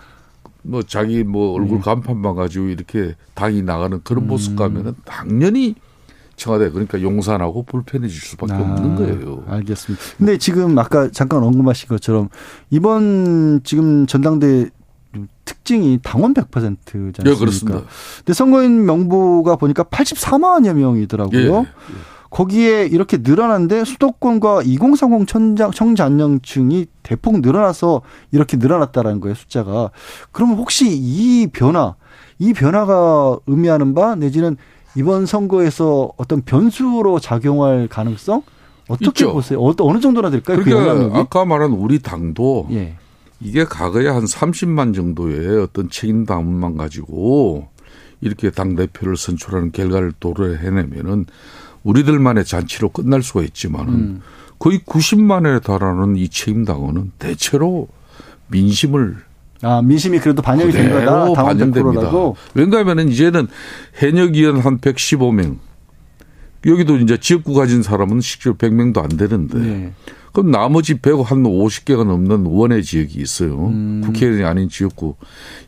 [0.61, 1.83] 뭐 자기 뭐 얼굴 네.
[1.85, 4.27] 간판만 가지고 이렇게 당이 나가는 그런 음.
[4.27, 5.75] 모습 가면은 당연히
[6.35, 9.43] 청와대 그러니까 용산하고 불편해질 수밖에 아, 없는 거예요.
[9.47, 10.03] 알겠습니다.
[10.17, 12.27] 근데 지금 아까 잠깐 언급하신 것처럼
[12.71, 14.69] 이번 지금 전당대
[15.45, 17.29] 특징이 당원 100%지 않습니까?
[17.29, 17.81] 예, 그렇습니다.
[18.17, 21.59] 근데 선거인 명부가 보니까 84만여 명이더라고요.
[21.59, 21.65] 예.
[22.29, 28.01] 거기에 이렇게 늘어난데 수도권과 2030 청장, 청장년층이 대폭 늘어나서
[28.31, 29.91] 이렇게 늘어났다라는 거예요, 숫자가.
[30.31, 31.93] 그러면 혹시 이 변화,
[32.39, 34.57] 이 변화가 의미하는 바 내지는
[34.95, 38.41] 이번 선거에서 어떤 변수로 작용할 가능성?
[38.89, 39.33] 어떻게 있죠.
[39.33, 39.61] 보세요?
[39.61, 40.57] 어, 어느 정도나 될까요?
[40.57, 41.19] 그 그러니까 영향력이?
[41.19, 42.95] 아까 말한 우리 당도 예.
[43.43, 47.67] 이게 과거에 한 30만 정도의 어떤 책임 당원만 가지고
[48.21, 51.25] 이렇게 당 대표를 선출하는 결과를 도래해내면은
[51.83, 54.21] 우리들만의 잔치로 끝날 수가 있지만은 음.
[54.59, 57.89] 거의 90만에 달하는 이 책임 당원은 대체로
[58.47, 59.17] 민심을
[59.61, 61.33] 아, 민심이 그래도 반영이 된 거다.
[61.41, 62.01] 반영됩니다.
[62.01, 62.35] 100%라고.
[62.53, 63.47] 왜냐하면은 이제는
[64.01, 65.57] 의원 한 115명
[66.65, 69.93] 여기도 이제 지역구 가진 사람은 실제로 100명도 안 되는데 네.
[70.33, 73.67] 그럼 나머지 100, 한 50개가 넘는 원외 지역이 있어요.
[73.67, 74.01] 음.
[74.05, 75.15] 국회의원이 아닌 지역구.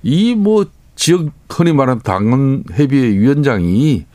[0.03, 0.65] 이 뭐
[0.95, 4.05] 지역 흔히 말하는 당원 협의회 위원장이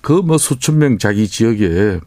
[0.00, 2.00] 그 뭐 수천 명 자기 지역에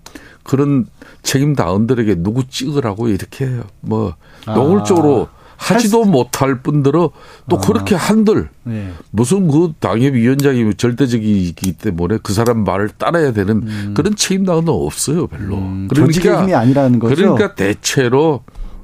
[0.44, 0.86] 그런
[1.24, 3.50] 책임 당원들에게 누구 찍으라고 이렇게
[3.82, 4.16] 뭐
[4.46, 4.54] 아.
[4.54, 7.12] 노골적으로 하지도 못할 뿐더러
[7.50, 7.60] 또 아.
[7.60, 8.92] 그렇게 한들 네.
[9.12, 15.58] 무슨 그 당협위원장이 절대적이기 때문에 그 사람 말을 따라야 되는 그런 책임당은 없어요, 별로.
[15.58, 17.16] 음, 조직의 힘이 아니라는 거죠.
[17.16, 18.44] 그러니까 대체로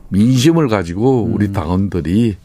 [0.10, 1.36] 민심을 가지고 음.
[1.36, 2.38] 우리 당원들이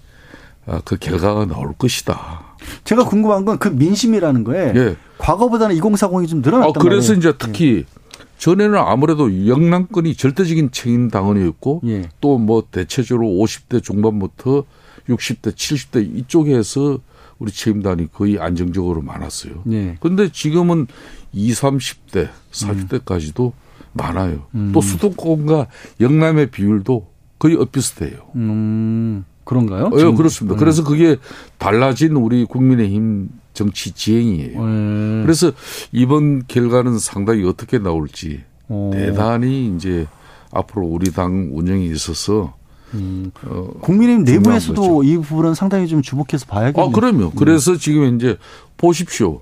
[0.67, 2.43] 아, 그 결과가 나올 것이다.
[2.85, 4.97] 제가 궁금한 건 그 민심이라는 거에 예.
[5.19, 7.19] 과거보다는 2040이 좀 어, 늘어났단 그래서 말이에요.
[7.19, 7.85] 이제 특히
[8.39, 12.09] 전에는 아무래도 영남권이 절대적인 책임 당원이었고 예.
[12.20, 14.65] 또뭐 대체적으로 50대 중반부터
[15.09, 16.98] 60대, 70대 이쪽에서
[17.39, 19.62] 우리 책임단이 거의 안정적으로 많았어요.
[19.70, 19.97] 예.
[20.01, 20.86] 근데 지금은
[21.32, 23.52] 20, 30대, 40대까지도
[23.93, 24.47] 많아요.
[24.55, 24.70] 음.
[24.73, 25.66] 또 수도권과
[26.01, 27.06] 영남의 비율도
[27.39, 28.19] 거의 엇비슷해요.
[28.36, 29.86] 음, 그런가요?
[29.86, 30.15] 어, 예?
[30.15, 30.56] 그렇습니다.
[30.56, 30.59] 음.
[30.59, 31.16] 그래서 그게
[31.59, 34.60] 달라진 우리 국민의힘 정치 지행이에요.
[34.60, 35.22] 음.
[35.24, 35.51] 그래서
[35.90, 38.90] 이번 결과는 상당히 어떻게 나올지 어.
[38.94, 40.06] 대단히 이제
[40.52, 42.55] 앞으로 우리 당 운영에 있어서
[42.94, 43.32] 음.
[43.44, 45.02] 어, 국민의힘 내부에서도.
[45.02, 46.86] 이 부분은 상당히 좀 주목해서 봐야겠네요.
[46.89, 47.32] 아, 그럼요.
[47.32, 48.36] 그래서 지금 이제
[48.76, 49.40] 보십시오.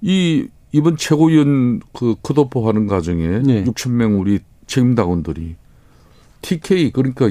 [0.00, 3.64] 이 이번 최고위원 그 컷오프 하는 과정에 네.
[3.64, 4.38] 6천 명 우리
[4.68, 5.56] 책임당원들이
[6.42, 7.28] TK 그러니까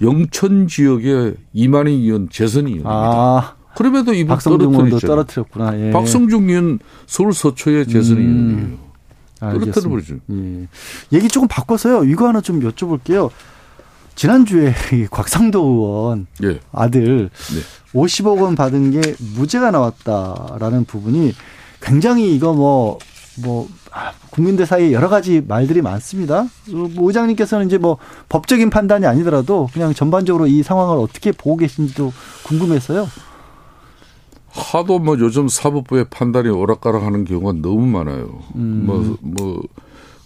[0.00, 2.88] 영천 지역에 이만희 의원 재선이입니다.
[2.88, 4.98] 아, 그럼에도 이번 박성중 의원도.
[4.98, 5.78] 떨어뜨렸구나.
[5.78, 5.90] 예.
[5.92, 8.22] 박성중 의원 서울 서초의 재선 음.
[8.22, 8.78] 의원이에요.
[9.38, 9.80] 알겠습니다.
[9.80, 10.14] 떨어뜨려 버리죠.
[10.32, 11.16] 예.
[11.16, 12.02] 얘기 조금 바꿔서요.
[12.02, 13.30] 이거 하나 좀 여쭤볼게요.
[14.16, 16.58] 지난주에 이 곽상도 의원 예.
[16.72, 17.60] 아들 네.
[17.94, 21.32] 50억 원 받은 게 무죄가 나왔다라는 부분이
[21.80, 22.98] 굉장히 이거 뭐,
[23.40, 26.40] 뭐, 아, 국민들 사이에 여러 가지 말들이 많습니다.
[26.40, 26.48] 어,
[26.96, 27.98] 뭐 의장님께서는 이제 뭐
[28.28, 33.06] 법적인 판단이 아니더라도 그냥 전반적으로 이 상황을 어떻게 보고 계신지도 궁금해서요.
[34.50, 38.42] 하도 뭐 요즘 사법부의 판단이 오락가락하는 경우가 너무 많아요.
[38.56, 38.84] 음.
[38.86, 39.62] 뭐, 뭐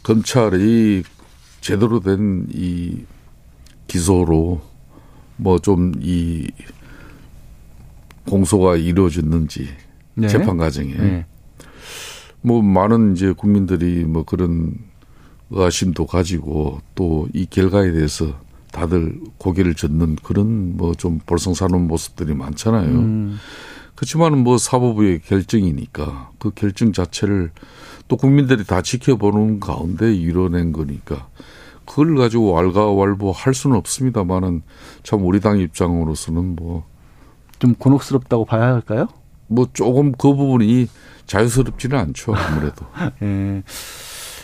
[0.02, 1.02] 검찰이
[1.60, 3.04] 제대로 된 이
[3.88, 4.60] 기소로
[5.36, 6.48] 뭐 좀 이
[8.26, 9.68] 공소가 이루어졌는지
[10.14, 10.28] 네.
[10.28, 11.26] 재판 과정에 네.
[12.40, 14.74] 뭐 많은 이제 국민들이 뭐 그런
[15.50, 18.38] 의아심도 가지고 또 이 결과에 대해서
[18.72, 22.88] 다들 고개를 젓는 그런 뭐 좀 볼썽사는 모습들이 많잖아요.
[22.88, 23.36] 음.
[23.94, 27.50] 그렇지만은 뭐 사법부의 결정이니까 그 결정 자체를
[28.08, 31.28] 또 국민들이 다 지켜보는 가운데 이뤄낸 거니까
[31.86, 34.62] 그걸 가지고 왈가왈부 할 수는 없습니다만은
[35.02, 36.84] 참 우리 당 입장으로서는 뭐,
[37.58, 39.08] 좀 곤혹스럽다고 봐야 할까요?
[39.46, 40.88] 뭐 조금 그 부분이
[41.26, 42.86] 자유스럽지는 않죠, 아무래도.
[43.22, 43.62] 예.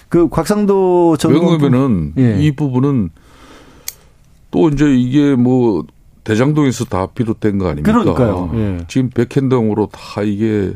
[0.08, 2.38] 그 곽상도 전 왜냐면은 예.
[2.40, 3.10] 이 부분은
[4.50, 5.84] 또 이제 이게 뭐
[6.28, 7.90] 대장동에서 다 비롯된 거 아닙니까?
[7.90, 8.50] 그러니까요.
[8.54, 8.84] 예.
[8.86, 10.74] 지금 백현동으로 다 이게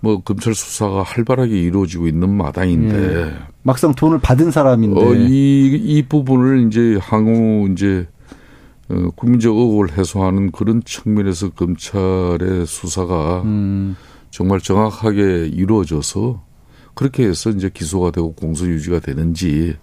[0.00, 6.66] 뭐 검찰 수사가 활발하게 이루어지고 있는 마당인데 막상 돈을 받은 사람인데 어, 이, 이 부분을
[6.66, 8.06] 이제 향후 이제
[8.90, 13.96] 어, 국민적 의혹을 해소하는 그런 측면에서 검찰의 수사가 음,
[14.30, 16.42] 정말 정확하게 이루어져서
[16.92, 19.74] 그렇게 해서 이제 기소가 되고 공소 유지가 되는지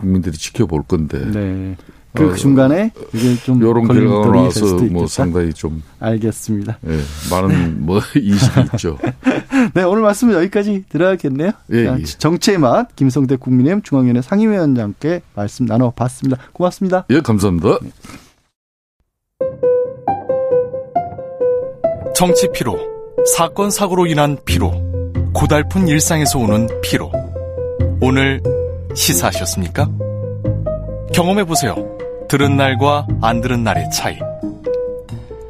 [0.00, 1.76] 국민들이 지켜볼 건데 네.
[2.14, 5.06] 그 어, 중간에 이게 좀 이런 결과가 될 나와서 뭐.
[5.08, 6.78] 상당히 좀 알겠습니다.
[6.86, 7.00] 예,
[7.30, 8.96] 많은 뭐 이식이 있죠.
[9.74, 11.50] 네, 오늘 말씀은 여기까지 들어야겠네요.
[11.72, 12.04] 예, 자, 예.
[12.04, 16.40] 정치의 맛 김성대 국민의힘 중앙위원회 상임위원장께 말씀 나눠봤습니다.
[16.52, 17.04] 고맙습니다.
[17.10, 17.78] 예, 감사합니다.
[22.14, 22.78] 정치 피로,
[23.36, 24.70] 사건 사고로 인한 피로,
[25.32, 27.10] 고달픈 일상에서 오는 피로.
[28.00, 28.40] 오늘
[28.94, 29.88] 시사하셨습니까?
[31.12, 31.93] 경험해 보세요.
[32.28, 34.18] 들은 날과 안 들은 날의 차이.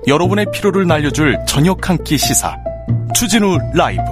[0.07, 2.57] 여러분의 피로를 날려줄 저녁 한 끼 시사.
[3.15, 4.03] 추진우 라이브.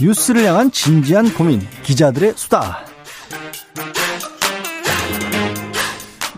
[0.00, 2.80] 뉴스를 향한 진지한 고민, 기자들의 수다.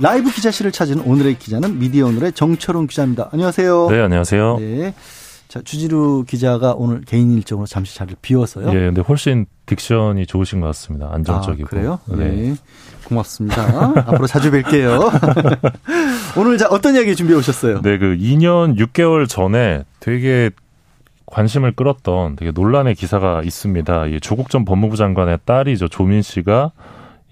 [0.00, 3.30] 라이브 기자실을 찾은 오늘의 기자는 미디어 오늘의 정철웅 기자입니다.
[3.32, 3.88] 안녕하세요.
[3.90, 4.56] 네, 안녕하세요.
[4.60, 4.94] 네.
[5.48, 8.68] 자, 주지루 기자가 오늘 개인 일정으로 잠시 자리를 비워서요.
[8.68, 11.08] 예, 근데 훨씬 딕션이 좋으신 것 같습니다.
[11.10, 11.66] 안정적이고.
[11.66, 11.98] 아, 그래요?
[12.06, 12.16] 네.
[12.16, 12.54] 네.
[13.04, 13.62] 고맙습니다.
[14.06, 15.10] 앞으로 자주 뵐게요.
[16.36, 17.80] 오늘 자, 어떤 이야기 준비해 오셨어요?
[17.80, 20.50] 네, 그 2년 6개월 전에 되게
[21.24, 24.06] 관심을 끌었던 되게 논란의 기사가 있습니다.
[24.06, 25.88] 이 조국 전 법무부 장관의 딸이죠.
[25.88, 26.72] 조민 씨가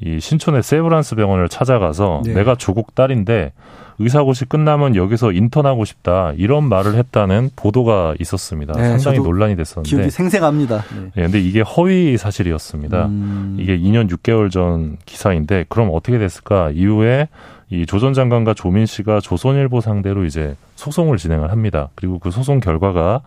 [0.00, 2.32] 이 신촌의 세브란스 병원을 찾아가서 네.
[2.32, 3.52] 내가 조국 딸인데
[3.98, 8.74] 의사고시 끝나면 여기서 인턴하고 싶다 이런 말을 했다는 보도가 있었습니다.
[8.74, 10.84] 네, 상당히 논란이 됐었는데 기억이 생생합니다.
[10.94, 11.10] 네.
[11.16, 13.06] 예, 근데 이게 허위 사실이었습니다.
[13.06, 16.70] 음, 이게 2년 6개월 전 기사인데 그럼 어떻게 됐을까?
[16.72, 17.28] 이후에
[17.70, 21.88] 이 조전 장관과 조민 씨가 조선일보 상대로 이제 소송을 진행을 합니다.
[21.94, 23.22] 그리고 그 소송 결과가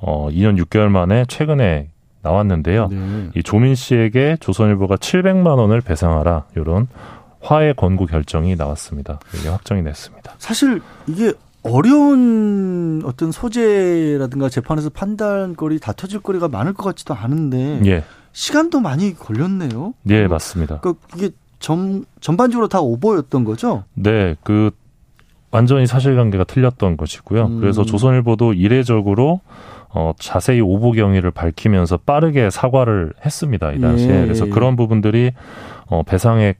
[0.00, 1.88] 어 2년 6개월 만에 최근에
[2.22, 2.88] 나왔는데요.
[2.88, 3.28] 네.
[3.36, 6.88] 이 조민 씨에게 조선일보가 700만 원을 배상하라 이런
[7.46, 9.20] 화해 권고 결정이 나왔습니다.
[9.38, 10.34] 이게 확정이 됐습니다.
[10.38, 11.32] 사실 이게
[11.62, 19.94] 어려운 어떤 소재라든가 재판에서 판단거리 다퉈질 거리가 많을 것 같지도 않은데 예, 시간도 많이 걸렸네요.
[20.10, 20.80] 예 맞습니다.
[20.80, 23.84] 그 이게 전 전반적으로 다 오버였던 거죠?
[23.94, 24.70] 네, 그
[25.52, 27.46] 완전히 사실관계가 틀렸던 것이고요.
[27.46, 27.60] 음.
[27.60, 29.40] 그래서 조선일보도 이례적으로
[29.88, 33.72] 어, 자세히 오보 경위를 밝히면서 빠르게 사과를 했습니다.
[33.72, 34.20] 이 당시에.
[34.20, 34.50] 예, 그래서 예.
[34.50, 35.32] 그런 부분들이
[35.86, 36.58] 어, 배상액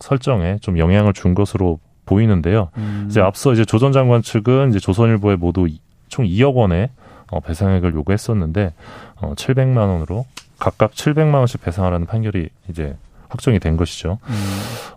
[0.00, 2.68] 설정에 좀 영향을 준 것으로 보이는데요.
[2.76, 3.06] 음.
[3.10, 6.88] 이제 앞서 이제 조전 장관 측은 이제 조선일보에 모두 이- 총 2억 원의
[7.30, 8.72] 어, 배상액을 요구했었는데
[9.20, 10.24] 어, 700만 원으로
[10.58, 12.96] 각각 700만 원씩 배상하라는 판결이 이제
[13.28, 14.18] 확정이 된 것이죠.
[14.26, 14.34] 음.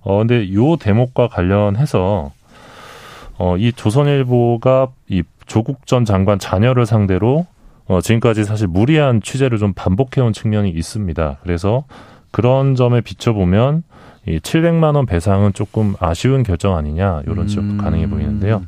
[0.03, 2.31] 어, 근데 요 대목과 관련해서
[3.37, 7.45] 어, 이 조선일보가 이 조국 전 장관 자녀를 상대로
[7.87, 11.39] 어, 지금까지 사실 무리한 취재를 좀 반복해 온 측면이 있습니다.
[11.43, 11.83] 그래서
[12.31, 13.83] 그런 점에 비춰보면
[14.27, 17.77] 이 700만 원 배상은 조금 아쉬운 결정 아니냐 이런 지적도 음.
[17.77, 18.63] 가능해 보이는데요.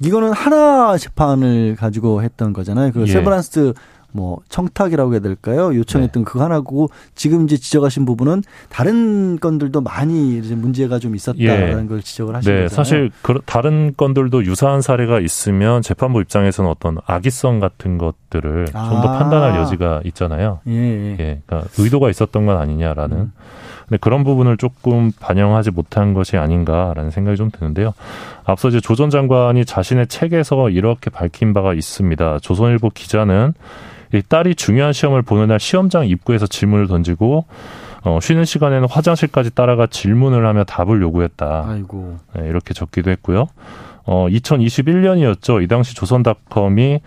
[0.00, 2.92] 이거는 하나 재판을 가지고 했던 거잖아요.
[2.92, 3.06] 그 예.
[3.06, 3.72] 세브란스
[4.14, 5.74] 뭐 청탁이라고 해야 될까요?
[5.74, 11.88] 요청했던 그거 하나고 지금 이제 지적하신 부분은 다른 건들도 많이 이제 문제가 좀 있었다라는 예.
[11.88, 12.76] 걸 지적을 하신 네, 거잖아요.
[12.76, 19.18] 사실 그, 다른 건들도 유사한 사례가 있으면 재판부 입장에서는 어떤 악의성 같은 것들을 좀더 아.
[19.18, 20.60] 판단할 여지가 있잖아요.
[20.68, 21.16] 예, 예.
[21.18, 23.16] 예, 그러니까 의도가 있었던 건 아니냐라는.
[23.16, 23.32] 음.
[23.88, 27.92] 근데 그런 부분을 조금 반영하지 못한 것이 아닌가라는 생각이 좀 드는데요.
[28.44, 32.38] 앞서 이제 조 전 장관이 자신의 책에서 이렇게 밝힌 바가 있습니다.
[32.40, 33.52] 조선일보 기자는
[34.14, 37.46] 이 딸이 중요한 시험을 보는 날 시험장 입구에서 질문을 던지고
[38.04, 41.64] 어, 쉬는 시간에는 화장실까지 따라가 질문을 하며 답을 요구했다.
[41.68, 42.18] 아이고.
[42.34, 43.46] 네, 이렇게 적기도 했고요.
[44.04, 45.62] 어, 2021년이었죠.
[45.62, 47.00] 이 당시 조선닷컴이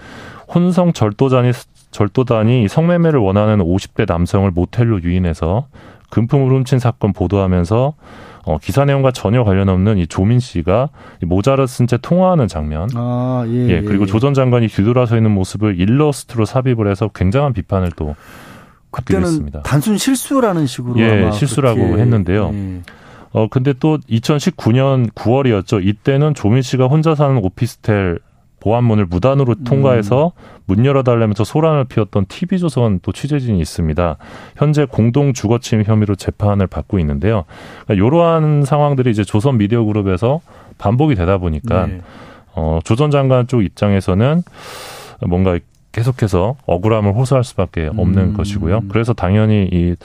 [0.53, 1.51] 혼성 절도단이
[1.91, 5.67] 절도단이 성매매를 원하는 50대 남성을 모텔로 유인해서
[6.15, 7.93] 금품을 훔친 사건 보도하면서
[8.45, 10.89] 어, 기사 내용과 전혀 관련 없는 이 조민 씨가
[11.21, 12.87] 이 모자를 쓴 채 통화하는 장면.
[12.95, 13.69] 아, 예.
[13.69, 18.15] 예, 그리고 조전 장관이 뒤돌아서 있는 모습을 일러스트로 삽입을 해서 굉장한 비판을 또
[18.91, 19.61] 그때는 했습니다.
[19.63, 22.51] 단순 실수라는 식으로 예, 실수라고 그렇게, 했는데요.
[22.53, 22.81] 예.
[23.33, 25.85] 어, 근데 또 2019년 9월이었죠.
[25.85, 28.19] 이때는 조민 씨가 혼자 사는 오피스텔
[28.65, 30.31] 보안문을 무단으로 통과해서
[30.65, 34.17] 문 열어달라면서 소란을 피웠던 TV조선 또 취재진이 있습니다.
[34.57, 37.43] 현재 공동 주거침 혐의로 재판을 받고 있는데요.
[37.85, 40.41] 그러니까 이러한 상황들이 이제 조선 미디어 그룹에서
[40.79, 42.01] 반복이 되다 보니까 네.
[42.55, 44.41] 어, 조전 장관 쪽 입장에서는
[45.27, 45.59] 뭔가
[45.91, 48.33] 계속해서 억울함을 호소할 수밖에 없는 음.
[48.33, 48.81] 것이고요.
[48.89, 49.95] 그래서 당연히 이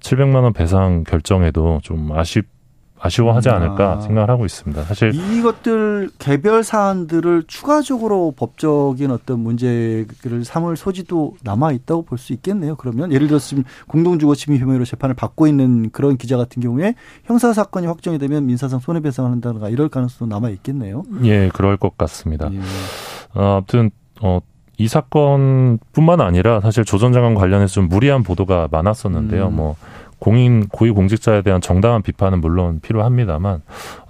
[0.00, 2.55] 700만 원 배상 결정에도 좀 아쉽
[2.98, 4.00] 아쉬워하지 않을까 아.
[4.00, 4.82] 생각을 하고 있습니다.
[4.84, 12.76] 사실 이것들 개별 사안들을 추가적으로 법적인 어떤 문제를 삼을 소지도 남아 있다고 볼 수 있겠네요.
[12.76, 16.94] 그러면 예를 들어서 지금 공동주거침해 혐의로 재판을 받고 있는 그런 기자 같은 경우에
[17.24, 21.02] 형사 사건이 확정이 되면 민사상 손해배상을 한다든가 이럴 가능성도 남아 있겠네요.
[21.24, 22.48] 예, 그럴 것 같습니다.
[22.52, 22.58] 예.
[23.34, 23.90] 어, 아무튼
[24.22, 24.40] 어,
[24.78, 29.48] 이 사건뿐만 아니라 사실 조 전 장관 관련해서 좀 무리한 보도가 많았었는데요.
[29.48, 29.56] 음.
[29.56, 29.76] 뭐
[30.18, 33.62] 공인 고위 공직자에 대한 정당한 비판은 물론 필요합니다만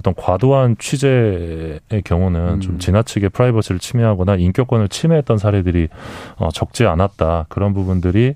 [0.06, 2.60] 어떤 과도한 취재의 경우는 음.
[2.60, 5.88] 좀 지나치게 프라이버시를 침해하거나 인격권을 침해했던 사례들이
[6.36, 8.34] 어, 적지 않았다 그런 부분들이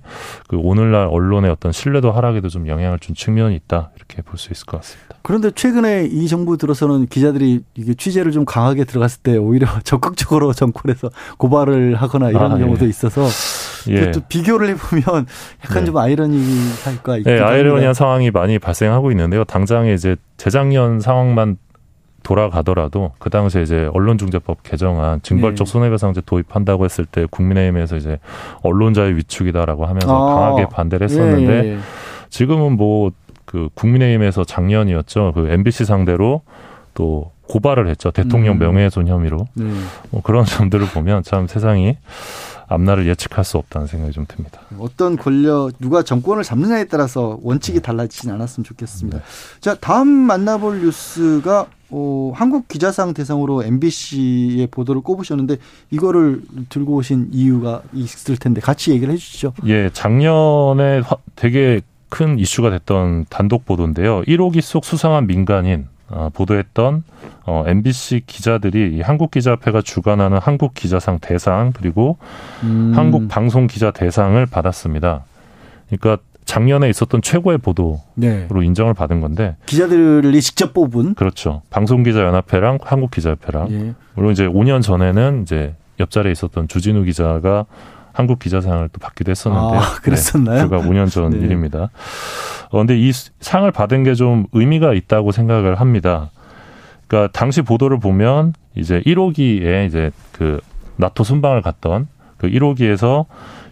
[0.49, 4.65] 그 오늘날 언론의 어떤 신뢰도 하락에도 좀 영향을 준 측면이 있다 이렇게 볼 수 있을
[4.67, 5.17] 것 같습니다.
[5.23, 11.11] 그런데 최근에 이 정부 들어서는 기자들이 이게 취재를 좀 강하게 들어갔을 때 오히려 적극적으로 정권에서
[11.37, 12.89] 고발을 하거나 이런 아, 경우도 예.
[12.89, 13.27] 있어서
[13.89, 14.01] 예.
[14.01, 15.27] 그것도 비교를 해보면
[15.65, 15.85] 약간 네.
[15.85, 17.93] 좀 아이러니할까 네, 아이러니한 합니다.
[17.93, 19.45] 상황이 많이 발생하고 있는데요.
[19.45, 21.59] 당장에 이제 재작년 상황만
[22.23, 25.73] 돌아가더라도 그 당시에 이제 언론중재법 개정안 징벌적 네.
[25.73, 28.19] 손해배상제 도입한다고 했을 때 국민의힘에서 이제
[28.63, 30.35] 언론자의 위축이다라고 하면서 아.
[30.35, 31.79] 강하게 반대를 했었는데 예, 예.
[32.29, 33.11] 지금은 뭐
[33.51, 35.33] 그 국민의힘에서 작년이었죠.
[35.35, 36.43] 그 MBC 상대로
[36.95, 38.11] 또 고발을 했죠.
[38.13, 38.59] 대통령 음.
[38.61, 39.49] 명예훼손 혐의로.
[39.55, 39.65] 네.
[40.11, 41.97] 뭐 그런 점들을 보면 참 세상이
[42.69, 44.61] 앞날을 예측할 수 없다는 생각이 좀 듭니다.
[44.79, 49.19] 어떤 권력 누가 정권을 잡느냐에 따라서 원칙이 달라지진 않았으면 좋겠습니다.
[49.19, 49.25] 네.
[49.61, 55.57] 자 다음 만나볼 뉴스가 어, 한국 기자상 대상으로 MBC의 보도를 꼽으셨는데
[55.91, 59.55] 이거를 들고 오신 이유가 있을 텐데 같이 얘기를 해주시죠.
[59.67, 64.23] 예, 작년에 화- 되게 큰 이슈가 됐던 단독 보도인데요.
[64.23, 66.00] 1호기 속 수상한 민간인 어,
[66.33, 67.05] 보도했던
[67.47, 72.19] 어, MBC 기자들이 이 한국 기자협회가 주관하는 한국 기자상 대상 그리고
[72.63, 72.93] 음.
[72.95, 75.25] 한국 방송 기자 대상을 받았습니다.
[75.89, 78.49] 그러니까 작년에 있었던 최고의 보도로 네.
[78.51, 81.63] 인정을 받은 건데 기자들이 직접 뽑은 그렇죠.
[81.71, 83.95] 방송 기자 연합회랑 한국 기자협회랑 예.
[84.15, 87.67] 물론 이제 5년 전에는 이제 옆자리에 있었던 주진우 기자가
[88.13, 89.81] 한국 기자상을 또 받기도 했었는데요.
[89.81, 90.63] 아, 그랬었나요?
[90.63, 91.39] 네, 불과 5년 전 네.
[91.39, 91.91] 일입니다.
[92.71, 96.31] 어, 근데 이 수- 상을 받은 게 좀 의미가 있다고 생각을 합니다.
[97.09, 100.61] 그러니까 당시 보도를 보면 이제 1호기에 이제 그
[100.97, 102.07] 나토 순방을 갔던
[102.37, 103.27] 그 1호기에서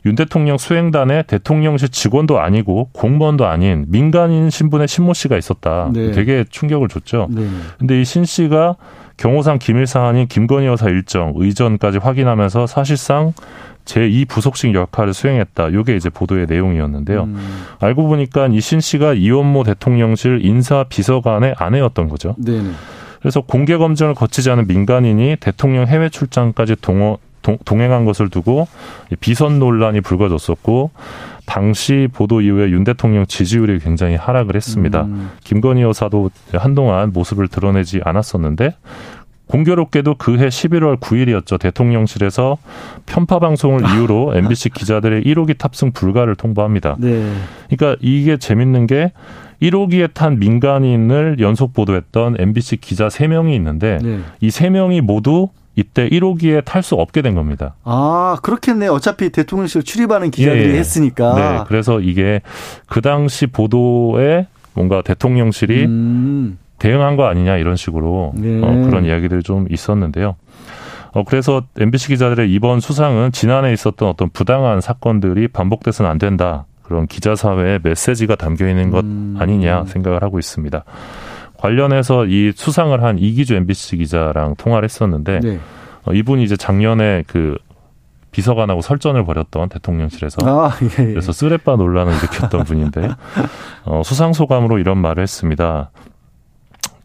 [0.06, 5.90] 윤 대통령 수행단에 대통령실 직원도 아니고 공무원도 아닌 민간인 신분의 신모 씨가 있었다.
[5.92, 6.12] 네.
[6.12, 7.28] 되게 충격을 줬죠.
[7.30, 7.46] 네.
[7.78, 8.76] 근데 이 신 씨가
[9.16, 13.32] 경호상 기밀 사안인 김건희 여사 일정 의전까지 확인하면서 사실상
[13.88, 15.68] 제2 부속식 역할을 수행했다.
[15.68, 17.24] 이게 이제 보도의 내용이었는데요.
[17.24, 17.64] 음.
[17.80, 22.36] 알고 보니까 이 신 씨가 이원모 대통령실 인사 비서관의 아내였던 거죠.
[22.38, 22.70] 네네.
[23.20, 28.68] 그래서 공개 검증을 거치지 않은 민간인이 대통령 해외 출장까지 동어, 동, 동행한 것을 두고
[29.10, 30.90] 이 비선 논란이 불거졌었고
[31.46, 35.04] 당시 보도 이후에 윤 대통령 지지율이 굉장히 하락을 했습니다.
[35.04, 35.30] 음.
[35.44, 38.74] 김건희 여사도 한동안 모습을 드러내지 않았었는데
[39.48, 41.58] 공교롭게도 그해 11월 9일이었죠.
[41.58, 42.58] 대통령실에서
[43.06, 46.96] 편파 방송을 이유로 MBC 기자들의 1호기 탑승 불가를 통보합니다.
[46.98, 47.32] 네.
[47.68, 49.12] 그러니까 이게 재밌는 게
[49.62, 54.20] 1호기에 탄 민간인을 연속 보도했던 MBC 기자 3명이 있는데 네.
[54.40, 57.74] 이 3명이 모두 이때 1호기에 탈 수 없게 된 겁니다.
[57.84, 58.88] 아 그렇겠네.
[58.88, 60.78] 어차피 대통령실 출입하는 기자들이 예, 예.
[60.78, 61.34] 했으니까.
[61.34, 62.40] 네, 그래서 이게
[62.88, 66.58] 그 당시 보도에 뭔가 대통령실이 음.
[66.78, 68.60] 대응한 거 아니냐 이런 식으로 네.
[68.62, 70.36] 어, 그런 이야기들이 좀 있었는데요.
[71.12, 76.66] 어, 그래서 MBC 기자들의 이번 수상은 지난해 있었던 어떤 부당한 사건들이 반복돼서는 안 된다.
[76.82, 79.36] 그런 기자 사회의 메시지가 담겨 있는 것 음.
[79.38, 80.84] 아니냐 생각을 하고 있습니다.
[81.58, 85.58] 관련해서 이 수상을 한 이기주 MBC 기자랑 통화를 했었는데 네.
[86.04, 87.58] 어, 이분이 이제 작년에 그
[88.30, 90.86] 비서관하고 설전을 벌였던 대통령실에서 아 예.
[91.02, 91.06] 예.
[91.12, 93.10] 그래서 쓰레빠 논란을 일으켰던 분인데
[93.84, 95.90] 어, 수상 소감으로 이런 말을 했습니다.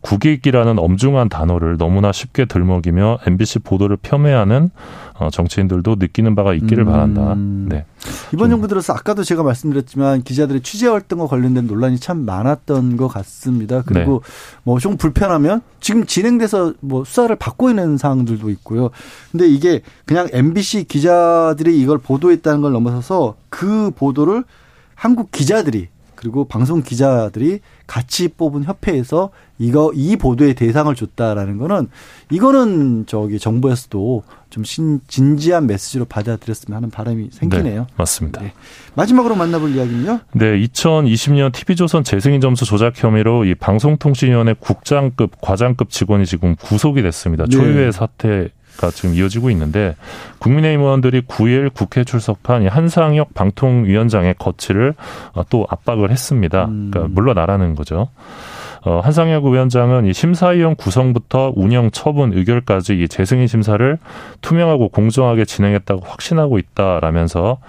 [0.03, 4.69] 국익이라는 엄중한 단어를 너무나 쉽게 들먹이며 MBC 보도를 폄훼하는
[5.15, 6.91] 어, 정치인들도 느끼는 바가 있기를 음.
[6.91, 7.35] 바란다.
[7.37, 7.85] 네.
[8.33, 13.07] 이번 좀- 정부 들어서 아까도 제가 말씀드렸지만 기자들의 취재 활동과 관련된 논란이 참 많았던 것
[13.07, 13.81] 같습니다.
[13.85, 14.31] 그리고 네.
[14.63, 18.89] 뭐좀 불편하면 지금 진행돼서 뭐 수사를 받고 있는 사항들도 있고요.
[19.31, 24.43] 근데 이게 그냥 MBC 기자들이 이걸 보도했다는 걸 넘어서서 그 보도를
[24.95, 25.87] 한국 기자들이
[26.23, 29.29] 그리고 방송 기자들이 같이 뽑은 협회에서
[29.59, 31.89] 이거 이 보도의 대상을 줬다라는 거는
[32.31, 37.81] 이거는 저기 정부에서도 좀 신, 진지한 메시지로 받아들였으면 하는 바람이 생기네요.
[37.81, 38.41] 네, 맞습니다.
[38.41, 38.53] 네.
[38.95, 40.21] 마지막으로 만나볼 이야기는요.
[40.31, 47.43] 네, 2020년 TV조선 재승인 점수 조작 혐의로 이 방송통신위원회 국장급, 과장급 직원이 지금 구속이 됐습니다.
[47.43, 47.49] 네.
[47.49, 48.47] 초유의 사태
[48.77, 49.95] 가 지금 이어지고 있는데
[50.39, 54.93] 국민의힘 의원들이 9일 국회 출석한 이 한상혁 방통위원장의 거취를
[55.33, 56.65] 어, 또 압박을 했습니다.
[56.65, 58.09] 그러니까 물러나라는 거죠.
[58.85, 63.97] 어, 한상혁 위원장은 이 심사위원 구성부터 운영 처분 의결까지 이 재승인 심사를
[64.41, 67.59] 투명하고 공정하게 진행했다고 확신하고 있다라면서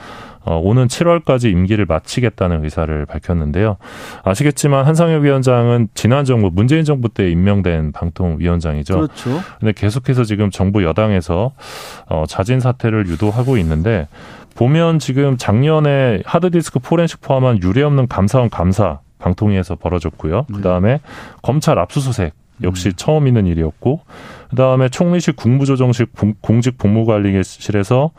[0.44, 3.76] 어, 오는 7월까지 임기를 마치겠다는 의사를 밝혔는데요.
[4.22, 8.94] 아시겠지만 한상혁 위원장은 지난 정부 문재인 정부 때 임명된 방통위원장이죠.
[8.94, 9.40] 그렇죠.
[9.58, 11.52] 근데 계속해서 지금 정부 여당에서
[12.06, 14.06] 어, 자진 사퇴를 유도하고 있는데
[14.54, 20.46] 보면 지금 작년에 하드디스크 포렌식 포함한 유례 없는 감사원 감사 방통위에서 벌어졌고요.
[20.54, 21.00] 그 다음에
[21.42, 24.00] 검찰 압수수색 역시 처음 있는 일이었고,
[24.50, 26.06] 그 다음에 총리실 국무조정실
[26.40, 28.10] 공직 복무관리실에서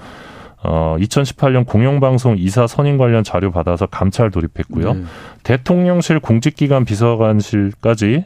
[0.68, 4.94] 어 2018년 공영방송 이사 선임 관련 자료 받아서 감찰 돌입했고요.
[4.94, 5.04] 네.
[5.44, 8.26] 대통령실 공직기관 비서관실까지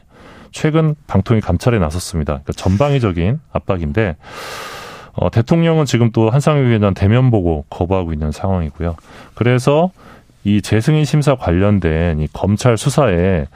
[0.52, 2.40] 최근 방통위 감찰에 나섰습니다.
[2.42, 4.16] 그러니까 전방위적인 압박인데
[5.12, 8.96] 어, 대통령은 지금 또 한상혁 위원장 대면 보고 거부하고 있는 상황이고요.
[9.34, 9.90] 그래서
[10.42, 13.46] 이 재승인 심사 관련된 이 검찰 수사에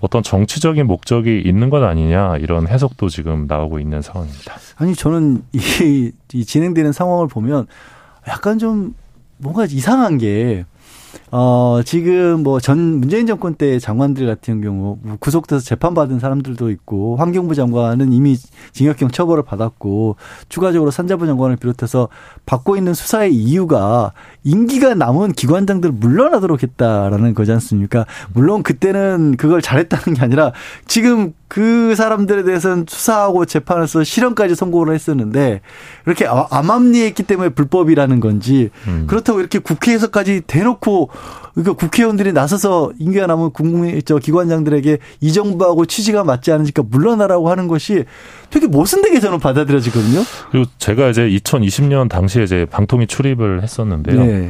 [0.00, 4.56] 어떤 정치적인 목적이 있는 것 아니냐 이런 해석도 지금 나오고 있는 상황입니다.
[4.76, 7.68] 아니 저는 이, 이 진행되는 상황을 보면
[8.28, 8.94] 약간 좀
[9.38, 10.64] 뭔가 이상한 게
[11.30, 17.16] 어, 지금 뭐 전 문재인 정권 때 장관들 같은 경우 뭐 구속돼서 재판받은 사람들도 있고
[17.16, 18.36] 환경부 장관은 이미
[18.72, 20.16] 징역형 처벌을 받았고
[20.48, 22.08] 추가적으로 산자부 장관을 비롯해서
[22.46, 24.12] 받고 있는 수사의 이유가
[24.44, 28.06] 임기가 남은 기관장들 물러나도록 했다라는 거지 않습니까?
[28.32, 30.52] 물론 그때는 그걸 잘했다는 게 아니라
[30.86, 35.60] 지금 그 사람들에 대해서는 수사하고 재판에서 실형까지 선고를 했었는데
[36.06, 39.04] 이렇게 아, 암암리했기 때문에 불법이라는 건지 음.
[39.06, 41.10] 그렇다고 이렇게 국회에서까지 대놓고
[41.52, 47.68] 그러니까 국회의원들이 나서서 임기가 남은 국민 저 기관장들에게 이 정부하고 취지가 맞지 않으니까 물러나라고 하는
[47.68, 48.06] 것이
[48.48, 50.22] 되게 모순되게 저는 받아들여지거든요.
[50.52, 54.24] 그리고 제가 이제 2020년 당시에 이제 방통위 출입을 했었는데요.
[54.24, 54.48] 네.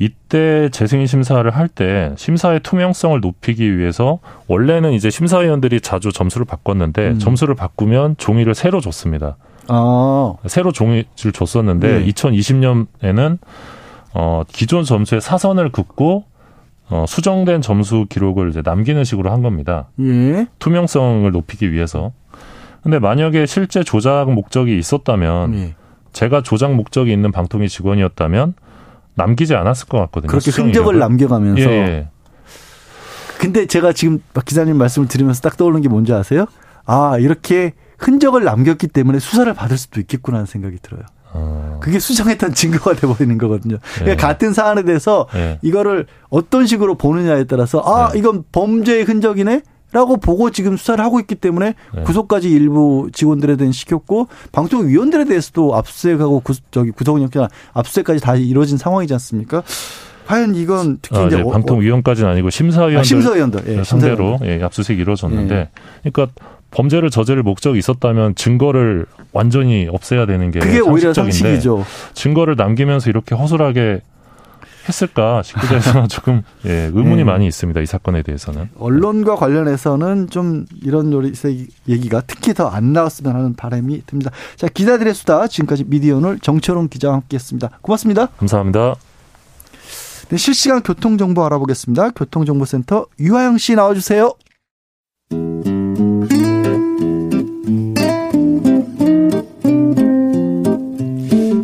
[0.00, 4.18] 이때 재승인 심사를 할 때 심사의 투명성을 높이기 위해서
[4.48, 7.18] 원래는 이제 심사위원들이 자주 점수를 바꿨는데 음.
[7.18, 9.36] 점수를 바꾸면 종이를 새로 줬습니다.
[9.68, 12.06] 아, 새로 종이를 줬었는데 네.
[12.06, 13.38] 2020년에는
[14.14, 16.24] 어 기존 점수에 사선을 긋고
[16.88, 19.90] 어 수정된 점수 기록을 이제 남기는 식으로 한 겁니다.
[20.00, 20.46] 예.
[20.58, 22.10] 투명성을 높이기 위해서.
[22.82, 25.74] 근데 만약에 실제 조작 목적이 있었다면 예.
[26.12, 28.54] 제가 조작 목적이 있는 방통위 직원이었다면
[29.14, 30.30] 남기지 않았을 것 같거든요.
[30.30, 30.98] 그렇게 흔적을 이력을.
[30.98, 31.70] 남겨가면서.
[31.70, 32.08] 예, 예.
[33.38, 36.46] 근데 제가 지금 박 기자님 말씀을 들으면서 딱 떠오르는 게 뭔지 아세요?
[36.84, 41.02] 아, 이렇게 흔적을 남겼기 때문에 수사를 받을 수도 있겠구나 하는 생각이 들어요.
[41.32, 43.78] 어, 그게 수정했던 증거가 돼버리는 거거든요.
[43.94, 44.16] 그러니까 예.
[44.16, 45.58] 같은 사안에 대해서 예.
[45.62, 48.18] 이거를 어떤 식으로 보느냐에 따라서 아, 네.
[48.18, 49.62] 이건 범죄의 흔적이네?
[49.92, 52.02] 라고 보고 지금 수사를 하고 있기 때문에 네.
[52.02, 59.12] 구속까지 일부 직원들에 대한 시켰고 방통위원들에 대해서도 압수수색하고 구, 저기 구속영장 압수수색까지 다 이루어진 상황이지
[59.14, 59.62] 않습니까?
[60.26, 64.48] 과연 이건 특히 아, 이제 어- 방통위원까지는 아니고 심사위원들 아, 심사위원들 예, 상대로 심사위원들.
[64.48, 65.70] 예, 압수수색이 이루어졌는데,
[66.04, 66.32] 그러니까
[66.70, 71.84] 범죄를 저지를 목적이 있었다면 증거를 완전히 없애야 되는 게 그게 오히려 상식적인데 상식이죠.
[72.14, 74.02] 증거를 남기면서 이렇게 허술하게
[74.88, 77.24] 했을까 싶기도 해서 조금 예, 의문이 네.
[77.24, 77.80] 많이 있습니다.
[77.80, 78.70] 이 사건에 대해서는.
[78.78, 81.12] 언론과 관련해서는 좀 이런
[81.88, 84.30] 얘기가 특히 더 안 나왔으면 하는 바람이 듭니다.
[84.56, 87.70] 자, 기자들의 수다 지금까지 미디어오늘 정철웅 기자와 함께했습니다.
[87.82, 88.26] 고맙습니다.
[88.38, 88.94] 감사합니다.
[90.28, 92.10] 네, 실시간 교통 정보 알아보겠습니다.
[92.10, 94.32] 교통정보센터 유하영 씨 나와주세요.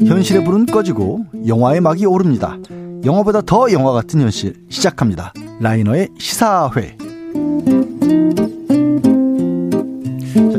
[0.06, 2.56] 현실의 불은 꺼지고 영화의 막이 오릅니다.
[3.06, 5.32] 영화보다 더 영화 같은 현실 시작합니다.
[5.60, 6.96] 라이너의 시사회.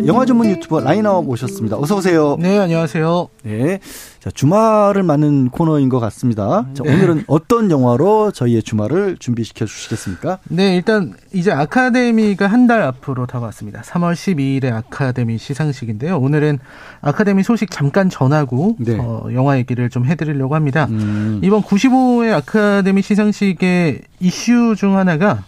[0.08, 1.78] 자, 영화 전문 유튜버 라이너 모셨습니다.
[1.78, 2.38] 어서 오세요.
[2.40, 3.28] 네, 안녕하세요.
[3.44, 3.80] 네.
[4.22, 6.66] 자, 주말을 맞는 코너인 것 같습니다.
[6.74, 6.94] 자, 네.
[6.94, 10.40] 오늘은 어떤 영화로 저희의 주말을 준비시켜 주시겠습니까?
[10.50, 13.82] 네, 일단 이제 아카데미가 한 달 앞으로 다가왔습니다.
[13.82, 16.18] 3월 12일에 아카데미 시상식인데요.
[16.20, 16.60] 오늘은
[17.02, 18.98] 아카데미 소식 잠깐 전하고 네.
[19.00, 20.88] 어, 영화 얘기를 좀 해드리려고 합니다.
[20.90, 25.44] 음, 이번 95회 아카데미 시상식의 이슈 중 하나가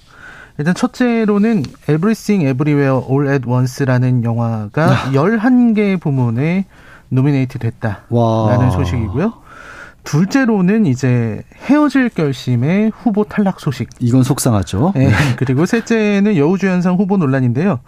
[0.60, 6.66] 일단 첫째로는 Everything Everywhere All at Once라는 영화가 11개 부문에
[7.08, 8.70] 노미네이트 됐다라는 와.
[8.70, 9.34] 소식이고요.
[10.04, 13.90] 둘째로는 이제 헤어질 결심의 후보 탈락 소식.
[14.00, 14.94] 이건 속상하죠.
[14.96, 15.12] 네.
[15.38, 17.80] 그리고 셋째는 여우주연상 후보 논란인데요.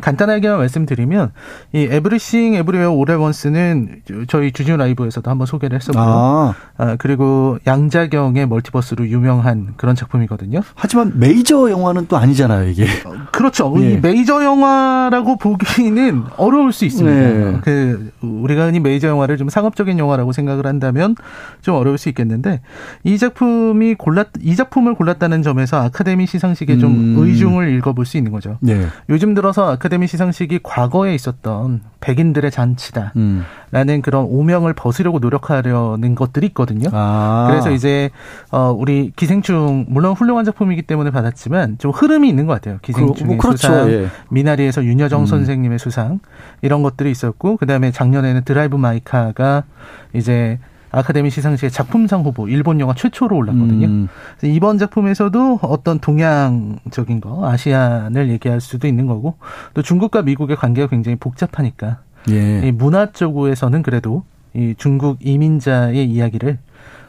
[0.00, 1.32] 간단하게만 말씀드리면
[1.72, 6.02] 이 Everything Everywhere All at Once는 저희 주진우 라이브에서도 한번 소개를 했었고요.
[6.02, 6.54] 아.
[6.76, 6.96] 아.
[6.98, 10.60] 그리고 양자경의 멀티버스로 유명한 그런 작품이거든요.
[10.74, 12.84] 하지만 메이저 영화는 또 아니잖아요, 이게.
[13.04, 13.72] 어, 그렇죠.
[13.76, 13.92] 네.
[13.92, 17.20] 이 메이저 영화라고 보기는 어려울 수 있습니다.
[17.20, 17.60] 네.
[17.62, 21.14] 그 우리가 흔히 메이저 영화를 좀 상업적인 영화라고 생각을 한다면
[21.60, 22.60] 좀 어려울 수 있겠는데
[23.04, 26.78] 이 작품이 골랐 이 작품을 골랐다는 점에서 아카데미 시상식에 음.
[26.78, 28.58] 좀 의중을 읽어볼 수 있는 거죠.
[28.60, 28.86] 네.
[29.08, 34.02] 요즘 들어서 아카데미 시상식이 과거에 있었던 백인들의 잔치다라는 음.
[34.02, 36.88] 그런 오명을 벗으려고 노력하려는 것들이 있거든요.
[36.92, 37.46] 아.
[37.48, 38.10] 그래서 이제
[38.50, 42.78] 어 우리 기생충 물론 훌륭한 작품이기 때문에 받았지만 좀 흐름이 있는 것 같아요.
[42.82, 43.56] 기생충의 뭐 그렇죠.
[43.56, 44.08] 수상, 예.
[44.30, 45.26] 미나리에서 윤여정 음.
[45.26, 46.20] 선생님의 수상
[46.62, 49.64] 이런 것들이 있었고 그다음에 작년에는 드라이브 마이카가
[50.12, 50.58] 이제
[50.90, 53.86] 아카데미 시상식의 작품상 후보 일본 영화 최초로 올랐거든요.
[53.86, 54.08] 음.
[54.42, 59.36] 이번 작품에서도 어떤 동양적인 거 아시안을 얘기할 수도 있는 거고
[59.74, 61.98] 또 중국과 미국의 관계가 굉장히 복잡하니까
[62.30, 62.66] 예.
[62.66, 64.24] 이 문화 쪽에서는 그래도
[64.54, 66.58] 이 중국 이민자의 이야기를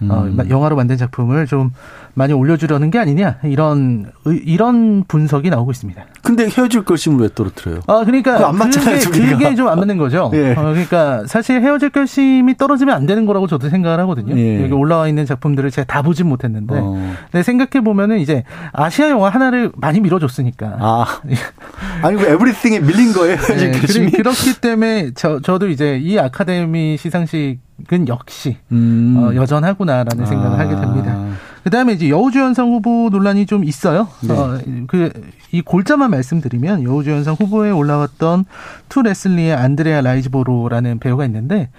[0.01, 0.39] 어, 음.
[0.39, 1.71] 어, 영화로 만든 작품을 좀
[2.15, 6.03] 많이 올려주려는 게 아니냐 이런 이런 분석이 나오고 있습니다.
[6.21, 7.79] 근데 헤어질 결심을 왜 떨어뜨려요?
[7.87, 8.99] 아 그러니까 안 맞잖아요.
[8.99, 10.31] 그게, 그게 좀 안 맞는 거죠.
[10.35, 10.51] 예.
[10.51, 14.35] 어, 그러니까 사실 헤어질 결심이 떨어지면 안 되는 거라고 저도 생각을 하거든요.
[14.37, 14.63] 예.
[14.63, 17.15] 여기 올라와 있는 작품들을 제가 다 보진 못했는데, 어.
[17.31, 20.77] 근데 생각해 보면은 이제 아시아 영화 하나를 많이 밀어줬으니까.
[20.79, 21.05] 아
[22.01, 24.11] 아니 뭐 Everything에 밀린 거예요 헤어질 네, 결심이.
[24.11, 27.59] 그렇기 때문에 저 저도 이제 이 아카데미 시상식
[27.93, 29.15] 은 역시 음.
[29.17, 30.59] 어, 여전하구나라는 생각을 아.
[30.59, 31.17] 하게 됩니다.
[31.63, 34.07] 그다음에 이제 여우주연상 후보 논란이 좀 있어요.
[34.21, 34.33] 네.
[34.33, 38.45] 어, 그이 골자만 말씀드리면 여우주연상 후보에 올라왔던
[38.87, 41.69] To Leslie의 안드레아 라이즈보로라는 배우가 있는데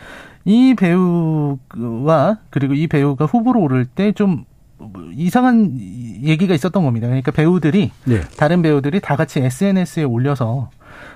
[0.44, 4.44] 이 배우와 그리고 이 배우가 후보로 오를 때좀
[5.14, 7.06] 이상한 얘기가 있었던 겁니다.
[7.06, 8.20] 그러니까 배우들이 네.
[8.36, 10.70] 다른 배우들이 다 같이 SNS에 올려서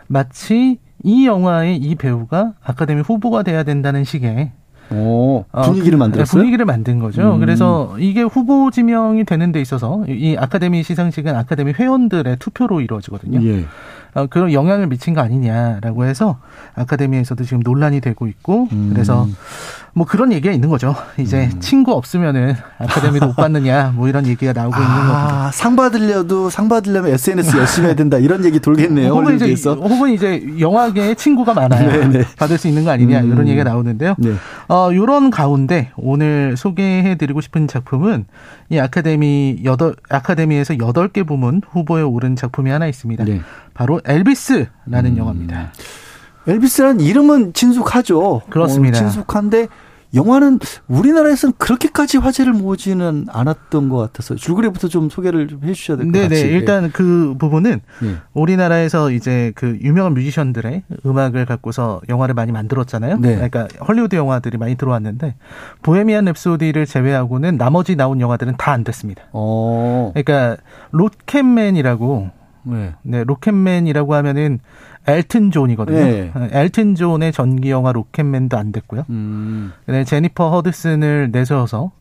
[0.06, 4.52] 마치 이 영화의 이 배우가 아카데미 후보가 돼야 된다는 식의
[4.93, 6.39] 오, 어, 분위기를 어, 만들었어요?
[6.39, 7.35] 분위기를 만든 거죠.
[7.35, 7.40] 음.
[7.40, 13.43] 그래서 이게 후보 지명이 되는 데 있어서 이 아카데미 시상식은 아카데미 회원들의 투표로 이루어지거든요.
[13.47, 13.65] 예.
[14.14, 16.38] 어, 그런 영향을 미친 거 아니냐라고 해서
[16.74, 18.90] 아카데미에서도 지금 논란이 되고 있고 음.
[18.92, 19.26] 그래서
[19.92, 20.94] 뭐 그런 얘기가 있는 거죠.
[21.18, 21.60] 이제 음.
[21.60, 25.50] 친구 없으면은 아카데미도 못 받느냐 뭐 이런 얘기가 나오고 아, 있는 거죠.
[25.52, 29.12] 상 받으려도 상 받으려면 SNS 열심히 해야 된다 이런 얘기 돌겠네요.
[29.12, 32.08] 혹은 이제 혹은 이제 영화계에 친구가 많아야 네네.
[32.08, 32.24] 네.
[32.36, 33.32] 받을 수 있는 거 아니냐 음.
[33.32, 34.14] 이런 얘기가 나오는데요.
[34.18, 34.34] 네.
[34.68, 38.26] 어 이런 가운데 오늘 소개해드리고 싶은 작품은
[38.70, 43.24] 이 아카데미 여덟 아카데미에서 여덟 개 부문 후보에 오른 작품이 하나 있습니다.
[43.24, 43.40] 네.
[43.74, 44.70] 바로 엘비스라는
[45.12, 45.16] 음.
[45.18, 45.72] 영화입니다.
[46.46, 48.42] 엘비스라는 이름은 친숙하죠.
[48.51, 48.98] 그렇습니다.
[48.98, 49.68] 어, 친숙한데
[50.14, 56.12] 영화는 우리나라에서는 그렇게까지 화제를 모으지는 않았던 것 같아서 줄거리부터 좀 소개를 좀 해주셔야 될 것
[56.12, 56.28] 같아요.
[56.28, 56.52] 네네.
[56.52, 58.14] 일단 그 부분은 네.
[58.32, 63.16] 우리나라에서 이제 그 유명한 뮤지션들의 음악을 갖고서 영화를 많이 만들었잖아요.
[63.18, 63.34] 네.
[63.34, 65.34] 그러니까 헐리우드 영화들이 많이 들어왔는데
[65.82, 69.22] 보헤미안 랩소디를 제외하고는 나머지 나온 영화들은 다 안 됐습니다.
[69.32, 70.12] 어.
[70.14, 70.59] 그러니까
[70.92, 72.30] Rocketman이라고
[72.64, 72.94] 네.
[73.02, 74.58] 네, Rocketman이라고 하면은
[75.06, 75.98] 엘튼 존이거든요.
[75.98, 76.32] 네.
[76.50, 79.04] 엘튼 존의 전기 영화 Rocketman도 안 됐고요.
[79.10, 79.72] 음.
[79.86, 81.92] 네, 제니퍼 허드슨을 내세워서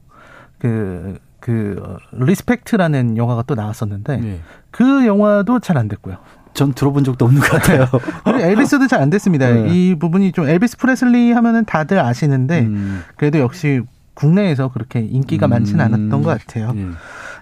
[0.59, 4.39] 그, 그, 어, Respect라는 영화가 또 나왔었는데 네.
[4.71, 6.17] 그 영화도 잘 안 됐고요.
[6.53, 7.87] 전 들어본 적도 없는 것 같아요.
[8.23, 9.49] 그리고 엘비스도 잘 안 됐습니다.
[9.49, 9.67] 네.
[9.69, 13.01] 이 부분이 좀 엘비스 프레슬리 하면은 다들 아시는데 음.
[13.17, 13.81] 그래도 역시
[14.13, 15.49] 국내에서 그렇게 인기가 음.
[15.49, 16.73] 많지는 않았던 것 같아요.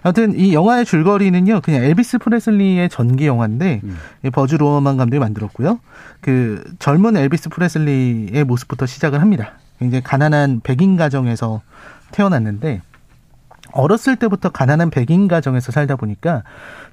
[0.02, 0.08] 네.
[0.08, 3.96] 아무튼 이 영화의 줄거리는요, 그냥 엘비스 프레슬리의 전기 영화인데 음.
[4.32, 5.78] 바즈 루어만 감독이 만들었고요.
[6.20, 9.52] 그 젊은 엘비스 프레슬리의 모습부터 시작을 합니다.
[9.78, 11.62] 굉장히 가난한 백인 가정에서
[12.12, 12.82] 태어났는데
[13.72, 16.42] 어렸을 때부터 가난한 백인 가정에서 살다 보니까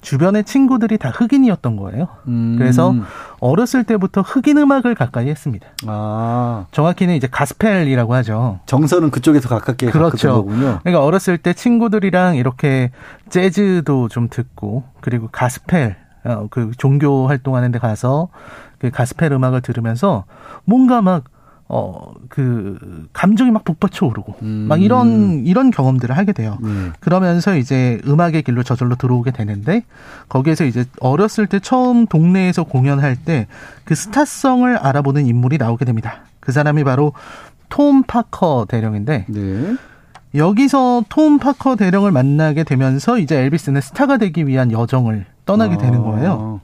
[0.01, 2.07] 주변의 친구들이 다 흑인이었던 거예요.
[2.27, 2.55] 음.
[2.57, 2.95] 그래서
[3.39, 5.67] 어렸을 때부터 흑인 음악을 가까이 했습니다.
[5.87, 6.65] 아.
[6.71, 8.59] 정확히는 이제 가스펠이라고 하죠.
[8.65, 10.33] 정서는 그쪽에서 가깝게 그렇죠.
[10.35, 10.79] 거군요.
[10.83, 12.91] 그러니까 어렸을 때 친구들이랑 이렇게
[13.29, 18.29] 재즈도 좀 듣고 그리고 가스펠 어, 그 종교 활동하는 데 가서
[18.77, 20.25] 그 가스펠 음악을 들으면서
[20.65, 21.25] 뭔가 막
[21.71, 24.65] 어, 그, 감정이 막 북받쳐 오르고, 음.
[24.67, 26.57] 막 이런, 이런 경험들을 하게 돼요.
[26.63, 26.93] 음.
[26.99, 29.83] 그러면서 이제 음악의 길로 저절로 들어오게 되는데,
[30.29, 33.47] 거기에서 이제 어렸을 때 처음 동네에서 공연할 때
[33.85, 36.21] 그 스타성을 알아보는 인물이 나오게 됩니다.
[36.39, 37.13] 그 사람이 바로
[37.69, 39.75] 톰 파커 대령인데, 네.
[40.35, 45.77] 여기서 톰 파커 대령을 만나게 되면서 이제 엘비스는 스타가 되기 위한 여정을 떠나게 아.
[45.77, 46.61] 되는 거예요.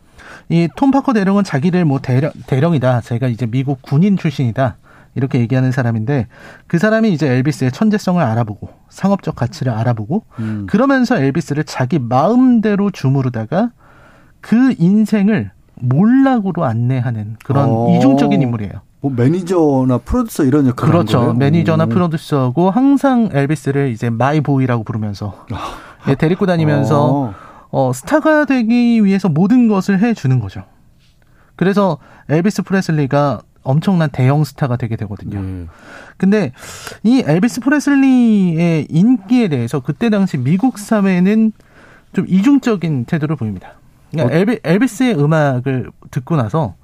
[0.50, 3.02] 이 톰 파커 대령은 자기를 뭐 대령, 대령이다.
[3.02, 4.78] 제가 이제 미국 군인 출신이다.
[5.16, 6.28] 이렇게 얘기하는 사람인데
[6.68, 10.68] 그 사람이 이제 엘비스의 천재성을 알아보고 상업적 가치를 알아보고 음.
[10.70, 13.72] 그러면서 엘비스를 자기 마음대로 주무르다가
[14.42, 17.96] 그 인생을 몰락으로 안내하는 그런 어.
[17.96, 18.74] 이중적인 인물이에요.
[19.02, 21.34] 뭐 매니저나 프로듀서 이런 역할을 한 그렇죠.
[21.34, 21.90] 매니저나 음.
[21.90, 25.46] 프로듀서고 항상 엘비스를 이제 my boy라고 부르면서
[26.08, 27.34] 예, 데리고 다니면서 어.
[27.72, 30.64] 어, 스타가 되기 위해서 모든 것을 해 주는 거죠.
[31.56, 31.98] 그래서
[32.30, 35.40] 엘비스 프레슬리가 엄청난 대형 스타가 되게 되거든요.
[35.40, 35.68] 예.
[36.18, 36.54] 근데
[37.04, 41.52] 이 엘비스 프레슬리의 인기에 대해서 그때 당시 미국 사회는
[42.14, 43.74] 좀 이중적인 태도를 보입니다.
[44.12, 44.38] 그러니까 어.
[44.38, 46.76] 엘비, 엘비스의 음악을 듣고 나서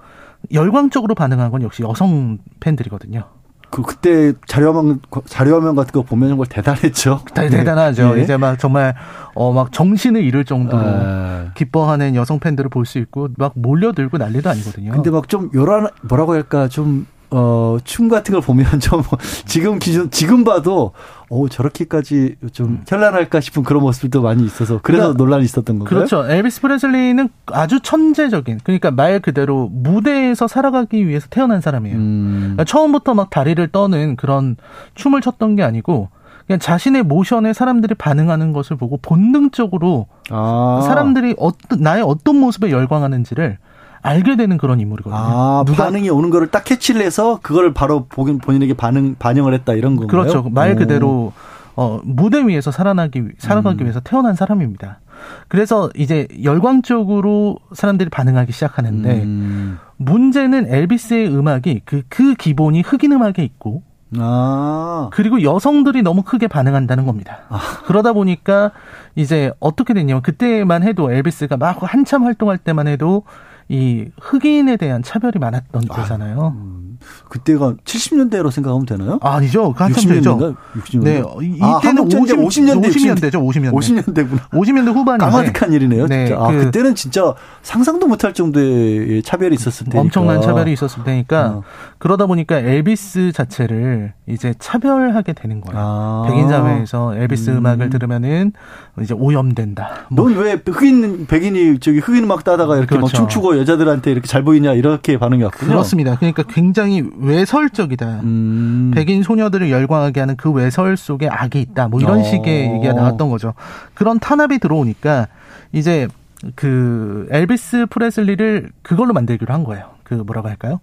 [0.51, 3.29] 열광적으로 반응한 건 역시 여성 팬들이거든요.
[3.71, 7.21] 그 그때 자료화면 자료화면 같은 거 보면 정말 대단했죠.
[7.33, 8.17] 대- 대단하죠.
[8.17, 8.21] 예.
[8.23, 8.93] 이제 막 정말
[9.33, 11.47] 어 막 정신을 잃을 정도로 예.
[11.55, 14.91] 기뻐하는 여성 팬들을 볼 수 있고 막 몰려들고 난리도 아니거든요.
[14.91, 19.01] 근데 막 좀 요란 뭐라고 할까 좀 어, 춤 같은 걸 보면 좀
[19.45, 20.91] 지금 기준 지금 봐도
[21.29, 25.87] 어 저렇게까지 좀 현란할까 싶은 그런 모습도 많이 있어서 그래서 그러니까 논란이 있었던 건가요?
[25.87, 26.29] 그렇죠.
[26.29, 31.97] 엘비스 프레슬리는 아주 천재적인 그러니까 말 그대로 무대에서 살아가기 위해서 태어난 사람이에요.
[31.97, 32.37] 음.
[32.39, 34.57] 그러니까 처음부터 막 다리를 떠는 그런
[34.95, 36.09] 춤을 췄던 게 아니고
[36.47, 40.81] 그냥 자신의 모션에 사람들이 반응하는 것을 보고 본능적으로 아.
[40.85, 43.57] 사람들이 어떤 나의 어떤 모습에 열광하는지를
[44.01, 45.15] 알게 되는 그런 인물이거든요.
[45.19, 49.95] 아, 반응이 오는 거를 딱 캐치를 해서 그걸 바로 보긴 본인에게 반응 반영을 했다 이런
[49.95, 50.07] 건가요?
[50.23, 50.49] 그렇죠.
[50.49, 50.75] 말 오.
[50.75, 51.33] 그대로
[51.75, 53.85] 어, 무대 위에서 살아나기 위- 살아가기 음.
[53.85, 54.99] 위해서 태어난 사람입니다.
[55.47, 59.77] 그래서 이제 열광적으로 사람들이 반응하기 시작하는데 음.
[59.97, 63.83] 문제는 엘비스의 음악이 그, 그 기본이 흑인 음악에 있고
[64.17, 65.09] 아.
[65.13, 67.39] 그리고 여성들이 너무 크게 반응한다는 겁니다.
[67.85, 68.71] 그러다 보니까
[69.15, 73.23] 이제 어떻게 됐냐면 그때만 해도 엘비스가 막 한참 활동할 때만 해도
[73.71, 76.53] 이 흑인에 대한 차별이 많았던 때잖아요.
[76.57, 76.90] 음.
[77.29, 79.19] 그때가 70년대로 생각하면 되나요?
[79.21, 80.37] 아, 니죠 그 한참 되죠.
[80.37, 80.55] 60년대인가?
[80.81, 81.03] 60년대.
[81.03, 81.23] 네,
[81.61, 83.71] 아, 이때는 한국전쟁 50, 50 년대 50년대죠, 50년대.
[83.73, 84.49] 50년대구나.
[84.49, 86.07] 50년대 후반인데 까마득한 일이네요.
[86.07, 86.41] 네, 진짜.
[86.41, 90.01] 아, 그 그때는 진짜 상상도 못할 정도의 차별이 있었을 때니까.
[90.01, 91.63] 엄청난 차별이 있었을 테니까 어.
[91.97, 95.79] 그러다 보니까 엘비스 자체를 이제 차별하게 되는 거예요.
[95.79, 96.23] 아.
[96.27, 97.57] 백인 사회에서 엘비스 음.
[97.57, 97.65] 음.
[97.65, 98.53] 악을 들으면은
[99.01, 100.07] 이제 오염된다.
[100.09, 103.17] 뭐 넌왜 흑인 백인이 저기 흑인 음악 따다가 이렇게 막 그렇죠.
[103.17, 105.69] 춤추고 여자들한테 이렇게 잘 보이냐 이렇게 반응이 왔군요.
[105.71, 106.15] 그렇습니다.
[106.17, 108.05] 그러니까 굉장히 외설적이다.
[108.23, 108.91] 음.
[108.93, 111.87] 백인 소녀들을 열광하게 하는 그 외설 속에 악이 있다.
[111.87, 112.23] 뭐 이런 어.
[112.23, 113.53] 식의 얘기가 나왔던 거죠.
[113.93, 115.27] 그런 탄압이 들어오니까
[115.71, 116.07] 이제
[116.55, 119.85] 그 엘비스 프레슬리를 그걸로 만들기로 한 거예요.
[120.03, 120.79] 그 뭐라고 할까요?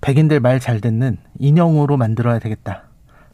[0.00, 2.82] 백인들 말 잘 듣는 인형으로 만들어야 되겠다.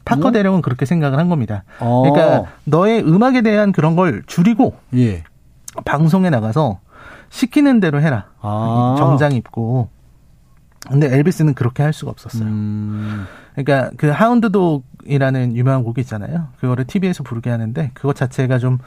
[0.05, 0.31] 파커 음?
[0.33, 1.63] 대령은 그렇게 생각을 한 겁니다.
[1.79, 2.03] 어.
[2.03, 5.23] 그러니까 너의 음악에 대한 그런 걸 줄이고 예.
[5.83, 6.79] 방송에 나가서
[7.29, 8.27] 시키는 대로 해라.
[8.41, 8.95] 아.
[8.97, 9.89] 정장 입고.
[10.89, 12.47] 근데 엘비스는 그렇게 할 수가 없었어요.
[12.47, 13.25] 음.
[13.55, 16.49] 그러니까 그 하운드독이라는 유명한 곡이 있잖아요.
[16.59, 18.79] 그거를 TV에서 부르게 하는데 그것 자체가 좀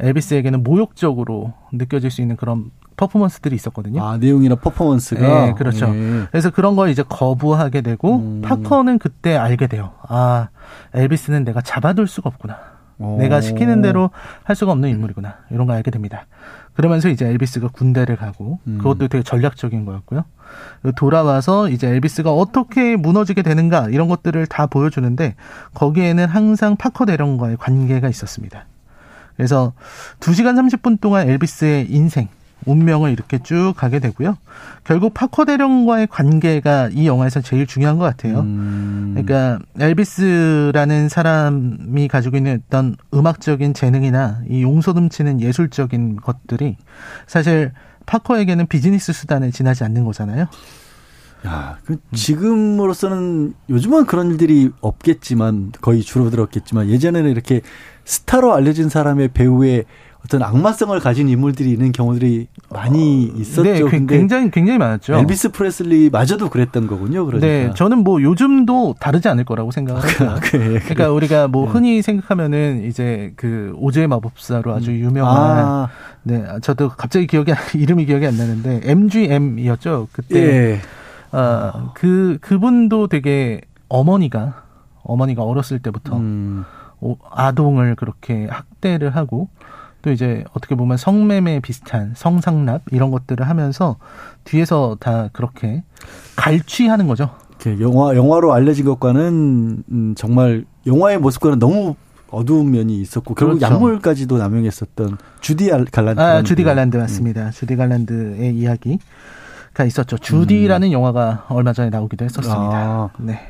[0.00, 4.02] 엘비스에게는 모욕적으로 느껴질 수 있는 그런 퍼포먼스들이 있었거든요.
[4.02, 5.46] 아, 내용이나 퍼포먼스가.
[5.46, 5.86] 네, 그렇죠.
[5.94, 6.26] 예.
[6.30, 8.42] 그래서 그런 걸 이제 거부하게 되고 음.
[8.42, 9.92] 파커는 그때 알게 돼요.
[10.02, 10.48] 아,
[10.94, 12.75] 엘비스는 내가 잡아둘 수가 없구나.
[12.98, 13.18] 오.
[13.18, 14.10] 내가 시키는 대로
[14.44, 15.38] 할 수가 없는 인물이구나.
[15.50, 16.26] 이런 걸 알게 됩니다.
[16.74, 18.78] 그러면서 이제 엘비스가 군대를 가고 음.
[18.78, 20.24] 그것도 되게 전략적인 거였고요.
[20.94, 25.34] 돌아와서 이제 엘비스가 어떻게 무너지게 되는가 이런 것들을 다 보여주는데
[25.74, 28.66] 거기에는 항상 파커 대령과의 관계가 있었습니다.
[29.36, 29.72] 그래서
[30.20, 32.28] 2시간 30분 동안 엘비스의 인생,
[32.66, 34.36] 운명을 이렇게 쭉 가게 되고요.
[34.84, 38.40] 결국 파커 대령과의 관계가 이 영화에서 제일 중요한 것 같아요.
[38.40, 39.12] 음.
[39.14, 46.76] 그러니까 엘비스라는 사람이 가지고 있는 어떤 음악적인 재능이나 이 용서듬치는 예술적인 것들이
[47.26, 47.72] 사실
[48.04, 50.46] 파커에게는 비즈니스 수단에 지나지 않는 거잖아요.
[51.46, 57.60] 야, 그 지금으로서는 요즘은 그런 일들이 없겠지만 거의 줄어들었겠지만 예전에는 이렇게
[58.04, 59.84] 스타로 알려진 사람의 배우의
[60.26, 63.62] 어떤 악마성을 가진 인물들이 있는 경우들이 많이 있었죠.
[63.62, 65.14] 네, 굉- 근데 굉장히 굉장히 많았죠.
[65.14, 67.24] 엘비스 프레슬리 마저도 그랬던 거군요.
[67.26, 67.46] 그러니까.
[67.46, 70.34] 네, 저는 뭐 요즘도 다르지 않을 거라고 생각을 해요.
[70.42, 71.70] 그, 그러니까 우리가 뭐 네.
[71.72, 75.88] 흔히 생각하면은 이제 그 오즈의 마법사로 아주 유명한 아,
[76.24, 80.08] 네, 저도 갑자기 기억이 안- 이름이 기억이 안 나는데 MGM이었죠.
[80.12, 80.40] 그때
[80.72, 80.80] 예.
[81.30, 84.64] 아, 그 그분도 되게 어머니가
[85.04, 86.64] 어머니가 어렸을 때부터 음,
[87.00, 89.48] 오- 아동을 그렇게 학대를 하고
[90.06, 93.96] 또 이제 어떻게 보면 성매매 비슷한 성상납 이런 것들을 하면서
[94.44, 95.82] 뒤에서 다 그렇게
[96.36, 97.30] 갈취하는 거죠.
[97.80, 101.96] 영화 영화로 알려진 것과는 음, 정말 영화의 모습과는 너무
[102.30, 103.74] 어두운 면이 있었고 결국 그렇죠.
[103.74, 106.20] 약물까지도 남용했었던 주디 알- 갈란드.
[106.20, 106.66] 아, 주디 음.
[106.66, 107.50] 갈란드 맞습니다.
[107.50, 110.18] 주디 갈란드의 이야기가 있었죠.
[110.18, 112.76] 주디라는 영화가 얼마 전에 나오기도 했었습니다.
[112.76, 113.10] 아.
[113.18, 113.40] 네.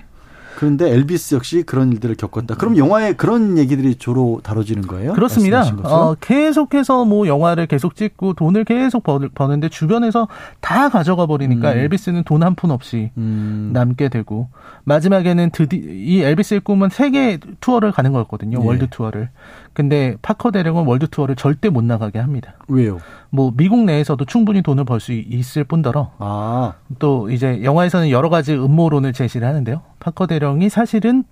[0.57, 2.55] 그런데 엘비스 역시 그런 일들을 겪었다.
[2.55, 5.13] 그럼 영화에 그런 얘기들이 주로 다뤄지는 거예요?
[5.13, 5.63] 그렇습니다.
[5.85, 10.29] 어, 계속해서 뭐 영화를 계속 찍고 돈을 계속 버, 버는데 주변에서
[10.63, 11.79] 다 가져가 버리니까 음.
[11.79, 13.71] 엘비스는 돈 한 푼 없이 음.
[13.75, 14.49] 남게 되고
[14.85, 18.59] 마지막에는 드디 이 엘비스의 꿈은 세계 투어를 가는 거였거든요.
[18.63, 18.67] 예.
[18.67, 19.29] world tour를.
[19.77, 22.55] 근데 파커 대령은 world tour를 절대 못 나가게 합니다.
[22.67, 22.99] 왜요?
[23.29, 28.55] 뭐 미국 내에서도 충분히 돈을 벌 수 있을 뿐더러 아, 또 이제 영화에서는 여러 가지
[28.55, 29.83] 음모론을 제시를 하는데요.
[30.01, 31.25] 파커 대령이 사실은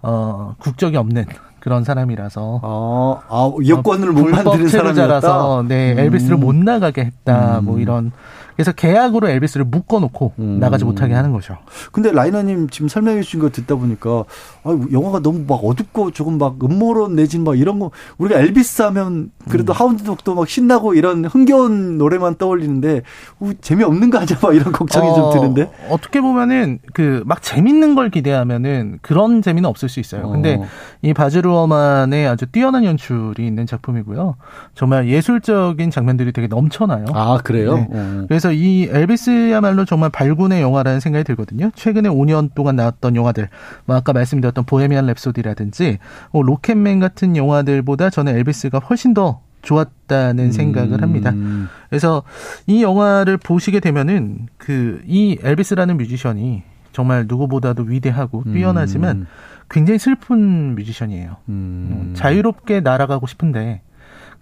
[0.00, 1.26] 어 국적이 없는
[1.58, 4.70] 그런 사람이라서 아, 아 여권을 못 만드는 사람이었다.
[4.70, 6.40] 체류자라서 네 엘비스를 음.
[6.40, 7.66] 못 나가게 했다 음.
[7.66, 8.12] 뭐 이런
[8.60, 10.58] 그래서 계약으로 엘비스를 묶어놓고 음.
[10.60, 11.56] 나가지 못하게 하는 거죠.
[11.92, 14.24] 근데 라이너님 지금 설명해 주신 거 듣다 보니까
[14.64, 19.30] 아, 영화가 너무 막 어둡고 조금 막 음모론 내진 막 이런 거 우리가 엘비스 하면
[19.48, 23.02] 그래도 하운드독도 막 신나고 이런 흥겨운 노래만 떠올리는데
[23.40, 25.70] 우, 재미없는 거 아니야 막 이런 걱정이 좀 어, 드는데.
[25.88, 30.28] 어떻게 보면은 그 막 재밌는 걸 기대하면은 그런 재미는 없을 수 있어요.
[30.30, 30.64] 근데 어.
[31.02, 34.36] 이 바즈루어만의 아주 뛰어난 연출이 있는 작품이고요.
[34.74, 37.04] 정말 예술적인 장면들이 되게 넘쳐나요.
[37.14, 37.74] 아 그래요?
[37.76, 37.88] 네.
[37.92, 38.24] 어.
[38.28, 41.70] 그래서 이 엘비스야말로 정말 발군의 영화라는 생각이 들거든요.
[41.74, 43.48] 최근에 5년 동안 나왔던 영화들,
[43.84, 45.98] 뭐 아까 말씀드렸던 Bohemian Rhapsody라든지
[46.32, 51.30] 뭐 Rocketman 같은 영화들보다 저는 엘비스가 훨씬 더 좋았다는 생각을 합니다.
[51.30, 51.68] 음.
[51.90, 52.22] 그래서
[52.66, 56.62] 이 영화를 보시게 되면은 그 이 엘비스라는 뮤지션이
[56.92, 59.26] 정말 누구보다도 위대하고 뛰어나지만
[59.68, 61.36] 굉장히 슬픈 뮤지션이에요.
[61.48, 62.12] 음.
[62.16, 63.89] 자유롭게 날아가고 싶은데 그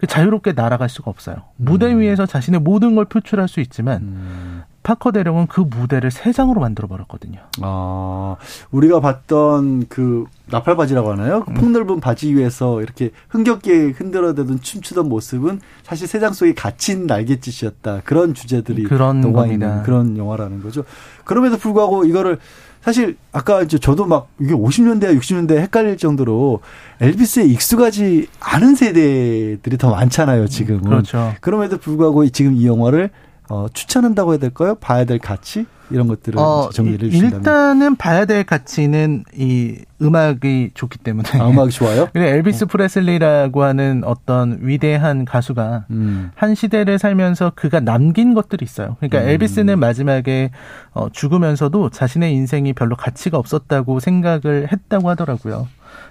[0.07, 1.37] 자유롭게 날아갈 수가 없어요.
[1.57, 4.63] 무대 위에서 자신의 모든 걸 표출할 수 있지만 음.
[4.81, 7.41] 파커 대령은 그 무대를 세 장으로 만들어 버렸거든요.
[7.61, 8.37] 아,
[8.71, 11.43] 우리가 봤던 그 나팔 바지라고 하나요?
[11.47, 11.53] 음.
[11.53, 18.01] 그 폭넓은 바지 위에서 이렇게 흥겹게 흔들어대던 춤추던 모습은 사실 세상 속에 갇힌 날갯짓이었다.
[18.05, 19.67] 그런 주제들이 그런 녹아 겁니다.
[19.67, 20.85] 있는 그런 영화라는 거죠.
[21.25, 22.39] 그럼에도 불구하고 이거를
[22.81, 26.61] 사실 아까 이제 저도 막 이게 50년대와 60년대 헷갈릴 정도로
[27.01, 30.83] 엘비스에 익숙하지 않은 세대들이 더 많잖아요, 지금은.
[30.83, 31.33] 그렇죠.
[31.41, 33.09] 그럼에도 불구하고 지금 이 영화를
[33.49, 34.75] 어, 추천한다고 해야 될까요?
[34.75, 37.39] 봐야 될 가치 이런 것들을 어, 정리를 이- 해주신다면.
[37.39, 41.27] 일단은 봐야 될 가치는 이 음악이 좋기 때문에.
[41.39, 42.07] 아, 음악이 좋아요?
[42.13, 46.29] 그리고 엘비스 프레슬리라고 하는 어떤 위대한 가수가 음.
[46.35, 48.97] 한 시대를 살면서 그가 남긴 것들이 있어요.
[48.99, 49.29] 그러니까 음.
[49.29, 50.51] 엘비스는 마지막에
[50.93, 55.67] 어, 죽으면서도 자신의 인생이 별로 가치가 없었다고 생각을 했다고 하더라고요.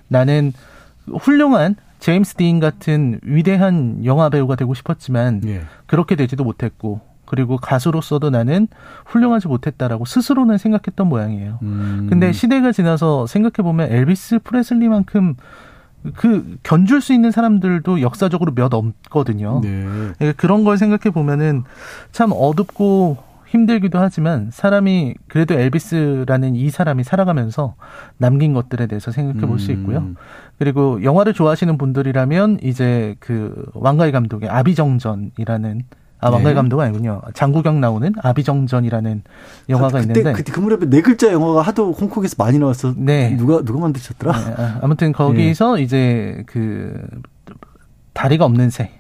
[0.09, 0.52] 나는
[1.20, 5.62] 훌륭한 제임스 딘 같은 위대한 영화 배우가 되고 싶었지만 예.
[5.86, 8.69] 그렇게 되지도 못했고 그리고 가수로서도 나는
[9.07, 11.59] 훌륭하지 못했다라고 스스로는 생각했던 모양이에요.
[11.63, 12.07] 음.
[12.09, 15.37] 근데 시대가 지나서 생각해 보면 엘비스 프레슬리만큼
[16.15, 19.61] 그 견줄 수 있는 사람들도 역사적으로 몇 없거든요.
[19.63, 19.85] 네.
[20.19, 21.65] 그러니까 그런 걸 생각해 보면은
[22.13, 27.75] 참 어둡고 힘들기도 하지만 사람이 그래도 엘비스라는 이 사람이 살아가면서
[28.19, 29.99] 남긴 것들에 대해서 생각해 볼 수 있고요.
[29.99, 30.17] 음.
[30.59, 35.83] 그리고 영화를 좋아하시는 분들이라면 이제 그 왕가희 감독의 아비정전이라는
[36.20, 36.55] 아 왕가희 네.
[36.55, 37.23] 감독 아니군요.
[37.35, 39.23] 장국영 나오는 아비정전이라는
[39.69, 42.95] 영화가 그때 있는데 그때 그 무렵에 네 글자 영화가 하도 홍콩에서 많이 나왔어.
[42.97, 43.36] 네.
[43.36, 44.32] 누가 누가 만드셨더라?
[44.32, 47.01] 네, 아, 아무튼 거기서 이제 그
[48.15, 48.90] 다리가 없는 새,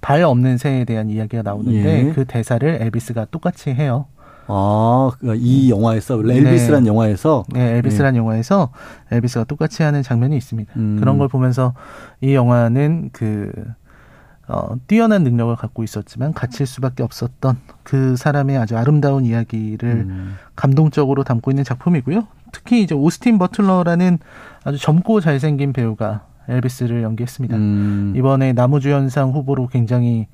[0.00, 2.12] 발 없는 새에 대한 이야기가 나오는데 예.
[2.12, 4.06] 그 대사를 엘비스가 똑같이 해요.
[4.46, 8.70] 아, 그이 영화에서 엘비스란 영화에서 네, 엘비스란 영화에서
[9.10, 10.72] 엘비스가 똑같이 하는 장면이 있습니다.
[10.76, 10.98] 음.
[11.00, 11.74] 그런 걸 보면서
[12.20, 13.50] 이 영화는 그
[14.46, 20.36] 어, 뛰어난 능력을 갖고 있었지만 갇힐 수밖에 없었던 그 사람의 아주 아름다운 이야기를 음.
[20.54, 22.26] 감동적으로 담고 있는 작품이고요.
[22.52, 24.18] 특히 이제 오스틴 버틀러라는
[24.64, 27.56] 아주 젊고 잘생긴 배우가 엘비스를 연기했습니다.
[27.56, 28.12] 음.
[28.16, 30.26] 이번에 나무주연상 후보로 굉장히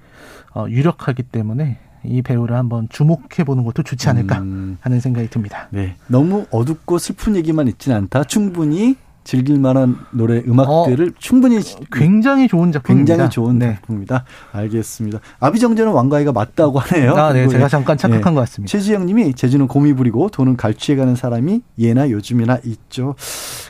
[0.55, 4.79] 어, 유력하기 때문에 이 배우를 한번 주목해 보는 것도 좋지 않을까 음.
[4.81, 5.69] 하는 생각이 듭니다.
[5.71, 5.97] 네.
[6.09, 8.25] 너무 어둡고 슬픈 얘기만 있진 않다.
[8.25, 8.97] 충분히
[9.31, 11.61] 즐길 만한 노래 음악들을 충분히
[11.93, 13.13] 굉장히 좋은 작품입니다.
[13.13, 13.75] 굉장히 좋은 네.
[13.75, 14.25] 작품입니다.
[14.51, 15.21] 알겠습니다.
[15.39, 17.15] 아비정전은 왕가이가 맞다고 하네요.
[17.15, 17.47] 아, 네.
[17.47, 17.69] 제가 예.
[17.69, 18.35] 잠깐 착각한 예.
[18.35, 18.73] 것 같습니다.
[18.73, 23.15] 최지영 님이 제주는 곰이 부리고 돈은 갈취해 가는 사람이 예나 요즘이나 있죠.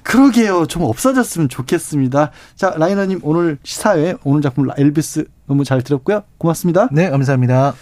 [0.02, 0.64] 그러게요.
[0.64, 2.30] 좀 없어졌으면 좋겠습니다.
[2.56, 6.22] 자, 라이너 님 오늘 시사회 오늘 작품 엘비스 너무 잘 들었고요.
[6.38, 6.88] 고맙습니다.
[6.90, 7.74] 네, 감사합니다.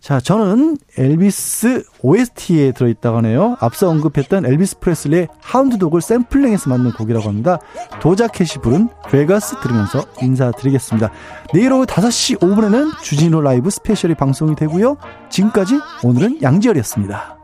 [0.00, 3.56] 자, 저는 엘비스 OST에 들어있다고 하네요.
[3.60, 7.58] 앞서 언급했던 엘비스 프레슬리의 Hound Dog을 샘플링해서 만든 곡이라고 합니다.
[8.00, 11.10] 도자캣이 부른 베가스 들으면서 인사드리겠습니다.
[11.52, 14.96] 내일 오후 5시 5분에는 주진우 라이브 스페셜이 방송이 되고요.
[15.28, 17.39] 지금까지 오늘은 양지열이었습니다.